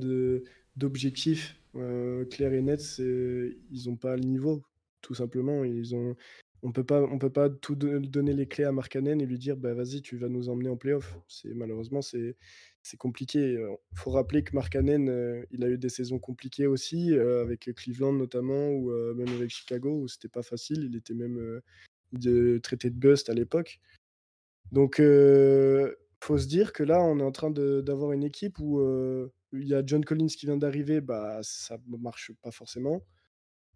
d'objectif 0.76 1.56
euh, 1.76 2.26
clair 2.26 2.54
et 2.54 2.62
net. 2.62 2.82
Ils 3.00 3.84
n'ont 3.86 3.96
pas 3.96 4.16
le 4.16 4.24
niveau, 4.24 4.64
tout 5.02 5.14
simplement. 5.14 5.64
Ils 5.64 5.96
ont, 5.96 6.16
on 6.64 6.72
peut 6.72 6.84
pas, 6.84 7.02
on 7.02 7.20
peut 7.20 7.30
pas 7.32 7.50
tout 7.50 7.76
don- 7.76 8.00
donner 8.00 8.34
les 8.34 8.48
clés 8.48 8.64
à 8.64 8.72
Markkanen 8.72 9.22
et 9.22 9.26
lui 9.26 9.38
dire 9.38 9.58
bah, 9.58 9.74
vas-y, 9.74 10.02
tu 10.02 10.18
vas 10.18 10.30
nous 10.30 10.50
emmener 10.50 10.70
en 10.70 10.78
playoff. 10.78 11.18
Malheureusement, 11.46 12.02
c'est, 12.02 12.36
compliqué. 12.98 13.54
Il 13.54 13.98
faut 13.98 14.12
rappeler 14.12 14.44
que 14.44 14.56
Markkanen, 14.56 15.10
euh, 15.10 15.44
il 15.52 15.64
a 15.64 15.70
eu 15.70 15.78
des 15.78 15.90
saisons 15.90 16.20
compliquées 16.20 16.68
aussi, 16.68 17.14
euh, 17.14 17.42
avec 17.42 17.70
Cleveland 17.76 18.14
notamment, 18.14 18.70
ou 18.70 18.92
euh, 18.92 19.14
même 19.14 19.30
avec 19.30 19.50
Chicago, 19.50 20.02
où 20.02 20.08
c'était 20.08 20.30
pas 20.30 20.44
facile. 20.44 20.84
Il 20.84 20.96
était 20.96 21.14
même 21.14 21.38
euh, 21.38 21.62
de, 22.14 22.60
traité 22.60 22.90
de 22.90 22.96
bust 22.96 23.30
à 23.30 23.34
l'époque. 23.34 23.80
Donc, 24.72 25.02
faut 26.24 26.38
se 26.38 26.48
dire 26.48 26.72
que 26.74 26.84
là, 26.84 27.04
on 27.04 27.20
est 27.20 27.24
en 27.24 27.32
train 27.32 27.52
d'avoir 27.52 28.14
une 28.14 28.24
équipe 28.24 28.58
où 28.60 28.80
euh, 28.80 29.32
il 29.54 29.68
y 29.68 29.74
a 29.74 29.84
John 29.86 30.04
Collins 30.04 30.28
qui 30.28 30.46
vient 30.46 30.58
d'arriver, 30.58 31.02
bah, 31.02 31.40
ça 31.44 31.78
ne 31.88 31.98
marche 31.98 32.32
pas 32.42 32.52
forcément. 32.52 33.04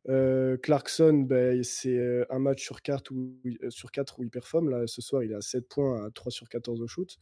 Euh, 0.10 0.58
Clarkson, 0.58 1.26
ben, 1.28 1.64
c'est 1.64 2.26
un 2.30 2.40
match 2.40 2.64
sur 2.64 2.82
4 2.82 3.12
où, 3.12 3.40
sur 3.70 3.92
quatre 3.92 4.20
où 4.20 4.24
il 4.24 4.30
performe. 4.30 4.70
Là, 4.70 4.88
ce 4.88 5.02
soir, 5.02 5.24
il 5.24 5.32
est 5.32 5.36
à 5.36 5.42
7 5.42 5.68
points 5.68 6.06
à 6.06 6.12
3 6.12 6.32
sur 6.32 6.50
14 6.50 6.82
au 6.82 6.88
shoot. 6.88 7.20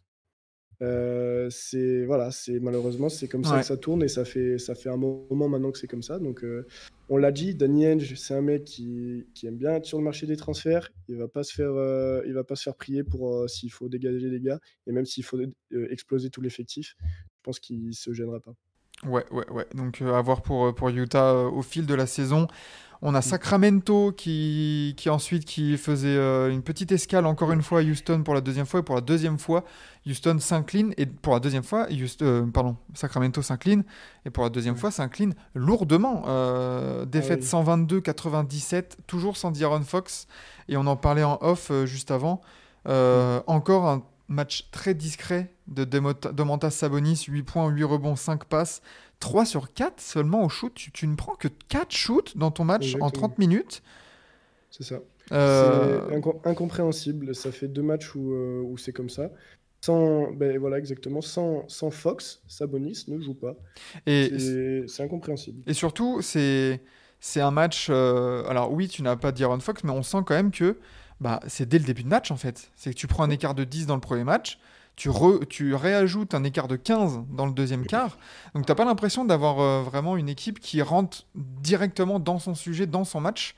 Euh, 0.82 1.50
c'est 1.50 2.04
voilà, 2.06 2.32
c'est 2.32 2.60
malheureusement 2.60 3.08
c'est 3.08 3.30
comme 3.30 3.46
ça 3.46 3.60
que 3.60 3.66
ça 3.66 3.78
tourne 3.78 4.04
et 4.04 4.10
ça 4.10 4.26
fait 4.26 4.58
ça 4.58 4.76
fait 4.76 4.90
un 4.90 4.98
moment 4.98 5.48
maintenant 5.48 5.72
que 5.72 5.78
c'est 5.78 5.88
comme 5.88 6.04
ça. 6.04 6.20
Donc 6.20 6.44
euh, 6.44 6.68
on 7.08 7.18
l'a 7.18 7.32
dit, 7.32 7.56
Danny 7.56 7.86
Ainge, 7.86 8.16
c'est 8.16 8.34
un 8.34 8.42
mec 8.42 8.66
qui, 8.66 9.26
qui 9.34 9.48
aime 9.48 9.58
bien 9.58 9.76
être 9.76 9.86
sur 9.86 9.98
le 9.98 10.04
marché 10.04 10.26
des 10.26 10.36
transferts. 10.36 10.92
Il 11.08 11.16
va 11.16 11.28
pas 11.28 11.44
se 11.44 11.54
faire 11.54 11.72
euh, 11.72 12.22
il 12.26 12.34
va 12.34 12.44
pas 12.44 12.56
se 12.56 12.64
faire 12.64 12.76
prier 12.76 13.04
pour 13.04 13.50
s'il 13.50 13.72
faut 13.72 13.88
dégager 13.88 14.30
des 14.30 14.42
gars 14.42 14.60
et 14.88 14.92
même 14.92 15.06
s'il 15.06 15.24
faut 15.24 15.40
exploser 15.90 16.30
tout 16.30 16.42
l'effectif, 16.42 16.96
pense 17.46 17.60
qu'il 17.60 17.94
se 17.94 18.12
gênera 18.14 18.40
pas. 18.40 18.52
Ouais, 19.06 19.26
ouais, 19.32 19.50
ouais. 19.52 19.68
Donc 19.76 20.02
euh, 20.02 20.16
à 20.16 20.22
voir 20.22 20.42
pour, 20.42 20.66
euh, 20.66 20.72
pour 20.72 20.90
Utah 20.90 21.32
euh, 21.32 21.50
au 21.50 21.62
fil 21.62 21.86
de 21.86 21.94
la 21.94 22.08
saison. 22.08 22.48
On 23.02 23.14
a 23.14 23.22
Sacramento 23.22 24.14
qui, 24.14 24.94
qui 24.98 25.10
ensuite 25.10 25.46
qui 25.46 25.78
faisait 25.78 26.16
euh, 26.18 26.50
une 26.50 26.64
petite 26.64 26.92
escale 26.92 27.26
encore 27.26 27.52
une 27.52 27.62
fois 27.62 27.82
à 27.82 27.84
Houston 27.84 28.24
pour 28.24 28.34
la 28.34 28.42
deuxième 28.42 28.66
fois 28.66 28.80
et 28.80 28.84
pour 28.84 28.96
la 28.96 29.02
deuxième 29.02 29.38
fois 29.38 29.64
Houston 30.08 30.38
s'incline 30.40 30.94
et 30.98 31.06
pour 31.06 31.34
la 31.34 31.40
deuxième 31.40 31.62
fois 31.62 31.88
Houston, 31.92 32.50
pardon 32.52 32.78
Sacramento 32.96 33.42
s'incline 33.42 33.84
et 34.26 34.30
pour 34.32 34.44
la 34.44 34.50
deuxième 34.50 34.78
fois 34.78 34.92
s'incline 34.92 35.36
lourdement 35.54 36.24
défaite 37.06 37.42
oui. 37.42 37.48
122-97 38.00 38.84
toujours 39.06 39.36
sans 39.38 39.52
D'Aaron 39.52 39.84
Fox 39.84 40.26
et 40.70 40.78
on 40.78 40.88
en 40.88 40.96
parlait 40.96 41.24
en 41.24 41.38
off 41.42 41.72
juste 41.86 42.12
avant 42.12 42.42
Euh, 42.88 43.42
encore 43.48 43.88
un 43.88 44.04
match 44.28 44.70
très 44.72 44.94
discret 44.94 45.52
de 45.68 45.84
Domantas 45.84 46.72
Sabonis 46.72 47.26
8 47.28 47.44
points 47.44 47.68
8 47.70 47.84
rebonds 47.84 48.16
5 48.16 48.46
passes 48.46 48.82
3 49.20 49.46
sur 49.46 49.74
4 49.74 50.00
seulement 50.02 50.44
au 50.44 50.50
shoot. 50.50 50.74
Tu, 50.74 50.92
tu 50.92 51.08
ne 51.08 51.16
prends 51.16 51.36
que 51.36 51.48
4 51.70 51.92
shoots 51.92 52.38
dans 52.38 52.52
ton 52.52 52.64
match 52.66 52.96
en 52.96 52.98
Exactement. 52.98 53.10
30 53.30 53.38
minutes. 53.40 53.84
C'est 54.72 54.84
ça. 54.84 55.00
Euh, 55.32 56.02
C'est 56.10 56.16
inco- 56.18 56.42
incompréhensible. 56.44 57.34
Ça 57.36 57.52
fait 57.52 57.68
deux 57.68 57.82
matchs 57.82 58.14
où, 58.16 58.34
euh, 58.34 58.62
où 58.64 58.78
c'est 58.78 58.92
comme 58.94 59.10
ça. 59.10 59.30
Sans, 59.82 60.32
ben 60.32 60.58
voilà, 60.58 60.80
exactement. 60.80 61.22
Sans, 61.22 61.64
sans 61.70 61.92
Fox, 61.92 62.42
Sabonis 62.48 63.06
ne 63.08 63.20
joue 63.22 63.36
pas. 63.36 63.56
et, 64.08 64.84
C'est 64.88 65.04
incompréhensible. 65.04 65.62
et 65.68 65.74
surtout, 65.74 66.22
c'est 66.22 66.82
c'est 67.20 67.42
un 67.42 67.52
match. 67.52 67.88
euh, 67.90 68.44
alors, 68.48 68.72
oui, 68.72 68.88
tu 68.88 69.02
n'as 69.02 69.16
pas 69.16 69.32
d'Aaron 69.32 69.60
Fox, 69.60 69.84
mais 69.84 69.92
on 69.92 70.04
sent 70.04 70.20
quand 70.26 70.36
même 70.36 70.52
que 70.52 70.78
bah, 71.22 71.40
c'est 71.48 71.68
dès 71.68 71.80
le 71.80 71.86
début 71.86 72.04
de 72.04 72.10
match 72.10 72.32
en 72.32 72.38
fait. 72.38 72.72
C'est 72.76 72.92
que 72.94 72.98
tu 72.98 73.08
prends 73.08 73.24
un 73.24 73.30
écart 73.30 73.56
de 73.56 73.64
10 73.64 73.88
dans 73.88 73.96
le 73.96 74.02
premier 74.02 74.24
match. 74.24 74.60
Tu, 74.96 75.10
re- 75.10 75.46
tu 75.48 75.76
réajoutes 75.76 76.34
un 76.34 76.44
écart 76.46 76.70
de 76.70 76.78
15 76.78 77.20
dans 77.30 77.46
le 77.46 77.52
deuxième 77.52 77.86
quart. 77.86 78.18
Donc, 78.54 78.66
tu 78.66 78.72
n'as 78.72 78.76
pas 78.76 78.86
l'impression 78.86 79.26
d'avoir 79.26 79.60
euh, 79.60 79.82
vraiment 79.84 80.16
une 80.16 80.30
équipe 80.30 80.60
qui 80.62 80.82
rentre 80.82 81.26
directement 81.36 82.18
dans 82.18 82.40
son 82.40 82.56
sujet, 82.56 82.88
dans 82.88 83.04
son 83.04 83.20
match. 83.20 83.56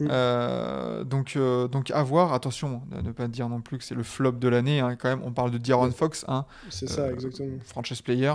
Mm. 0.00 0.08
Euh, 0.10 1.04
donc, 1.04 1.34
euh, 1.36 1.68
donc, 1.68 1.90
à 1.90 2.02
voir. 2.02 2.32
Attention, 2.32 2.80
à 2.96 3.02
ne 3.02 3.12
pas 3.12 3.28
dire 3.28 3.50
non 3.50 3.60
plus 3.60 3.76
que 3.76 3.84
c'est 3.84 3.94
le 3.94 4.02
flop 4.02 4.32
de 4.32 4.48
l'année. 4.48 4.80
hein, 4.80 4.96
quand 4.96 5.10
même, 5.10 5.20
on 5.24 5.32
parle 5.32 5.50
de 5.50 5.58
D'Aaron. 5.58 5.90
Fox. 5.90 6.24
Hein, 6.26 6.46
C'est 6.70 6.88
ça, 6.88 7.02
Euh, 7.02 7.12
exactement. 7.12 7.58
franchise 7.66 8.00
player. 8.00 8.32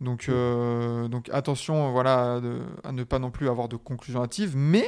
Donc, 0.00 0.26
euh, 0.28 1.06
donc 1.06 1.30
attention 1.32 1.92
voilà, 1.92 2.40
de- 2.40 2.58
à 2.82 2.90
ne 2.90 3.04
pas 3.04 3.20
non 3.20 3.30
plus 3.30 3.48
avoir 3.48 3.68
de 3.68 3.76
conclusion 3.76 4.20
hâtive. 4.24 4.56
Mais 4.56 4.86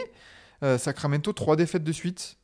Sacramento, 0.79 1.33
trois 1.33 1.55
défaites 1.55 1.85
de 1.85 1.93
suite. 1.93 2.37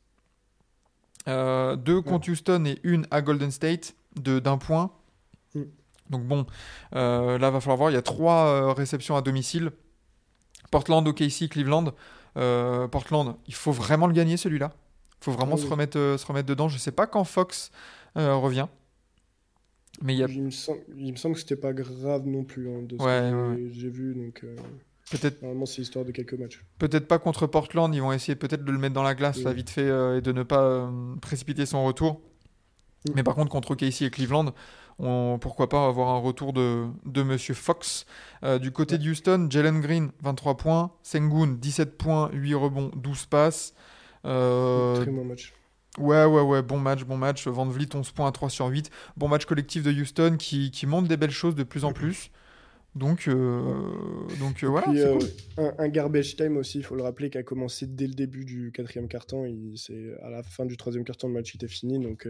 Euh, 1.27 1.75
deux 1.75 2.01
contre 2.01 2.29
Houston 2.29 2.65
et 2.65 2.79
une 2.83 3.07
à 3.11 3.21
Golden 3.21 3.51
State 3.51 3.95
d'un 4.15 4.57
point. 4.57 4.91
Mm. 5.55 5.61
Donc 6.09 6.23
bon, 6.23 6.45
euh, 6.95 7.37
là 7.37 7.49
va 7.49 7.59
falloir 7.59 7.77
voir. 7.77 7.91
Il 7.91 7.93
y 7.93 7.97
a 7.97 8.01
trois 8.01 8.45
euh, 8.47 8.73
réceptions 8.73 9.15
à 9.15 9.21
domicile 9.21 9.71
Portland, 10.71 11.07
OKC, 11.07 11.49
Cleveland. 11.49 11.93
Euh, 12.35 12.87
Portland, 12.87 13.35
il 13.47 13.53
faut 13.53 13.71
vraiment 13.71 14.07
le 14.07 14.13
gagner 14.13 14.37
celui-là. 14.37 14.71
Il 15.21 15.25
faut 15.25 15.31
vraiment 15.31 15.55
Ah 15.55 15.61
se, 15.61 15.67
remettre, 15.67 15.97
euh, 15.97 16.17
se 16.17 16.25
remettre 16.25 16.47
dedans. 16.47 16.67
Je 16.67 16.77
sais 16.77 16.91
pas 16.91 17.07
quand 17.07 17.23
Fox 17.23 17.71
revient. 18.15 18.67
Mais 20.01 20.15
il 20.15 20.19
y 20.19 20.23
a 20.23 20.27
Il 20.27 20.41
me 20.41 20.49
semble, 20.51 20.81
il 20.97 21.11
me 21.11 21.17
semble 21.17 21.35
que 21.35 21.41
c'était 21.41 21.55
pas 21.55 21.71
grave 21.71 22.25
non 22.25 22.43
plus 22.43 22.67
hein, 22.69 22.81
de 22.81 22.95
Ouais, 22.95 23.71
j'ai- 23.71 23.89
vu. 23.89 24.15
Donc, 24.15 24.43
peut-être 25.17 25.41
normalement, 25.41 25.65
c'est 25.65 25.81
histoire 25.81 26.05
de 26.05 26.11
quelques 26.11 26.33
matchs. 26.33 26.63
peut-être 26.79 27.07
pas 27.07 27.19
contre 27.19 27.47
Portland. 27.47 27.93
Ils 27.93 28.01
vont 28.01 28.11
essayer 28.11 28.35
peut-être 28.35 28.63
de 28.63 28.71
le 28.71 28.77
mettre 28.77 28.93
dans 28.93 29.03
la 29.03 29.15
glace 29.15 29.37
Oui. 29.37 29.43
là, 29.43 29.53
vite 29.53 29.69
fait 29.69 29.81
euh, 29.81 30.17
et 30.17 30.21
de 30.21 30.31
ne 30.31 30.43
pas 30.43 30.61
euh, 30.61 31.15
précipiter 31.21 31.65
son 31.65 31.85
retour. 31.85 32.21
Mm. 33.07 33.11
Mais 33.15 33.23
par 33.23 33.35
contre, 33.35 33.51
contre 33.51 33.71
OKC 33.71 34.03
et 34.03 34.09
Cleveland, 34.09 34.53
on, 34.99 35.37
pourquoi 35.39 35.69
pas 35.69 35.87
avoir 35.87 36.09
un 36.09 36.19
retour 36.19 36.53
de, 36.53 36.85
de 37.05 37.23
Monsieur 37.23 37.53
Fox. 37.53 38.05
Euh, 38.43 38.59
du 38.59 38.71
côté 38.71 38.97
de 38.97 39.09
Houston, 39.09 39.47
Jalen 39.49 39.81
Green, 39.81 40.11
23 40.21 40.57
points. 40.57 40.91
Sengun, 41.01 41.57
17 41.59 41.97
points, 41.97 42.29
8 42.33 42.55
rebonds, 42.55 42.91
12 42.95 43.25
passes. 43.25 43.73
Très 44.23 45.05
bon 45.05 45.25
match. 45.25 45.53
Ouais, 45.99 46.25
ouais, 46.25 46.41
ouais, 46.41 46.63
bon 46.63 46.79
match, 46.79 47.03
bon 47.03 47.17
match. 47.17 47.47
Van 47.47 47.65
Vliet, 47.65 47.95
11 47.95 48.11
points 48.11 48.27
à 48.27 48.31
3 48.31 48.49
sur 48.49 48.67
8. 48.67 48.89
Bon 49.15 49.27
match 49.27 49.45
collectif 49.45 49.83
de 49.83 49.91
Houston 49.91 50.37
qui, 50.39 50.71
qui 50.71 50.87
montre 50.87 51.07
des 51.07 51.17
belles 51.17 51.31
choses 51.31 51.55
de 51.55 51.63
plus 51.63 51.85
en 51.85 51.93
plus. 51.93 52.31
Donc, 52.95 53.27
euh, 53.27 54.27
donc 54.39 54.63
euh, 54.63 54.67
voilà, 54.67 54.87
Puis, 54.87 55.01
euh, 55.01 55.17
cool. 55.17 55.27
un, 55.57 55.73
un 55.79 55.87
garbage 55.89 56.35
time 56.35 56.57
aussi, 56.57 56.77
il 56.77 56.83
faut 56.83 56.95
le 56.95 57.01
rappeler, 57.01 57.29
qui 57.29 57.39
a 57.39 57.43
commencé 57.43 57.87
dès 57.87 58.05
le 58.05 58.13
début 58.13 58.45
du 58.45 58.71
quatrième 58.71 59.07
carton. 59.07 59.45
C'est 59.75 60.13
à 60.21 60.29
la 60.29 60.43
fin 60.43 60.65
du 60.65 60.77
troisième 60.77 61.03
carton, 61.03 61.27
le 61.27 61.33
match 61.33 61.55
était 61.55 61.67
fini. 61.67 61.99
Donc, 61.99 62.27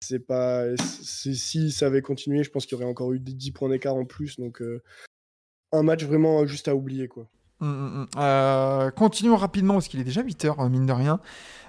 c'est 0.00 0.20
pas. 0.20 0.64
si 0.76 1.72
ça 1.72 1.86
avait 1.86 2.02
continué, 2.02 2.44
je 2.44 2.50
pense 2.50 2.66
qu'il 2.66 2.78
y 2.78 2.80
aurait 2.80 2.90
encore 2.90 3.12
eu 3.12 3.18
des 3.18 3.32
10 3.34 3.50
points 3.50 3.68
d'écart 3.68 3.96
en 3.96 4.04
plus. 4.04 4.38
Donc, 4.38 4.62
un 5.72 5.82
match 5.82 6.04
vraiment 6.04 6.46
juste 6.46 6.68
à 6.68 6.76
oublier, 6.76 7.08
quoi. 7.08 7.28
Mm, 7.60 7.66
mm, 7.66 8.00
mm. 8.02 8.06
Euh, 8.16 8.90
continuons 8.90 9.36
rapidement 9.36 9.74
parce 9.74 9.88
qu'il 9.88 10.00
est 10.00 10.04
déjà 10.04 10.22
8h, 10.22 10.68
mine 10.70 10.86
de 10.86 10.92
rien. 10.92 11.20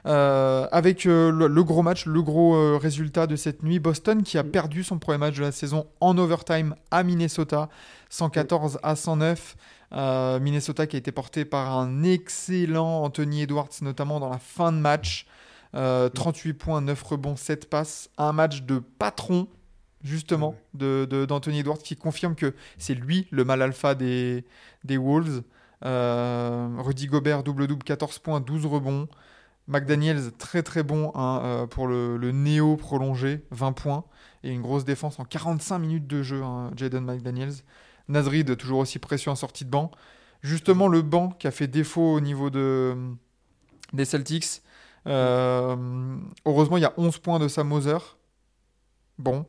Euh, 0.08 0.68
avec 0.72 1.06
euh, 1.06 1.32
le, 1.32 1.48
le 1.48 1.64
gros 1.64 1.84
match, 1.84 2.06
le 2.06 2.22
gros 2.22 2.78
résultat 2.80 3.28
de 3.28 3.36
cette 3.36 3.62
nuit, 3.64 3.80
Boston 3.80 4.24
qui 4.24 4.38
a 4.38 4.44
perdu 4.44 4.84
son 4.84 4.98
premier 5.00 5.18
match 5.20 5.36
de 5.38 5.42
la 5.44 5.52
saison 5.52 5.86
en 6.00 6.18
overtime 6.18 6.76
à 6.90 7.04
Minnesota, 7.04 7.70
114 8.10 8.80
à 8.84 8.96
109. 8.96 9.56
Euh, 9.94 10.40
Minnesota 10.40 10.88
qui 10.88 10.96
a 10.96 11.00
été 11.00 11.12
porté 11.12 11.44
par 11.44 11.78
un 11.78 12.04
excellent 12.04 13.04
Anthony 13.04 13.42
Edwards, 13.44 13.68
notamment 13.82 14.20
dans 14.22 14.30
la 14.30 14.40
fin 14.40 14.72
de 14.72 14.78
match. 14.78 15.28
Euh, 15.76 16.10
38 16.10 16.54
points, 16.54 16.82
9 16.82 17.02
rebonds, 17.04 17.36
7 17.36 17.70
passes. 17.70 18.10
Un 18.18 18.32
match 18.34 18.64
de 18.64 18.80
patron, 18.80 19.48
justement, 20.04 20.50
Ouais. 20.52 20.56
de- 20.80 21.08
de- 21.10 21.26
d'Anthony 21.26 21.60
Edwards 21.60 21.78
qui 21.78 21.96
confirme 21.98 22.36
que 22.36 22.54
c'est 22.78 22.94
lui 22.96 23.28
le 23.32 23.44
mal 23.46 23.62
alpha 23.62 23.94
des, 23.94 24.46
des 24.86 24.98
Wolves. 24.98 25.44
Euh, 25.84 26.70
Rudy 26.78 27.08
Gobert, 27.08 27.44
double-double, 27.44 27.84
14 27.84 28.20
points, 28.20 28.40
12 28.40 28.66
rebonds. 28.66 29.08
McDaniels, 29.68 30.32
très 30.38 30.64
très 30.64 30.84
bon 30.84 31.12
hein, 31.16 31.42
euh, 31.44 31.68
pour 31.68 31.88
le, 31.88 32.18
le 32.18 32.32
néo 32.32 32.76
prolongé, 32.78 33.46
20 33.52 33.74
points. 33.74 34.06
Et 34.44 34.52
une 34.52 34.62
grosse 34.62 34.86
défense 34.86 35.20
en 35.20 35.26
45 35.26 35.80
minutes 35.80 36.08
de 36.08 36.24
jeu, 36.24 36.44
hein, 36.44 36.72
Jaden 36.76 37.06
McDaniels. 37.06 37.54
Nasrid, 38.08 38.58
toujours 38.58 38.80
aussi 38.80 39.00
précieux 39.00 39.32
en 39.32 39.36
sortie 39.36 39.66
de 39.66 39.70
banc. 39.70 39.92
Justement, 40.42 40.88
le 40.88 41.02
banc 41.02 41.30
qui 41.30 41.48
a 41.48 41.52
fait 41.52 41.68
défaut 41.68 42.14
au 42.14 42.20
niveau 42.20 42.50
de, 42.50 42.96
des 43.94 44.06
Celtics. 44.06 44.62
Euh, 45.08 46.18
heureusement, 46.46 46.78
il 46.78 46.82
y 46.82 46.86
a 46.86 46.94
11 46.98 47.20
points 47.20 47.40
de 47.40 47.48
Sam 47.48 47.68
Moser. 47.68 47.98
Bon. 49.18 49.46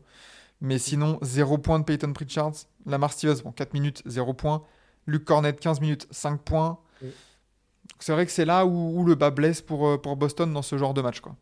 Mais 0.60 0.78
sinon, 0.78 1.18
0 1.22 1.58
points 1.58 1.78
de 1.80 1.84
Peyton 1.84 2.12
Pritchard. 2.12 2.52
Lamar 2.86 3.12
Stevens, 3.12 3.42
bon, 3.42 3.52
4 3.52 3.74
minutes, 3.74 4.02
0 4.06 4.34
points. 4.34 4.62
Luke 5.06 5.24
Cornett, 5.24 5.58
15 5.58 5.80
minutes, 5.80 6.06
5 6.10 6.40
points. 6.42 6.78
C'est 7.98 8.12
vrai 8.12 8.26
que 8.26 8.32
c'est 8.32 8.44
là 8.44 8.66
où, 8.66 8.98
où 9.00 9.04
le 9.04 9.14
bas 9.14 9.30
blesse 9.30 9.60
pour, 9.62 9.86
euh, 9.86 9.96
pour 9.98 10.16
Boston 10.16 10.52
dans 10.52 10.62
ce 10.62 10.76
genre 10.76 10.94
de 10.94 11.02
match. 11.02 11.20
Quoi. 11.20 11.36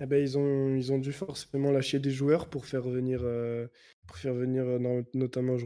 Eh 0.00 0.06
ben, 0.06 0.20
ils, 0.22 0.36
ont, 0.38 0.74
ils 0.74 0.92
ont 0.92 0.98
dû 0.98 1.12
forcément 1.12 1.70
lâcher 1.70 1.98
des 1.98 2.10
joueurs 2.10 2.48
pour 2.48 2.66
faire 2.66 2.82
venir, 2.82 3.20
euh, 3.24 3.66
pour 4.06 4.16
faire 4.16 4.34
venir 4.34 4.64
euh, 4.64 4.78
no- 4.78 5.04
notamment 5.14 5.56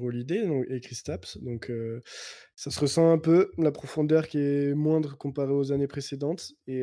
donc- 0.46 0.66
et 0.70 0.80
Chris 0.80 1.00
Tapps. 1.04 1.38
Donc 1.42 1.70
euh, 1.70 2.02
ça 2.56 2.70
se 2.70 2.80
ressent 2.80 3.10
un 3.12 3.18
peu, 3.18 3.50
la 3.58 3.72
profondeur 3.72 4.28
qui 4.28 4.38
est 4.38 4.74
moindre 4.74 5.16
comparée 5.16 5.52
aux 5.52 5.72
années 5.72 5.86
précédentes. 5.88 6.52
Et, 6.66 6.80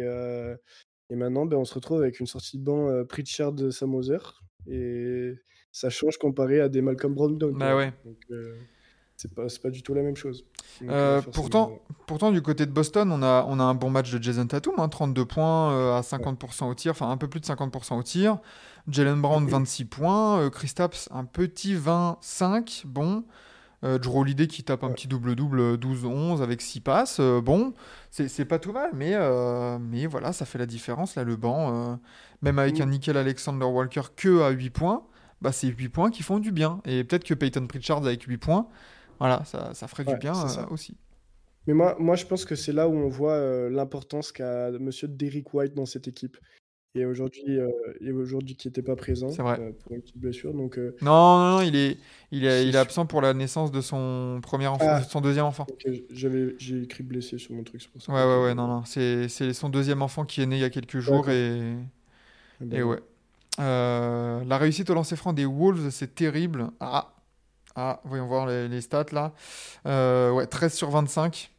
et 1.11 1.15
maintenant, 1.15 1.45
ben, 1.45 1.57
on 1.57 1.65
se 1.65 1.73
retrouve 1.73 2.01
avec 2.01 2.19
une 2.19 2.27
sortie 2.27 2.57
de 2.59 2.63
banc 2.63 3.03
Pritchard 3.05 3.53
de 3.53 3.69
Samoser. 3.71 4.17
Et 4.67 5.33
ça 5.71 5.89
change 5.89 6.17
comparé 6.17 6.59
à 6.61 6.69
des 6.69 6.81
Malcolm 6.81 7.13
Brogdon. 7.15 7.53
Bah 7.55 7.75
ouais. 7.75 7.93
Donc 8.05 8.17
c'est 9.21 9.33
pas, 9.33 9.47
pas 9.61 9.69
du 9.69 9.83
tout 9.83 9.93
la 9.93 10.01
même 10.01 10.15
chose. 10.15 10.45
Donc, 10.81 10.89
Euh, 10.89 11.17
euh, 11.17 11.21
forcément, 11.21 11.33
pourtant, 11.41 11.79
pourtant, 12.07 12.31
du 12.31 12.41
côté 12.41 12.65
de 12.65 12.71
Boston, 12.71 13.11
on 13.11 13.21
a, 13.21 13.43
on 13.49 13.59
a 13.59 13.63
un 13.63 13.73
bon 13.75 13.89
match 13.89 14.11
de 14.13 14.23
Jason 14.23 14.47
Tatum, 14.47 14.75
hein, 14.77 14.87
32 14.87 15.25
points 15.25 15.71
euh, 15.73 15.97
à 15.97 16.01
50% 16.01 16.69
au 16.69 16.73
tir, 16.73 16.91
enfin 16.91 17.09
un 17.09 17.17
peu 17.17 17.27
plus 17.27 17.41
de 17.41 17.45
50% 17.45 17.97
au 17.99 18.03
tir. 18.03 18.37
Jalen 18.87 19.21
Brown, 19.21 19.45
26 19.45 19.85
points. 19.85 20.39
Euh, 20.39 20.49
Kristaps, 20.49 21.09
un 21.11 21.25
petit 21.25 21.75
25. 21.75 22.83
Bon. 22.85 23.23
Euh, 23.85 23.97
Drew 23.97 24.19
Holiday 24.19 24.47
qui 24.47 24.63
tape 24.63 24.83
un 24.83 24.87
Ouais. 24.87 24.93
petit 24.93 25.07
double-double 25.07 25.77
12-11 25.77 26.41
avec 26.41 26.61
6 26.61 26.81
passes. 26.81 27.17
Euh, 27.21 27.39
bon, 27.41 27.73
c'est 28.09 28.43
pas 28.45 28.59
tout 28.59 28.73
mal, 28.73 28.89
mais, 28.93 29.11
euh, 29.15 29.77
mais 29.79 30.05
voilà, 30.05 30.33
ça 30.33 30.45
fait 30.45 30.57
la 30.57 30.65
différence. 30.65 31.15
Là, 31.15 31.23
le 31.23 31.35
banc, 31.37 31.73
euh, 31.73 31.95
même 32.41 32.59
avec 32.59 32.79
Mm. 32.79 32.81
un 32.81 32.85
Nickel 32.87 33.15
Alexander 33.17 33.65
Walker 33.65 34.01
que 34.17 34.41
à 34.41 34.49
8 34.49 34.69
points, 34.71 35.03
bah, 35.41 35.53
c'est 35.53 35.67
8 35.67 35.87
points 35.89 36.09
qui 36.11 36.23
font 36.23 36.39
du 36.39 36.51
bien. 36.51 36.81
Et 36.83 37.05
peut-être 37.05 37.23
que 37.23 37.33
Peyton 37.33 37.67
Pritchard 37.67 37.99
avec 37.99 38.23
8 38.23 38.37
points, 38.37 38.67
voilà, 39.19 39.43
ça, 39.45 39.73
ça 39.73 39.87
ferait 39.87 40.03
du 40.05 40.11
Ouais, 40.13 40.17
bien 40.17 40.33
euh, 40.33 40.47
ça. 40.47 40.67
aussi. 40.71 40.97
Mais 41.67 41.73
moi, 41.73 41.95
moi, 41.99 42.15
je 42.15 42.25
pense 42.25 42.45
que 42.45 42.55
c'est 42.55 42.71
là 42.73 42.87
où 42.87 42.93
on 42.93 43.09
voit 43.09 43.33
euh, 43.33 43.69
l'importance 43.69 44.31
qu'a 44.31 44.71
Monsieur 44.71 45.07
Derrick 45.07 45.53
White 45.53 45.73
dans 45.75 45.85
cette 45.85 46.07
équipe. 46.07 46.37
Et 46.95 47.05
aujourd'hui, 47.05 47.59
euh, 47.59 47.69
aujourd'hui 48.19 48.55
qui 48.55 48.67
n'était 48.67 48.81
pas 48.81 48.95
présent 48.95 49.29
C'est 49.29 49.43
vrai. 49.43 49.75
pour 49.83 49.91
une 49.91 50.01
petite 50.01 50.17
blessure. 50.17 50.53
Donc, 50.55 50.77
Non, 51.03 51.37
non, 51.37 51.51
non, 51.57 51.61
il 51.61 51.75
est, 51.75 51.97
il 52.31 52.45
est, 52.45 52.67
il 52.67 52.75
est 52.75 52.79
absent 52.79 53.05
pour 53.05 53.21
la 53.21 53.35
naissance 53.35 53.71
de 53.71 53.79
son 53.79 54.39
premier 54.41 54.65
enfant, 54.65 54.85
Ah. 54.89 55.03
son 55.03 55.21
deuxième 55.21 55.45
enfant. 55.45 55.67
j'avais, 56.09 56.55
j'ai 56.57 56.81
écrit 56.81 57.03
blessé 57.03 57.37
sur 57.37 57.53
mon 57.53 57.63
truc, 57.63 57.81
c'est 57.83 57.91
pour 57.91 58.01
ça. 58.01 58.11
Ouais, 58.11 58.23
ouais, 58.23 58.43
ouais, 58.45 58.55
non, 58.55 58.65
non, 58.67 58.83
c'est, 58.85 59.27
son 59.29 59.69
deuxième 59.69 60.01
enfant 60.01 60.25
qui 60.25 60.41
est 60.41 60.47
né 60.47 60.55
il 60.55 60.61
y 60.61 60.65
a 60.65 60.71
quelques 60.71 60.97
jours 60.99 61.29
et, 61.29 61.75
Ah 62.59 62.65
ben, 62.65 62.79
et 62.79 62.81
ouais. 62.81 62.99
Euh, 63.59 64.43
la 64.45 64.57
réussite 64.57 64.89
au 64.89 64.93
lancer 64.95 65.15
franc 65.15 65.33
des 65.33 65.45
Wolves, 65.45 65.89
c'est 65.91 66.15
terrible. 66.15 66.71
Ah, 66.79 67.13
ah, 67.75 68.01
voyons 68.05 68.27
voir 68.27 68.45
les, 68.47 68.67
les 68.67 68.81
stats 68.81 69.05
là. 69.11 69.33
Euh, 69.85 70.31
ouais, 70.31 70.47
13 70.47 70.73
sur 70.73 70.89
25. 70.89 71.51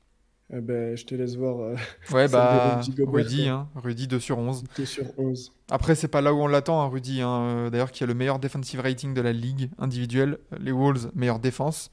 eh 0.52 0.60
ben, 0.60 0.96
je 0.96 1.04
te 1.04 1.14
laisse 1.14 1.36
voir. 1.36 1.60
euh, 1.60 1.76
Ouais, 2.12 2.28
bah, 2.28 2.76
Rudy 2.76 2.90
Gobert, 2.92 3.24
Rudy, 3.24 3.44
quoi. 3.44 3.52
hein, 3.52 3.68
Rudy 3.76 4.06
2 4.08 4.18
sur 4.20 4.38
11. 4.38 4.64
t'es 4.74 4.84
sur 4.86 5.04
11. 5.18 5.52
Après, 5.70 5.94
c'est 5.94 6.08
pas 6.08 6.20
là 6.20 6.34
où 6.34 6.40
on 6.40 6.46
l'attend, 6.48 6.82
hein, 6.82 6.88
Rudy. 6.88 7.20
hein. 7.22 7.40
Euh, 7.42 7.70
D'ailleurs, 7.70 7.92
qui 7.92 8.02
a 8.04 8.06
le 8.06 8.14
meilleur 8.14 8.38
defensive 8.38 8.80
rating 8.80 9.14
de 9.14 9.20
la 9.20 9.32
ligue 9.32 9.70
individuelle. 9.78 10.38
Les 10.58 10.72
Wolves, 10.72 11.10
meilleure 11.14 11.38
défense. 11.38 11.90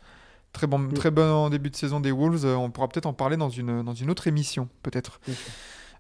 Très 0.53 0.65
bon, 0.65 0.79
Mm. 0.79 0.93
très 0.93 1.11
bon 1.11 1.29
en 1.31 1.49
début 1.51 1.69
de 1.69 1.75
saison 1.75 1.99
des 1.99 2.11
Wolves. 2.11 2.45
On 2.45 2.71
pourra 2.71 2.87
peut-être 2.87 3.05
en 3.05 3.13
parler 3.13 3.37
dans 3.37 3.49
une, 3.49 3.83
dans 3.83 3.93
une 3.93 4.09
autre 4.09 4.27
émission, 4.27 4.69
peut-être. 4.81 5.19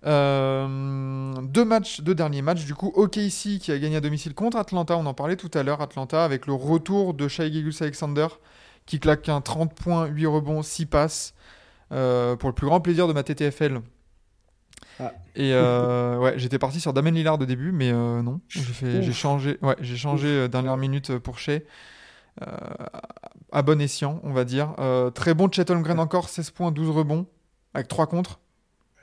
Euh, 0.05 1.33
deux 1.41 1.65
matchs, 1.65 2.01
deux 2.01 2.15
derniers 2.15 2.41
matchs. 2.41 2.65
Du 2.65 2.75
coup, 2.75 2.91
OKC 2.95 3.59
qui 3.59 3.71
a 3.71 3.79
gagné 3.79 3.97
à 3.97 4.01
domicile 4.01 4.33
contre 4.33 4.57
Atlanta. 4.57 4.97
On 4.97 5.05
en 5.05 5.13
parlait 5.13 5.35
tout 5.35 5.51
à 5.53 5.63
l'heure. 5.63 5.81
Atlanta 5.81 6.23
avec 6.23 6.47
le 6.47 6.53
retour 6.53 7.13
de 7.13 7.27
Shai 7.27 7.51
Gilgeous-Alexander 7.51 8.27
qui 8.85 8.99
claque 8.99 9.27
un 9.29 9.41
30 9.41 9.73
points, 9.73 10.05
8 10.05 10.25
rebonds, 10.27 10.61
6 10.61 10.85
passes. 10.85 11.33
Euh, 11.91 12.35
pour 12.35 12.49
le 12.49 12.55
plus 12.55 12.67
grand 12.67 12.81
plaisir 12.81 13.07
de 13.07 13.13
ma 13.13 13.23
TTFL. 13.23 13.79
Ah. 14.99 15.13
Et 15.35 15.53
euh, 15.53 16.17
ouais, 16.19 16.37
j'étais 16.37 16.59
parti 16.59 16.79
sur 16.79 16.93
Damien 16.93 17.11
Lillard 17.11 17.39
au 17.39 17.45
début, 17.45 17.71
mais 17.71 17.91
non, 17.91 18.41
j'ai 18.47 19.13
changé, 19.13 19.57
ouais, 19.61 19.75
j'ai 19.79 19.95
changé 19.95 20.49
dernière 20.49 20.77
minute 20.77 21.17
pour 21.19 21.39
Shea. 21.39 21.59
Euh, 22.41 22.45
à 23.51 23.61
bon 23.61 23.81
escient, 23.81 24.19
on 24.23 24.31
va 24.31 24.43
dire. 24.43 24.75
Très 25.15 25.33
bon 25.33 25.49
Chet 25.51 25.71
Holmgren 25.71 25.99
encore, 25.99 26.29
16 26.29 26.51
points, 26.51 26.71
12 26.71 26.89
rebonds, 26.89 27.25
avec 27.73 27.87
3 27.87 28.07
contre. 28.07 28.39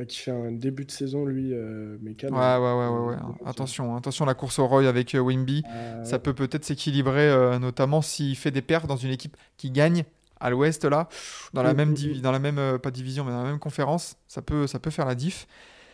Euh, 0.00 0.04
qui 0.04 0.18
fait 0.18 0.32
un 0.32 0.50
début 0.50 0.84
de 0.84 0.90
saison, 0.90 1.24
lui, 1.24 1.52
euh. 1.52 1.96
Ouais, 2.02 2.08
ouais, 2.10 2.28
ouais, 2.30 2.88
ouais, 2.88 3.06
ouais. 3.08 3.14
Euh, 3.14 3.46
Attention, 3.48 3.94
attention 3.96 4.24
la 4.24 4.34
course 4.34 4.58
au 4.58 4.66
Roy 4.66 4.88
avec 4.88 5.14
euh, 5.14 5.20
Wimby. 5.20 5.62
Ça 6.02 6.18
peut 6.18 6.34
peut-être 6.34 6.64
s'équilibrer, 6.64 7.58
notamment 7.60 8.02
s'il 8.02 8.36
fait 8.36 8.50
des 8.50 8.62
perfs 8.62 8.86
dans 8.88 8.96
une 8.96 9.12
équipe 9.12 9.36
qui 9.56 9.70
gagne 9.70 10.04
à 10.40 10.50
l'ouest, 10.50 10.84
là, 10.84 11.08
dans 11.54 11.62
la 11.62 11.72
Mm, 11.72 11.76
même, 11.76 11.90
mm, 11.90 11.94
divi- 11.94 12.20
dans 12.20 12.32
la 12.32 12.38
même 12.40 12.78
pas 12.78 12.90
division, 12.90 13.24
mais 13.24 13.30
dans 13.30 13.42
la 13.44 13.48
même 13.50 13.60
conférence. 13.60 14.16
Ça 14.26 14.42
peut, 14.42 14.66
ça 14.66 14.78
peut 14.80 14.90
faire 14.90 15.06
la 15.06 15.14
diff. 15.14 15.46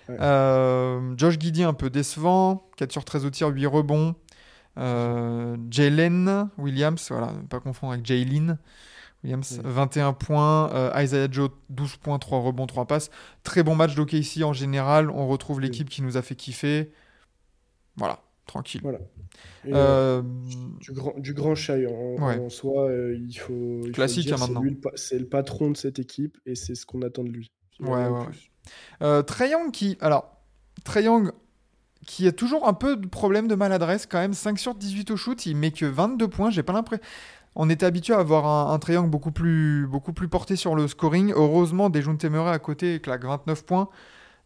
Ouais. 0.09 0.17
Josh 1.17 1.39
Giddy, 1.39 1.63
un 1.63 1.75
peu 1.75 1.91
décevant. 1.91 2.67
4 2.79 2.91
sur 2.91 3.05
13 3.05 3.27
au 3.27 3.31
tir, 3.31 3.49
8 3.49 3.67
rebonds. 3.67 4.15
Jalen 5.71 6.49
Williams, 6.59 7.07
voilà, 7.11 7.33
ne 7.33 7.47
pas 7.47 7.61
confondre 7.61 7.93
avec 7.93 8.05
Jalen 8.07 8.59
Williams, 9.23 9.59
Ouais. 9.59 9.71
21 9.71 10.13
points. 10.15 10.73
Euh, 10.73 10.91
Isaiah 11.03 11.29
Joe, 11.31 11.51
12 11.69 11.97
points, 11.97 12.19
3 12.19 12.41
rebonds, 12.41 12.67
3 12.67 12.87
passes. 12.87 13.11
Très 13.43 13.63
bon 13.63 13.75
match 13.75 13.95
d'OKC 13.95 14.43
en 14.45 14.53
général. 14.53 15.11
On 15.11 15.27
retrouve 15.29 15.61
l'équipe 15.61 15.89
qui 15.91 16.03
nous 16.03 16.17
a 16.17 16.23
fait 16.23 16.35
kiffer. 16.35 16.91
Voilà, 17.97 18.21
tranquille. 18.47 18.81
Voilà. 18.83 18.99
Euh, 19.67 20.23
du, 20.81 20.93
grand, 20.93 21.19
du 21.19 21.35
grand 21.35 21.55
Shai 21.55 21.87
en, 21.87 22.17
Ouais. 22.25 22.39
en 22.39 22.49
soi, 22.49 22.89
euh, 22.89 23.15
il 23.21 23.35
faut. 23.35 23.81
il 23.83 23.89
faut 23.89 23.93
Classique, 23.93 24.27
dire, 24.27 24.43
hein, 24.43 24.49
maintenant. 24.53 24.91
C'est 24.95 25.19
le 25.19 25.27
patron 25.27 25.71
de 25.71 25.77
cette 25.77 25.99
équipe 25.99 26.39
et 26.47 26.55
c'est 26.55 26.75
ce 26.75 26.87
qu'on 26.87 27.03
attend 27.03 27.25
de 27.25 27.31
lui. 27.31 27.51
Ouais, 27.81 28.07
ouais, 28.09 28.25
plus. 28.27 28.51
Euh, 29.03 29.23
Trae 29.23 29.49
Young 29.49 29.71
qui. 29.71 29.97
Alors, 30.01 30.37
Trae 30.85 31.03
Young 31.03 31.33
qui 32.07 32.27
a 32.27 32.33
toujours 32.33 32.67
un 32.67 32.73
peu 32.73 32.97
de 32.97 33.07
problème 33.07 33.47
de 33.47 33.55
maladresse 33.55 34.07
quand 34.07 34.19
même. 34.19 34.33
5 34.33 34.59
sur 34.59 34.75
18 34.75 35.11
au 35.11 35.17
shoot, 35.17 35.45
il 35.45 35.57
met 35.57 35.71
que 35.71 35.85
22 35.85 36.29
points. 36.29 36.51
J'ai 36.51 36.63
pas 36.63 36.73
l'impression. 36.73 37.05
On 37.57 37.69
était 37.69 37.87
habitué 37.87 38.15
à 38.15 38.19
avoir 38.19 38.47
un, 38.47 38.79
Young 38.89 39.11
beaucoup 39.11 39.33
plus, 39.33 39.87
beaucoup 39.87 40.13
plus 40.13 40.29
porté 40.29 40.57
sur 40.57 40.75
le 40.75 40.89
scoring. 40.89 41.33
Heureusement, 41.35 41.91
Dejounte 41.91 42.25
Murray 42.25 42.53
à 42.53 42.59
côté 42.59 43.01
claque 43.01 43.25
29 43.25 43.65
points. 43.65 43.89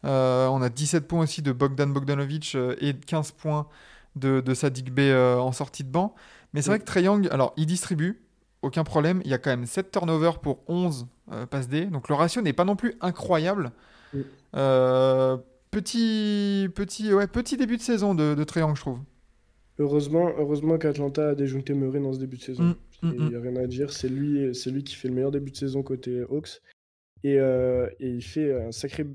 Euh, 0.05 0.47
on 0.47 0.61
a 0.61 0.69
17 0.69 1.07
points 1.07 1.21
aussi 1.21 1.41
de 1.41 1.51
Bogdan 1.51 1.91
Bogdanovic 1.91 2.53
euh, 2.55 2.75
et 2.79 2.93
15 2.93 3.31
points 3.31 3.67
de, 4.15 4.41
de 4.41 4.53
Sadik 4.53 4.93
Bey 4.93 5.11
euh, 5.11 5.37
en 5.39 5.51
sortie 5.51 5.83
de 5.83 5.89
banc. 5.89 6.15
Mais 6.53 6.61
c'est 6.61 6.69
vrai 6.69 6.79
que 6.79 6.99
Young, 6.99 7.27
alors 7.31 7.53
il 7.57 7.65
distribue, 7.65 8.21
aucun 8.61 8.83
problème. 8.83 9.21
Il 9.25 9.31
y 9.31 9.33
a 9.33 9.37
quand 9.37 9.49
même 9.49 9.65
7 9.65 9.91
turnovers 9.91 10.39
pour 10.39 10.59
11 10.67 11.07
euh, 11.31 11.45
passes 11.45 11.67
D. 11.67 11.85
Donc 11.85 12.09
le 12.09 12.15
ratio 12.15 12.41
n'est 12.41 12.53
pas 12.53 12.65
non 12.65 12.75
plus 12.75 12.95
incroyable. 13.01 13.71
Euh, 14.55 15.37
petit, 15.71 16.69
petit, 16.73 17.13
ouais, 17.13 17.27
petit 17.27 17.57
début 17.57 17.77
de 17.77 17.81
saison 17.81 18.15
de, 18.15 18.33
de 18.33 18.45
Young, 18.59 18.75
je 18.75 18.81
trouve. 18.81 18.99
Heureusement, 19.77 20.31
heureusement 20.37 20.77
qu'Atlanta 20.77 21.29
a 21.29 21.35
déjoncté 21.35 21.73
Murray 21.73 21.99
dans 21.99 22.13
ce 22.13 22.19
début 22.19 22.37
de 22.37 22.41
saison. 22.41 22.63
Mm, 22.63 22.75
mm, 23.13 23.15
Il 23.19 23.27
n'y 23.29 23.35
a 23.35 23.39
rien 23.39 23.55
à 23.55 23.67
dire. 23.67 23.91
C'est 23.91 24.09
lui, 24.09 24.53
c'est 24.55 24.71
lui 24.71 24.83
qui 24.83 24.95
fait 24.95 25.07
le 25.07 25.13
meilleur 25.13 25.31
début 25.31 25.51
de 25.51 25.57
saison 25.57 25.83
côté 25.83 26.21
Hawks. 26.21 26.61
Et, 27.23 27.39
euh, 27.39 27.89
et 27.99 28.09
il 28.09 28.21
fait 28.21 28.53
un 28.53 28.71
sacré, 28.71 29.05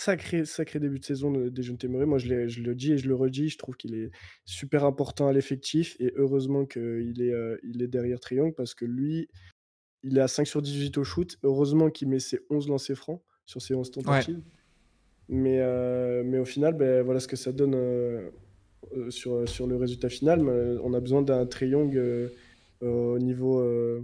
sacré, 0.00 0.44
sacré 0.44 0.80
début 0.80 0.98
de 0.98 1.04
saison 1.04 1.30
de 1.30 1.48
Dejounte 1.48 1.84
Murray. 1.84 2.06
Moi, 2.06 2.18
je, 2.18 2.28
le 2.28 2.74
dis 2.74 2.92
et 2.92 2.98
je 2.98 3.08
le 3.08 3.14
redis. 3.14 3.48
Je 3.48 3.58
trouve 3.58 3.76
qu'il 3.76 3.94
est 3.94 4.10
super 4.44 4.84
important 4.84 5.28
à 5.28 5.32
l'effectif. 5.32 5.96
Et 6.00 6.12
heureusement 6.16 6.66
qu'il 6.66 7.22
est, 7.22 7.32
euh, 7.32 7.56
il 7.62 7.82
est 7.82 7.88
derrière 7.88 8.18
Young 8.30 8.54
parce 8.54 8.74
que 8.74 8.84
lui, 8.84 9.28
il 10.02 10.18
est 10.18 10.20
à 10.20 10.28
5 10.28 10.46
sur 10.46 10.62
18 10.62 10.98
au 10.98 11.04
shoot. 11.04 11.38
Heureusement 11.42 11.90
qu'il 11.90 12.08
met 12.08 12.18
ses 12.18 12.40
11 12.50 12.68
lancers 12.68 12.96
francs 12.96 13.22
sur 13.46 13.62
ses 13.62 13.74
11 13.74 13.90
tentatives. 13.90 14.42
Mais, 15.28 15.58
euh, 15.60 16.22
mais 16.24 16.38
au 16.38 16.44
final, 16.44 16.74
ben, 16.74 17.02
voilà 17.02 17.20
ce 17.20 17.28
que 17.28 17.36
ça 17.36 17.52
donne 17.52 17.74
euh, 17.74 18.30
sur, 19.10 19.48
sur 19.48 19.66
le 19.66 19.76
résultat 19.76 20.08
final. 20.08 20.40
Mais, 20.40 20.78
on 20.82 20.92
a 20.92 21.00
besoin 21.00 21.22
d'un 21.22 21.48
Young 21.62 21.96
euh, 21.96 22.28
au 22.88 23.18
niveau 23.18 23.60
euh, 23.60 24.02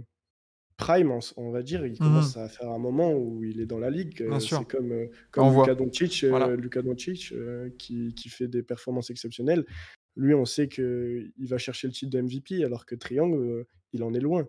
prime, 0.77 1.11
on, 1.37 1.51
va 1.51 1.61
dire. 1.63 1.85
Il 1.85 1.97
commence 1.97 2.37
à 2.37 2.47
faire 2.49 2.69
un 2.69 2.79
moment 2.79 3.13
où 3.13 3.43
il 3.43 3.61
est 3.61 3.65
dans 3.65 3.79
la 3.79 3.89
ligue. 3.89 4.17
Bien 4.25 4.37
Euh, 4.37 4.39
sûr. 4.39 4.59
C'est 4.59 4.77
comme, 4.77 4.91
euh, 4.91 5.07
comme. 5.31 5.55
Luka 5.55 5.75
Doncic, 5.75 6.23
euh, 6.23 6.29
Voilà. 6.29 6.55
Luka 6.55 6.81
Doncic, 6.81 7.31
euh, 7.33 7.69
qui, 7.77 8.13
qui 8.15 8.29
fait 8.29 8.47
des 8.47 8.63
performances 8.63 9.09
exceptionnelles. 9.09 9.65
Lui, 10.15 10.33
on 10.33 10.45
sait 10.45 10.67
qu'il 10.67 11.31
va 11.39 11.57
chercher 11.57 11.87
le 11.87 11.93
titre 11.93 12.11
de 12.11 12.21
MVP, 12.21 12.63
alors 12.63 12.85
que 12.85 12.95
euh, 12.95 13.63
il 13.93 14.03
en 14.03 14.13
est 14.13 14.19
loin. 14.19 14.47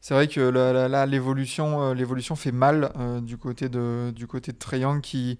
C'est 0.00 0.14
vrai 0.14 0.28
que 0.28 0.40
là, 0.40 1.06
l'évolution, 1.06 1.82
euh, 1.82 1.94
l'évolution 1.94 2.36
fait 2.36 2.52
mal 2.52 2.92
euh, 2.96 3.20
du 3.20 3.38
côté 3.38 3.68
de, 3.68 4.10
du 4.14 4.26
côté 4.26 4.52
de 4.52 4.76
Young 4.76 5.00
qui, 5.00 5.38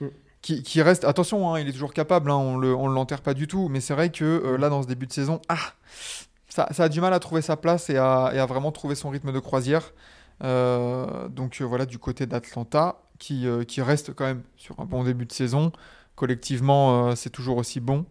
Mm. 0.00 0.06
qui, 0.40 0.62
qui 0.62 0.82
reste. 0.82 1.04
Attention, 1.04 1.52
hein, 1.54 1.60
il 1.60 1.68
est 1.68 1.72
toujours 1.72 1.94
capable, 1.94 2.30
hein, 2.30 2.36
on 2.36 2.56
le, 2.56 2.74
on 2.74 2.88
l'enterre 2.88 3.22
pas 3.22 3.34
du 3.34 3.46
tout. 3.46 3.68
Mais 3.68 3.80
c'est 3.80 3.94
vrai 3.94 4.10
que 4.10 4.24
euh, 4.24 4.58
là, 4.58 4.68
dans 4.68 4.82
ce 4.82 4.88
début 4.88 5.06
de 5.06 5.12
saison, 5.12 5.40
ah, 5.48 5.74
ça, 6.52 6.68
ça 6.70 6.84
a 6.84 6.88
du 6.90 7.00
mal 7.00 7.14
à 7.14 7.18
trouver 7.18 7.40
sa 7.40 7.56
place 7.56 7.88
et 7.88 7.96
à, 7.96 8.30
et 8.34 8.38
à 8.38 8.44
vraiment 8.44 8.72
trouver 8.72 8.94
son 8.94 9.08
rythme 9.08 9.32
de 9.32 9.38
croisière. 9.38 9.94
Euh, 10.44 11.28
donc 11.28 11.62
euh, 11.62 11.64
voilà, 11.64 11.86
du 11.86 11.98
côté 11.98 12.26
d'Atlanta, 12.26 13.00
qui, 13.18 13.46
euh, 13.46 13.64
qui 13.64 13.80
reste 13.80 14.12
quand 14.12 14.26
même 14.26 14.42
sur 14.58 14.78
un 14.78 14.84
bon 14.84 15.02
début 15.02 15.24
de 15.24 15.32
saison. 15.32 15.72
Collectivement, 16.14 17.16
c'est 17.16 17.30
toujours 17.30 17.56
aussi 17.56 17.80
bon. 17.80 18.04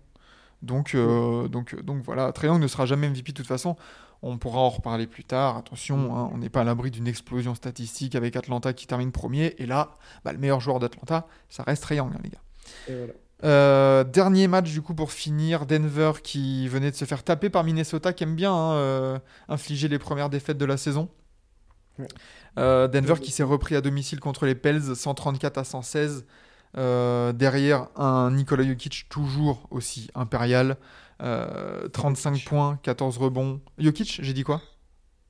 Donc, 0.63 0.95
donc, 0.95 1.79
donc 1.83 2.01
voilà, 2.03 2.31
Trae 2.31 2.57
ne 2.57 2.67
sera 2.67 2.87
jamais 2.87 3.07
MVP 3.07 3.31
de 3.31 3.37
toute 3.37 3.47
façon. 3.47 3.75
On 4.23 4.39
pourra 4.39 4.59
en 4.59 4.69
reparler 4.69 5.05
plus 5.05 5.23
tard. 5.23 5.57
Attention, 5.57 6.17
hein, 6.17 6.31
on 6.33 6.39
n'est 6.39 6.49
pas 6.49 6.61
à 6.61 6.63
l'abri 6.63 6.89
d'une 6.89 7.07
explosion 7.07 7.53
statistique 7.53 8.15
avec 8.15 8.35
Atlanta 8.35 8.73
qui 8.73 8.87
termine 8.87 9.11
premier. 9.11 9.53
Et 9.59 9.67
là, 9.67 9.91
bah, 10.25 10.33
le 10.33 10.39
meilleur 10.39 10.59
joueur 10.59 10.79
d'Atlanta, 10.79 11.27
ça 11.47 11.61
reste 11.61 11.83
Trae 11.83 11.99
hein, 11.99 12.09
les 12.23 12.29
gars. 12.31 12.41
Et 12.87 12.95
voilà. 12.95 13.13
Euh, 13.43 14.03
dernier 14.03 14.47
match 14.47 14.69
du 14.71 14.81
coup 14.81 14.93
pour 14.93 15.11
finir, 15.11 15.65
Denver 15.65 16.11
qui 16.23 16.67
venait 16.67 16.91
de 16.91 16.95
se 16.95 17.05
faire 17.05 17.23
taper 17.23 17.49
par 17.49 17.63
Minnesota, 17.63 18.13
qui 18.13 18.23
aime 18.23 18.35
bien 18.35 18.53
hein, 18.53 18.73
euh, 18.73 19.19
infliger 19.49 19.87
les 19.87 19.97
premières 19.99 20.29
défaites 20.29 20.57
de 20.57 20.65
la 20.65 20.77
saison. 20.77 21.09
Ouais. 21.97 22.07
Euh, 22.59 22.87
Denver 22.87 23.15
qui 23.21 23.31
s'est 23.31 23.43
repris 23.43 23.75
à 23.75 23.81
domicile 23.81 24.19
contre 24.19 24.45
les 24.45 24.55
Pels, 24.55 24.95
134 24.95 25.57
à 25.57 25.63
116. 25.63 26.25
Euh, 26.77 27.33
derrière 27.33 27.87
un 27.97 28.31
Nikola 28.31 28.63
Jokic 28.63 29.07
toujours 29.09 29.67
aussi 29.71 30.09
impérial, 30.15 30.77
Euh, 31.23 31.87
35 31.89 32.31
Jokic. 32.33 32.47
points, 32.47 32.79
14 32.81 33.17
rebonds. 33.19 33.61
Jokic, 33.77 34.19
j'ai 34.23 34.33
dit 34.33 34.43
quoi? 34.43 34.59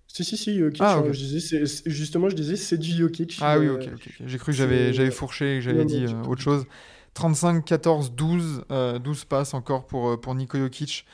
Si, 0.07 0.23
si, 0.23 0.37
si, 0.37 0.57
Jokic. 0.57 0.81
Ah, 0.81 0.97
hein, 0.99 1.03
je 1.11 1.19
disais, 1.19 1.65
justement, 1.85 2.29
je 2.29 2.35
disais, 2.35 2.55
c'est 2.55 2.77
du 2.77 2.91
Jokic. 2.91 3.37
Ah 3.41 3.57
oui, 3.59 3.67
ok. 3.69 3.89
J'ai 4.25 4.37
cru 4.37 4.51
que 4.53 4.57
j'avais 4.57 5.11
fourché 5.11 5.55
et 5.55 5.59
que 5.59 5.65
j'avais 5.65 5.85
dit 5.85 6.05
autre 6.27 6.41
chose. 6.41 6.65
35, 7.13 7.65
14, 7.65 8.13
12, 8.13 8.63
euh, 8.71 8.99
12 8.99 9.25
passes 9.25 9.53
encore 9.53 9.85
pour, 9.87 10.09
euh, 10.09 10.17
pour 10.17 10.33
Niko 10.35 10.57
Jokic 10.57 11.05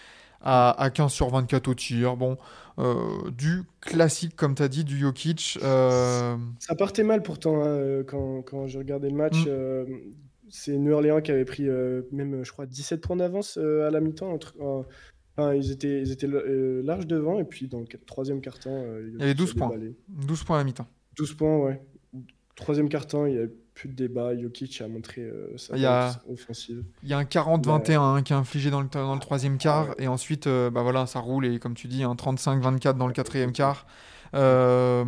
à, 0.42 0.70
à 0.82 0.90
15 0.90 1.12
sur 1.12 1.30
24 1.30 1.68
au 1.68 1.74
tir. 1.74 2.16
Bon, 2.18 2.38
euh, 2.80 3.32
du 3.32 3.64
classique, 3.82 4.36
comme 4.36 4.54
tu 4.56 4.62
as 4.64 4.68
dit, 4.68 4.84
du 4.84 4.98
Jokic. 5.00 5.58
euh, 5.64 6.36
Ça 6.60 6.76
partait 6.76 7.04
mal 7.04 7.24
pourtant 7.24 7.62
hein, 7.64 7.68
euh, 7.68 8.04
quand, 8.04 8.44
quand 8.44 8.68
j'ai 8.68 8.78
regardé 8.78 9.10
le 9.10 9.16
match. 9.16 9.46
Mm. 9.46 9.48
euh, 9.48 9.86
c'est 10.50 10.78
New 10.78 10.94
Orleans 10.94 11.20
qui 11.22 11.32
avait 11.32 11.44
pris 11.44 11.68
même, 12.12 12.46
je 12.46 12.52
crois, 12.54 12.66
17 12.66 13.02
points 13.02 13.18
d'avance 13.18 13.58
à 13.58 13.90
la 13.90 14.00
mi-temps. 14.00 14.32
entre- 14.32 14.56
en- 14.62 14.86
enfin, 15.36 15.54
ils 15.54 15.72
étaient, 15.72 16.00
ils 16.02 16.12
étaient 16.12 16.28
large 16.28 17.06
devant. 17.06 17.38
Et 17.40 17.44
puis 17.44 17.68
dans 17.68 17.80
le 17.82 17.86
troisième 18.06 18.40
quart-temps, 18.40 18.86
Il 19.14 19.20
y 19.20 19.24
avait 19.24 19.34
12 19.34 19.48
Jokic 19.50 19.62
a 19.62 19.66
points. 19.68 19.76
déballé. 19.76 19.96
12 20.08 20.44
points 20.46 20.56
à 20.56 20.60
la 20.60 20.64
mi-temps. 20.66 20.88
12 21.18 21.34
points, 21.34 21.58
ouais. 21.58 21.82
Troisième 22.56 22.88
quart-temps, 22.88 23.26
il 23.26 23.34
n'y 23.34 23.38
avait 23.40 23.52
plus 23.78 23.90
de 23.90 23.94
débat. 23.94 24.36
Jokic 24.36 24.82
a 24.82 24.88
montré 24.88 25.22
euh, 25.22 25.56
sa 25.58 25.76
a- 25.76 26.16
offensive. 26.32 26.84
Il 27.04 27.10
y 27.10 27.14
a 27.14 27.18
un 27.20 27.24
40-21 27.24 28.00
hein, 28.00 28.22
qui 28.24 28.34
est 28.34 28.36
infligé 28.36 28.70
dans 28.72 28.82
le, 28.82 28.88
dans 28.88 29.14
le 29.14 29.20
troisième 29.20 29.58
quart. 29.58 29.90
Et 30.00 30.08
ensuite, 30.08 30.48
euh, 30.48 30.70
bah 30.72 30.82
voilà, 30.82 31.06
ça 31.06 31.20
roule. 31.20 31.46
Et 31.46 31.60
comme 31.60 31.76
tu 31.76 31.88
dis, 31.88 32.04
un 32.04 32.16
35-24 32.16 32.94
dans 32.98 33.08
le 33.08 33.14
quatrième 33.14 33.52
quart. 33.52 33.86
Euh, 34.34 35.06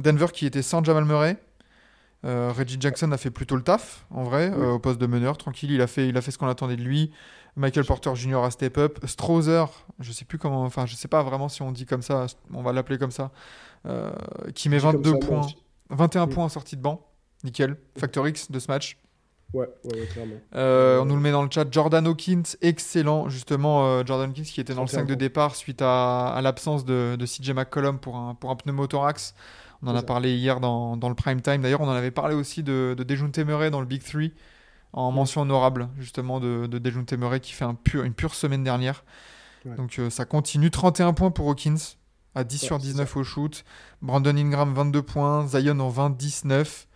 Denver 0.00 0.26
qui 0.32 0.46
était 0.46 0.62
sans 0.62 0.82
Jamal 0.84 1.04
Murray. 1.04 1.36
Reggie 2.24 2.76
Jackson 2.78 3.10
a 3.12 3.16
fait 3.16 3.30
plutôt 3.32 3.56
le 3.56 3.62
taf, 3.62 4.06
en 4.10 4.22
vrai, 4.22 4.52
au 4.54 4.78
poste 4.78 5.00
de 5.00 5.06
meneur. 5.06 5.36
Tranquille, 5.38 5.72
il 5.72 5.80
a 5.80 5.88
fait, 5.88 6.08
il 6.08 6.16
a 6.16 6.20
fait 6.20 6.30
ce 6.30 6.38
qu'on 6.38 6.46
attendait 6.48 6.76
de 6.76 6.82
lui. 6.82 7.10
Michael 7.56 7.84
Porter 7.84 8.14
Jr. 8.14 8.36
a 8.44 8.50
step 8.52 8.78
up. 8.78 8.98
Strother, 9.06 9.66
je 9.98 10.12
sais 10.12 10.24
plus 10.24 10.38
comment, 10.38 10.62
enfin, 10.62 10.86
je 10.86 10.94
sais 10.94 11.08
pas 11.08 11.22
vraiment 11.24 11.48
si 11.48 11.62
on 11.62 11.72
dit 11.72 11.84
comme 11.84 12.02
ça, 12.02 12.26
on 12.54 12.62
va 12.62 12.72
l'appeler 12.72 12.96
comme 12.98 13.10
ça, 13.10 13.32
qui 14.54 14.68
met 14.68 14.76
Dit 14.78 14.82
comme 14.84 14.92
22 15.02 15.10
ça, 15.10 15.16
moi 15.16 15.26
points, 15.26 15.40
aussi. 15.46 15.56
21 15.90 16.26
Mm. 16.26 16.28
points 16.30 16.44
en 16.44 16.48
sortie 16.48 16.76
de 16.76 16.82
banc. 16.82 17.04
Nickel. 17.44 17.76
Factor 17.98 18.26
X 18.28 18.50
de 18.50 18.58
ce 18.58 18.68
match. 18.70 18.98
Ouais, 19.52 19.68
ouais, 19.84 20.00
ouais, 20.00 20.06
clairement. 20.06 20.36
Euh, 20.54 21.00
on 21.00 21.04
nous 21.04 21.14
le 21.14 21.20
met 21.20 21.30
dans 21.30 21.42
le 21.42 21.50
chat. 21.50 21.66
Jordan 21.70 22.06
Hawkins, 22.06 22.42
excellent. 22.62 23.28
Justement, 23.28 23.86
euh, 23.86 24.02
Jordan 24.04 24.30
Hawkins 24.30 24.44
qui 24.44 24.60
était 24.60 24.74
dans 24.74 24.82
le 24.82 24.88
31 24.88 25.02
5 25.02 25.08
de 25.08 25.14
départ 25.14 25.56
suite 25.56 25.82
à, 25.82 26.28
à 26.28 26.40
l'absence 26.40 26.84
de, 26.84 27.16
de 27.18 27.26
CJ 27.26 27.50
McCollum 27.50 27.98
pour 27.98 28.16
un, 28.16 28.34
pour 28.34 28.50
un 28.50 28.56
pneumothorax. 28.56 29.34
On 29.82 29.88
en 29.88 29.94
a 29.94 30.00
ça. 30.00 30.06
parlé 30.06 30.34
hier 30.36 30.60
dans, 30.60 30.96
dans 30.96 31.08
le 31.08 31.14
prime 31.14 31.42
time. 31.42 31.60
D'ailleurs, 31.60 31.80
on 31.82 31.88
en 31.88 31.92
avait 31.92 32.10
parlé 32.12 32.34
aussi 32.34 32.62
de, 32.62 32.94
de 32.96 33.02
Dejounte 33.02 33.38
Murray 33.38 33.70
dans 33.70 33.80
le 33.80 33.86
Big 33.86 34.02
3 34.02 34.22
en 34.94 35.10
mention 35.10 35.40
honorable, 35.42 35.88
justement, 35.98 36.38
de, 36.38 36.66
de 36.66 36.78
Dejounte 36.78 37.12
Murray 37.14 37.40
qui 37.40 37.52
fait 37.52 37.64
un 37.64 37.74
pur, 37.74 38.04
une 38.04 38.14
pure 38.14 38.34
semaine 38.34 38.62
dernière. 38.62 39.04
Ouais. 39.64 39.74
Donc 39.74 39.98
euh, 39.98 40.08
ça 40.08 40.24
continue. 40.24 40.70
31 40.70 41.12
points 41.12 41.30
pour 41.30 41.48
Hawkins 41.48 41.76
à 42.34 42.44
10 42.44 42.62
Ouais, 42.62 42.66
sur 42.66 42.76
c'est 42.80 42.86
19 42.86 43.16
au 43.16 43.24
shoot. 43.24 43.64
Brandon 44.00 44.36
Ingram, 44.36 44.72
22 44.72 45.02
points. 45.02 45.46
Zion 45.46 45.78
en 45.80 45.88
20, 45.88 46.16
19. 46.16 46.88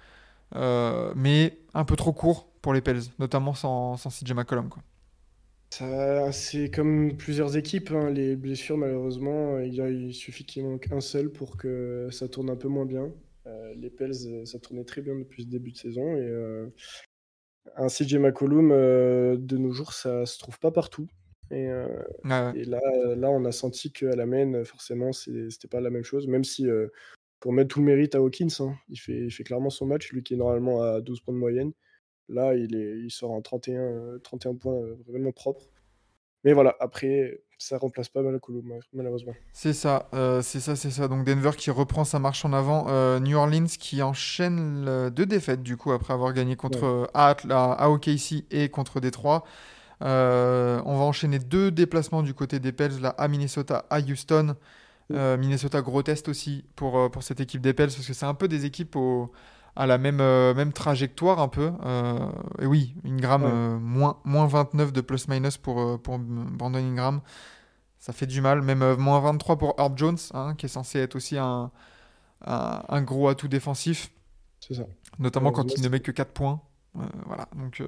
Euh, 0.57 1.13
mais 1.17 1.59
un 1.75 1.85
peu 1.85 1.97
trop 1.97 2.13
court 2.13 2.49
pour 2.63 2.73
les 2.75 2.81
Pels, 2.81 3.03
notamment 3.19 3.55
sans, 3.55 3.97
sans 3.97 4.11
CJ 4.11 4.33
McCollum. 4.35 4.69
Quoi. 4.69 4.83
Ça, 5.71 6.33
c'est 6.33 6.71
comme 6.71 7.17
plusieurs 7.17 7.57
équipes, 7.57 7.91
hein, 7.91 8.11
les 8.11 8.37
blessures, 8.37 8.79
malheureusement, 8.79 9.59
il, 9.59 9.75
y 9.75 9.81
a- 9.81 9.91
il 9.91 10.15
suffit 10.15 10.45
qu'il 10.47 10.65
manque 10.65 10.91
un 10.93 11.01
seul 11.01 11.31
pour 11.31 11.57
que 11.57 12.09
ça 12.11 12.29
tourne 12.29 12.49
un 12.51 12.57
peu 12.57 12.69
moins 12.69 12.87
bien. 12.87 13.13
Euh, 13.47 13.75
les 13.77 13.91
Pels, 13.91 14.13
euh, 14.27 14.45
ça 14.47 14.59
tournait 14.59 14.85
très 14.85 15.03
bien 15.03 15.15
depuis 15.17 15.45
le 15.45 15.51
début 15.51 15.73
de 15.73 15.77
saison. 15.77 16.17
Et 16.17 16.21
euh, 16.23 16.69
un 17.77 17.89
CJ 17.89 18.19
McCollum, 18.19 18.71
de 18.71 19.57
nos 19.59 19.73
jours, 19.73 19.93
ça 19.93 20.25
se 20.27 20.39
trouve 20.39 20.59
pas 20.59 20.71
partout. 20.71 21.09
Et, 21.51 21.69
euh, 21.69 21.87
Ouais, 22.25 22.31
ouais. 22.31 22.53
et 22.61 22.65
là, 22.65 22.81
là, 23.17 23.31
on 23.31 23.45
a 23.45 23.53
senti 23.53 23.93
qu'à 23.93 24.17
la 24.17 24.27
main, 24.27 24.65
forcément, 24.65 25.13
c'est- 25.13 25.51
c'était 25.51 25.69
pas 25.69 25.81
la 25.81 25.91
même 25.91 26.05
chose, 26.05 26.27
même 26.27 26.45
si, 26.45 26.67
euh, 26.69 26.89
pour 27.41 27.53
mettre 27.53 27.69
tout 27.69 27.81
le 27.81 27.87
mérite 27.87 28.15
à 28.15 28.19
Hawkins, 28.19 28.49
hein, 28.61 28.75
il 28.89 28.97
fait, 28.99 29.27
il 29.27 29.31
fait 29.31 29.45
clairement 29.45 29.71
son 29.71 29.87
match, 29.87 30.11
lui 30.13 30.23
qui 30.23 30.35
est 30.35 30.37
normalement 30.37 30.83
à 30.83 31.01
12 31.01 31.21
points 31.21 31.35
de 31.35 31.39
moyenne. 31.39 31.73
Là, 32.29 32.55
il, 32.55 32.75
est, 32.75 32.99
il 32.99 33.11
sort 33.11 33.31
en 33.31 33.41
31, 33.41 33.81
euh, 33.81 34.19
31 34.19 34.55
points 34.55 34.75
euh, 34.75 34.97
vraiment 35.09 35.33
propre. 35.33 35.63
Mais 36.45 36.53
voilà, 36.53 36.75
après, 36.81 37.41
ça 37.59 37.79
remplace 37.79 38.09
pas 38.09 38.23
McCollum, 38.23 38.65
mal- 38.67 38.81
malheureusement. 38.93 39.33
C'est 39.53 39.73
ça, 39.73 40.09
euh, 40.15 40.43
c'est 40.43 40.61
ça, 40.61 40.77
c'est 40.77 40.91
ça. 40.91 41.09
Donc 41.09 41.25
Denver 41.25 41.51
qui 41.57 41.71
reprend 41.71 42.05
sa 42.05 42.19
marche 42.19 42.45
en 42.45 42.53
avant. 42.53 42.87
Euh, 42.89 43.19
New 43.21 43.37
Orleans 43.37 43.67
qui 43.79 44.03
enchaîne 44.03 44.85
le- 44.85 45.11
deux 45.11 45.27
défaites 45.27 45.63
du 45.63 45.77
coup 45.77 45.93
après 45.93 46.15
avoir 46.15 46.33
gagné 46.33 46.55
contre 46.57 47.03
Ouais. 47.03 47.09
à, 47.15 47.33
Atl- 47.35 47.53
à- 47.53 47.73
à 47.73 47.89
OKC 47.91 48.45
et 48.51 48.69
contre 48.69 49.01
Détroit. 49.01 49.45
Euh, 50.03 50.81
on 50.85 50.97
va 50.99 51.05
enchaîner 51.05 51.39
deux 51.39 51.71
déplacements 51.71 52.23
du 52.23 52.35
côté 52.35 52.59
des 52.61 52.73
Pels, 52.73 53.01
là, 53.01 53.11
à 53.11 53.29
Minnesota, 53.29 53.87
à 53.91 54.01
Houston. 54.01 54.55
Euh, 55.13 55.37
Minnesota, 55.37 55.83
gros 55.83 56.03
test 56.03 56.29
aussi 56.29 56.65
pour, 56.75 56.99
euh, 56.99 57.09
pour 57.09 57.23
cette 57.23 57.41
équipe 57.41 57.61
des 57.61 57.73
Pels, 57.75 57.91
parce 57.91 58.05
que 58.07 58.13
c'est 58.13 58.27
un 58.27 58.35
peu 58.35 58.49
des 58.49 58.65
équipes 58.65 58.97
au- 58.97 59.31
à 59.77 59.87
la 59.87 59.99
même, 59.99 60.21
euh, 60.21 60.53
même 60.55 60.73
trajectoire, 60.73 61.39
un 61.41 61.49
peu. 61.49 61.71
Euh, 61.85 62.29
et 62.61 62.67
oui, 62.67 62.95
Ingram, 63.05 63.45
Ouais. 63.45 63.79
moins, 63.81 64.19
moins 64.25 64.47
29 64.47 64.93
de 64.93 65.01
plus-minus 65.03 65.59
pour, 65.59 66.01
pour 66.01 66.19
Brandon 66.19 66.79
Ingram. 66.79 67.21
Ça 67.99 68.13
fait 68.13 68.27
du 68.27 68.41
mal. 68.41 68.63
Même 68.63 68.97
moins 68.97 69.21
23 69.21 69.57
pour 69.59 69.75
Herb 69.79 69.97
Jones, 69.99 70.19
hein, 70.35 70.55
qui 70.57 70.67
est 70.67 70.71
censé 70.71 70.99
être 70.99 71.15
aussi 71.15 71.37
un, 71.39 71.71
un, 72.45 72.83
un 72.89 73.03
gros 73.03 73.29
atout 73.29 73.49
défensif, 73.49 74.11
C'est 74.61 74.75
ça. 74.75 74.85
notamment 75.19 75.53
quand 75.53 75.73
il 75.77 75.83
ne 75.83 75.89
met 75.89 76.01
que 76.01 76.11
4 76.13 76.33
points. 76.33 76.61
Voilà, 77.27 77.47
donc 77.57 77.83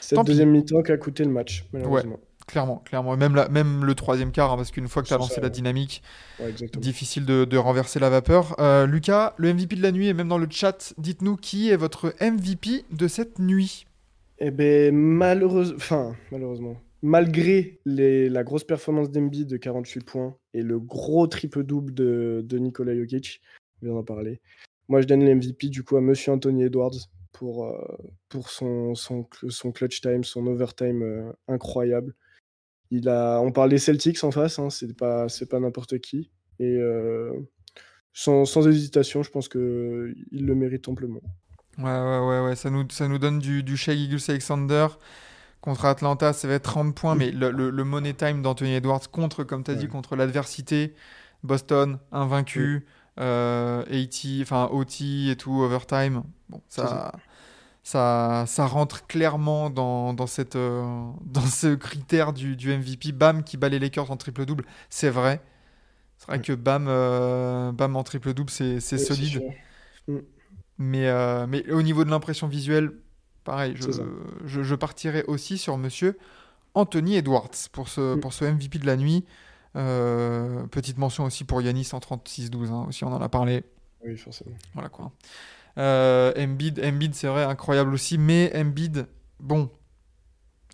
Cette 0.00 0.24
deuxième 0.24 0.50
mi-temps 0.50 0.82
qui 0.82 0.90
a 0.92 0.96
coûté 0.96 1.24
le 1.24 1.30
match, 1.30 1.66
malheureusement. 1.72 2.18
Clairement, 2.50 2.82
clairement. 2.84 3.16
Même, 3.16 3.34
la, 3.34 3.48
même 3.48 3.84
le 3.84 3.94
troisième 3.94 4.32
quart, 4.32 4.52
hein, 4.52 4.56
parce 4.56 4.70
qu'une 4.70 4.88
fois 4.88 5.02
que 5.02 5.08
tu 5.08 5.14
as 5.14 5.18
lancé 5.18 5.34
ça, 5.36 5.40
la 5.40 5.46
ouais. 5.46 5.50
dynamique, 5.52 6.02
Ouais, 6.40 6.52
difficile 6.78 7.24
de, 7.24 7.44
de 7.44 7.56
renverser 7.56 7.98
la 8.00 8.10
vapeur. 8.10 8.54
Euh, 8.60 8.86
Lucas, 8.86 9.34
le 9.36 9.52
MVP 9.54 9.76
de 9.76 9.82
la 9.82 9.92
nuit, 9.92 10.08
et 10.08 10.14
même 10.14 10.28
dans 10.28 10.38
le 10.38 10.46
chat, 10.50 10.92
dites-nous 10.98 11.36
qui 11.36 11.70
est 11.70 11.76
votre 11.76 12.14
MVP 12.20 12.84
de 12.90 13.08
cette 13.08 13.38
nuit 13.38 13.86
Eh 14.38 14.50
ben, 14.50 14.94
malheureusement, 14.94 15.76
enfin, 15.76 16.16
malheureusement, 16.32 16.76
malgré 17.02 17.80
les- 17.86 18.28
la 18.28 18.44
grosse 18.44 18.64
performance 18.64 19.10
d'Embiid 19.10 19.48
de 19.48 19.56
48 19.56 20.04
points 20.04 20.36
et 20.54 20.62
le 20.62 20.78
gros 20.78 21.26
triple-double 21.26 21.94
de, 21.94 22.42
de 22.44 22.58
Nikola 22.58 22.94
Jokic, 22.96 23.40
on 23.82 23.86
vient 23.86 23.94
d'en 23.94 24.02
parler, 24.04 24.40
moi 24.88 25.00
je 25.00 25.06
donne 25.06 25.24
le 25.24 25.30
MVP 25.34 25.68
du 25.68 25.82
coup 25.84 25.96
à 25.96 26.00
Monsieur 26.00 26.32
Anthony 26.32 26.64
Edwards 26.64 27.08
pour, 27.32 27.64
euh, 27.64 27.78
pour 28.28 28.50
son, 28.50 28.94
son, 28.94 29.22
cl- 29.22 29.50
son 29.50 29.72
clutch 29.72 30.00
time, 30.02 30.24
son 30.24 30.46
overtime 30.46 31.02
euh, 31.02 31.32
incroyable. 31.48 32.14
Il 32.90 33.08
a, 33.08 33.40
on 33.40 33.52
parle 33.52 33.70
des 33.70 33.78
Celtics 33.78 34.22
en 34.24 34.30
face, 34.30 34.58
hein, 34.58 34.70
c'est 34.70 34.96
pas, 34.96 35.28
c'est 35.28 35.48
pas 35.48 35.60
n'importe 35.60 35.98
qui. 36.00 36.30
Et 36.58 36.76
euh, 36.76 37.32
sans, 38.12 38.44
sans 38.44 38.66
hésitation, 38.68 39.22
je 39.22 39.30
pense 39.30 39.48
qu'il 39.48 39.60
le 39.60 40.54
mérite 40.54 40.88
amplement. 40.88 41.20
Ouais, 41.78 41.84
ouais, 41.84 42.18
ouais, 42.18 42.40
ouais. 42.46 42.56
Ça, 42.56 42.68
nous, 42.70 42.84
ça 42.90 43.06
nous 43.08 43.18
donne 43.18 43.38
du, 43.38 43.62
du 43.62 43.76
Shea 43.76 43.92
Alexander 44.28 44.88
contre 45.60 45.84
Atlanta, 45.84 46.32
ça 46.32 46.48
va 46.48 46.54
être 46.54 46.62
30 46.64 46.94
points, 46.94 47.14
mais 47.14 47.30
le, 47.30 47.50
le- 47.50 47.68
le 47.70 47.84
money 47.84 48.14
time 48.14 48.40
d'Anthony 48.42 48.74
Edwards 48.74 49.10
contre, 49.10 49.44
comme 49.44 49.62
tu 49.62 49.70
as 49.70 49.74
dit, 49.74 49.84
Ouais. 49.84 49.90
contre 49.90 50.16
l'adversité, 50.16 50.94
Boston, 51.42 51.98
invaincu, 52.12 52.86
euh, 53.18 53.84
80, 53.84 54.42
enfin 54.42 54.68
OT 54.72 55.28
et 55.30 55.36
tout, 55.36 55.52
overtime. 55.60 56.22
Bon, 56.48 56.62
ça, 56.68 57.12
ça, 57.82 58.44
ça 58.46 58.66
rentre 58.66 59.06
clairement 59.06 59.70
dans, 59.70 60.12
dans, 60.14 60.26
cette, 60.26 60.56
euh, 60.56 60.82
dans 61.24 61.40
ce 61.46 61.74
critère 61.74 62.32
du, 62.32 62.56
du 62.56 62.76
MVP. 62.76 63.12
Bam 63.12 63.42
qui 63.44 63.56
bat 63.56 63.68
les 63.68 63.78
Lakers 63.78 64.10
en 64.10 64.16
triple-double, 64.16 64.64
c'est 64.90 65.10
vrai. 65.10 65.42
C'est 66.18 66.26
vrai 66.28 66.36
Ouais. 66.38 66.42
que 66.44 66.52
Bam, 66.52 66.86
euh, 66.88 67.72
Bam 67.72 67.96
en 67.96 68.02
triple-double, 68.02 68.50
c'est 68.50 68.80
c'est 68.80 68.98
solide. 68.98 69.28
sûr. 70.06 70.20
Mais, 70.78 71.08
euh, 71.08 71.46
mais 71.46 71.70
au 71.70 71.82
niveau 71.82 72.04
de 72.04 72.10
l'impression 72.10 72.46
visuelle, 72.48 72.92
pareil, 73.44 73.74
je, 73.76 73.90
je, 74.46 74.62
je 74.62 74.74
partirai 74.74 75.24
aussi 75.24 75.58
sur 75.58 75.76
monsieur 75.78 76.18
Anthony 76.74 77.16
Edwards 77.16 77.50
pour 77.72 77.88
ce, 77.88 78.14
Mm. 78.16 78.20
pour 78.20 78.32
ce 78.32 78.44
MVP 78.44 78.78
de 78.78 78.86
la 78.86 78.96
nuit. 78.96 79.24
Petite 79.74 80.98
mention 80.98 81.24
aussi 81.24 81.44
pour 81.44 81.62
Yanis 81.62 81.88
en 81.92 81.98
36-12, 82.00 82.70
hein, 82.70 82.86
aussi 82.88 83.04
on 83.04 83.12
en 83.12 83.20
a 83.20 83.28
parlé. 83.28 83.64
Oui, 84.04 84.16
forcément. 84.16 84.56
Voilà 84.74 84.88
quoi. 84.88 85.12
Euh, 85.78 86.32
Embiid, 86.36 86.80
Embiid 86.84 87.14
c'est 87.14 87.28
vrai, 87.28 87.44
incroyable 87.44 87.92
aussi, 87.94 88.18
mais 88.18 88.52
Embiid, 88.54 89.06
bon, 89.38 89.70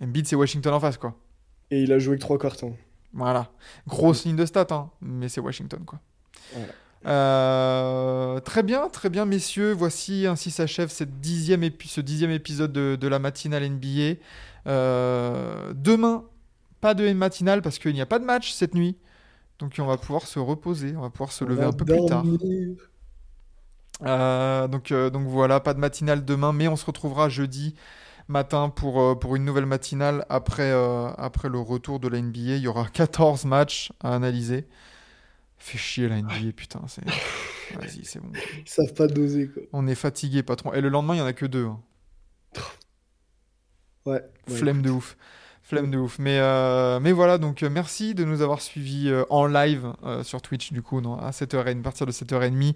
Embiid 0.02 0.26
c'est 0.26 0.36
Washington 0.36 0.74
en 0.74 0.80
face 0.80 0.96
quoi. 0.98 1.14
Et 1.70 1.82
il 1.82 1.92
a 1.92 1.98
joué 1.98 2.16
que 2.16 2.20
trois 2.20 2.38
cartons. 2.38 2.76
Voilà. 3.12 3.50
Grosse 3.86 4.24
ligne 4.24 4.36
de 4.36 4.46
stats, 4.46 4.66
hein, 4.70 4.90
mais 5.00 5.28
c'est 5.28 5.40
Washington, 5.40 5.80
quoi. 5.84 6.00
Voilà. 6.52 6.68
Euh, 7.06 8.40
très 8.40 8.62
bien, 8.62 8.88
très 8.88 9.10
bien, 9.10 9.24
messieurs. 9.24 9.72
Voici 9.72 10.26
ainsi 10.26 10.50
s'achève 10.50 10.90
cette 10.90 11.20
dixième 11.20 11.62
épi- 11.62 11.88
ce 11.88 12.00
dixième 12.00 12.30
épisode 12.30 12.72
de, 12.72 12.96
de 13.00 13.08
la 13.08 13.18
matinale 13.18 13.64
NBA. 13.68 14.18
Euh, 14.66 15.72
demain, 15.74 16.24
pas 16.80 16.94
de 16.94 17.10
matinale 17.12 17.62
parce 17.62 17.78
qu'il 17.78 17.94
n'y 17.94 18.00
a 18.00 18.06
pas 18.06 18.18
de 18.18 18.24
match 18.24 18.52
cette 18.52 18.74
nuit. 18.74 18.96
Donc 19.58 19.74
on 19.78 19.86
va 19.86 19.96
pouvoir 19.96 20.26
se 20.26 20.38
reposer, 20.38 20.94
on 20.96 21.00
va 21.00 21.10
pouvoir 21.10 21.32
se 21.32 21.44
On 21.44 21.48
lever 21.48 21.64
un 21.64 21.72
peu 21.72 21.84
plus 21.84 22.04
tard. 22.06 22.24
Euh, 24.02 24.68
donc, 24.68 24.92
euh, 24.92 25.10
donc 25.10 25.26
voilà, 25.26 25.60
pas 25.60 25.74
de 25.74 25.78
matinale 25.78 26.24
demain, 26.24 26.52
mais 26.52 26.68
on 26.68 26.76
se 26.76 26.84
retrouvera 26.84 27.28
jeudi 27.28 27.74
matin 28.28 28.68
pour, 28.68 29.00
euh, 29.00 29.14
pour 29.14 29.36
une 29.36 29.44
nouvelle 29.44 29.66
matinale 29.66 30.26
après, 30.28 30.70
après 31.16 31.48
le 31.48 31.58
retour 31.58 32.00
de 32.00 32.08
la 32.08 32.18
NBA. 32.18 32.56
Il 32.56 32.58
y 32.62 32.68
aura 32.68 32.86
14 32.88 33.44
matchs 33.44 33.92
à 34.02 34.14
analyser. 34.14 34.66
Fait 35.58 35.78
chier 35.78 36.08
la 36.08 36.16
NBA, 36.18 36.52
putain. 36.54 36.80
c'est- 36.86 37.02
Vas-y, 37.80 38.04
c'est 38.04 38.20
bon. 38.20 38.30
Ils 38.64 38.68
savent 38.68 38.92
pas 38.94 39.06
doser, 39.06 39.48
quoi. 39.48 39.62
On 39.72 39.86
est 39.88 39.94
fatigué, 39.94 40.42
patron. 40.42 40.72
Et 40.74 40.80
le 40.80 40.88
lendemain, 40.90 41.14
il 41.14 41.18
y 41.18 41.22
en 41.22 41.26
a 41.26 41.32
que 41.32 41.46
deux. 41.46 41.66
hein. 41.66 41.80
Ouais. 44.04 44.22
ouais, 44.48 44.54
Flemme 44.54 44.82
de 44.82 44.90
ouf. 44.90 45.16
Flemme 45.62 45.90
de 45.90 45.98
ouf. 45.98 46.18
Mais, 46.20 46.38
euh, 46.38 47.00
mais 47.00 47.10
voilà, 47.10 47.38
donc 47.38 47.62
euh, 47.64 47.70
merci 47.70 48.14
de 48.14 48.24
nous 48.24 48.40
avoir 48.40 48.60
suivis 48.60 49.08
euh, 49.08 49.24
en 49.30 49.46
live 49.46 49.92
sur 50.22 50.40
Twitch, 50.42 50.72
du 50.72 50.82
coup, 50.82 51.00
non, 51.00 51.18
à 51.18 51.30
7h30, 51.32 51.80
à 51.80 51.82
partir 51.82 52.06
de 52.06 52.12
7h30 52.12 52.74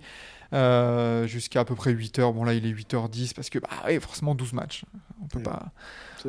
euh, 0.53 1.27
jusqu'à 1.27 1.61
à 1.61 1.65
peu 1.65 1.75
près 1.75 1.93
8h. 1.93 2.33
Bon, 2.33 2.45
là, 2.45 2.55
il 2.55 2.67
est 2.67 2.71
8h10 2.73 3.35
parce 3.35 3.51
que, 3.51 3.59
bah, 3.59 3.69
oui, 3.87 3.99
forcément, 4.01 4.35
12 4.35 4.53
matchs. 4.53 4.85
On 5.23 5.27
peut 5.27 5.39
Ouais. 5.39 5.45
pas. 5.45 5.67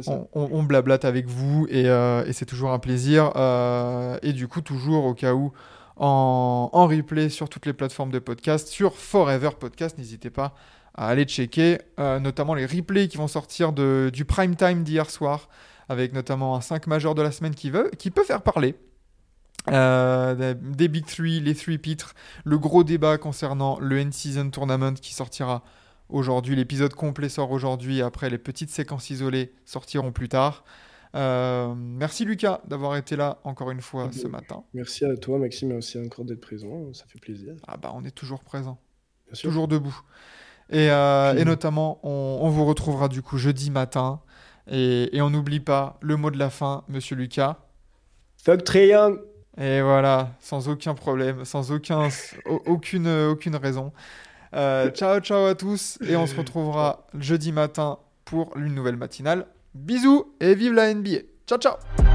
On, 0.08 0.28
on- 0.34 0.50
on 0.52 0.64
blablate 0.64 1.06
avec 1.06 1.28
vous 1.28 1.68
et, 1.70 1.88
euh, 1.90 2.24
et 2.26 2.34
c'est 2.34 2.46
toujours 2.46 2.72
un 2.72 2.80
plaisir. 2.80 3.32
Euh, 3.36 4.18
et 4.22 4.34
du 4.34 4.48
coup, 4.48 4.62
toujours 4.62 5.06
au 5.06 5.14
cas 5.14 5.34
où, 5.34 5.52
en, 5.98 6.70
en 6.72 6.88
replay 6.88 7.30
sur 7.30 7.50
toutes 7.50 7.66
les 7.66 7.74
plateformes 7.74 8.12
de 8.12 8.20
podcast, 8.20 8.68
sur 8.68 8.96
Forever 8.98 9.50
Podcast, 9.60 9.98
n'hésitez 9.98 10.30
pas 10.30 10.56
à 10.96 11.08
aller 11.08 11.24
checker, 11.26 11.80
euh, 12.00 12.20
notamment 12.20 12.54
les 12.54 12.66
replays 12.66 13.08
qui 13.08 13.18
vont 13.18 13.28
sortir 13.28 13.72
de, 13.72 14.10
du 14.14 14.26
prime 14.26 14.56
time 14.56 14.84
d'hier 14.84 15.10
soir, 15.10 15.48
avec 15.90 16.14
notamment 16.14 16.56
un 16.56 16.62
5 16.62 16.88
majeur 16.88 17.16
de 17.16 17.22
la 17.22 17.32
semaine 17.32 17.56
qui, 17.56 17.70
veut, 17.70 17.90
qui 17.98 18.12
peut 18.12 18.24
faire 18.24 18.42
parler. 18.42 18.76
Euh, 19.70 20.56
des, 20.60 20.88
Big 20.88 21.06
Three, 21.06 21.40
les 21.40 21.54
Three 21.54 21.78
Pitres, 21.78 22.16
le 22.44 22.58
gros 22.58 22.84
débat 22.84 23.18
concernant 23.18 23.80
le 23.80 24.00
End-Season 24.00 24.50
Tournament 24.50 24.94
qui 24.94 25.14
sortira 25.14 25.64
aujourd'hui. 26.10 26.56
L'épisode 26.56 26.94
complet 26.94 27.30
sort 27.30 27.52
aujourd'hui, 27.52 28.02
après 28.02 28.30
les 28.30 28.38
petites 28.38 28.72
séquences 28.72 29.10
isolées 29.10 29.54
sortiront 29.66 30.12
plus 30.12 30.30
tard. 30.30 30.64
Euh, 31.14 31.74
merci 31.76 32.24
Lucas 32.24 32.62
d'avoir 32.68 32.96
été 32.96 33.16
là 33.16 33.40
encore 33.44 33.70
une 33.70 33.82
fois 33.82 34.10
ce 34.12 34.28
matin. 34.28 34.64
Merci 34.74 35.06
à 35.06 35.16
toi, 35.18 35.38
Maxime, 35.38 35.72
et 35.72 35.76
aussi 35.76 36.00
encore 36.00 36.26
d'être 36.26 36.42
présent. 36.42 36.92
Ça 36.94 37.06
fait 37.08 37.20
plaisir. 37.20 37.54
Ah 37.68 37.78
bah 37.78 37.92
on 37.94 38.04
est 38.04 38.16
toujours 38.16 38.44
présent, 38.44 38.80
toujours 39.40 39.68
debout. 39.68 40.00
Et, 40.70 40.90
euh, 40.90 41.36
et 41.36 41.44
notamment, 41.44 42.00
on, 42.04 42.40
on 42.42 42.50
vous 42.50 42.66
retrouvera 42.66 43.10
du 43.10 43.22
coup 43.22 43.38
jeudi 43.38 43.70
matin. 43.72 44.22
Et, 44.68 45.16
et 45.16 45.22
on 45.22 45.30
n'oublie 45.30 45.60
pas 45.60 45.98
le 46.02 46.16
mot 46.16 46.32
de 46.32 46.38
la 46.38 46.50
fin, 46.50 46.86
monsieur 46.88 47.18
Lucas. 47.18 47.58
Fuck 48.38 48.74
Young 48.74 49.20
Et 49.60 49.82
voilà, 49.82 50.30
sans 50.40 50.70
aucun 50.70 50.94
problème, 50.94 51.44
sans 51.46 51.72
aucun, 51.72 52.08
au- 52.46 52.62
aucune, 52.66 53.08
aucune 53.08 53.56
raison. 53.56 53.92
Euh, 54.54 54.90
ciao, 54.92 55.20
ciao 55.20 55.46
à 55.46 55.56
tous. 55.56 55.98
Et 56.08 56.16
on 56.16 56.26
se 56.28 56.36
retrouvera 56.36 57.06
jeudi 57.18 57.52
matin 57.52 58.00
pour 58.26 58.56
une 58.58 58.74
nouvelle 58.76 58.98
matinale. 58.98 59.46
Bisous 59.74 60.34
et 60.40 60.56
vive 60.56 60.74
la 60.74 60.94
NBA. 60.94 61.20
Ciao, 61.48 61.58
ciao. 61.60 62.11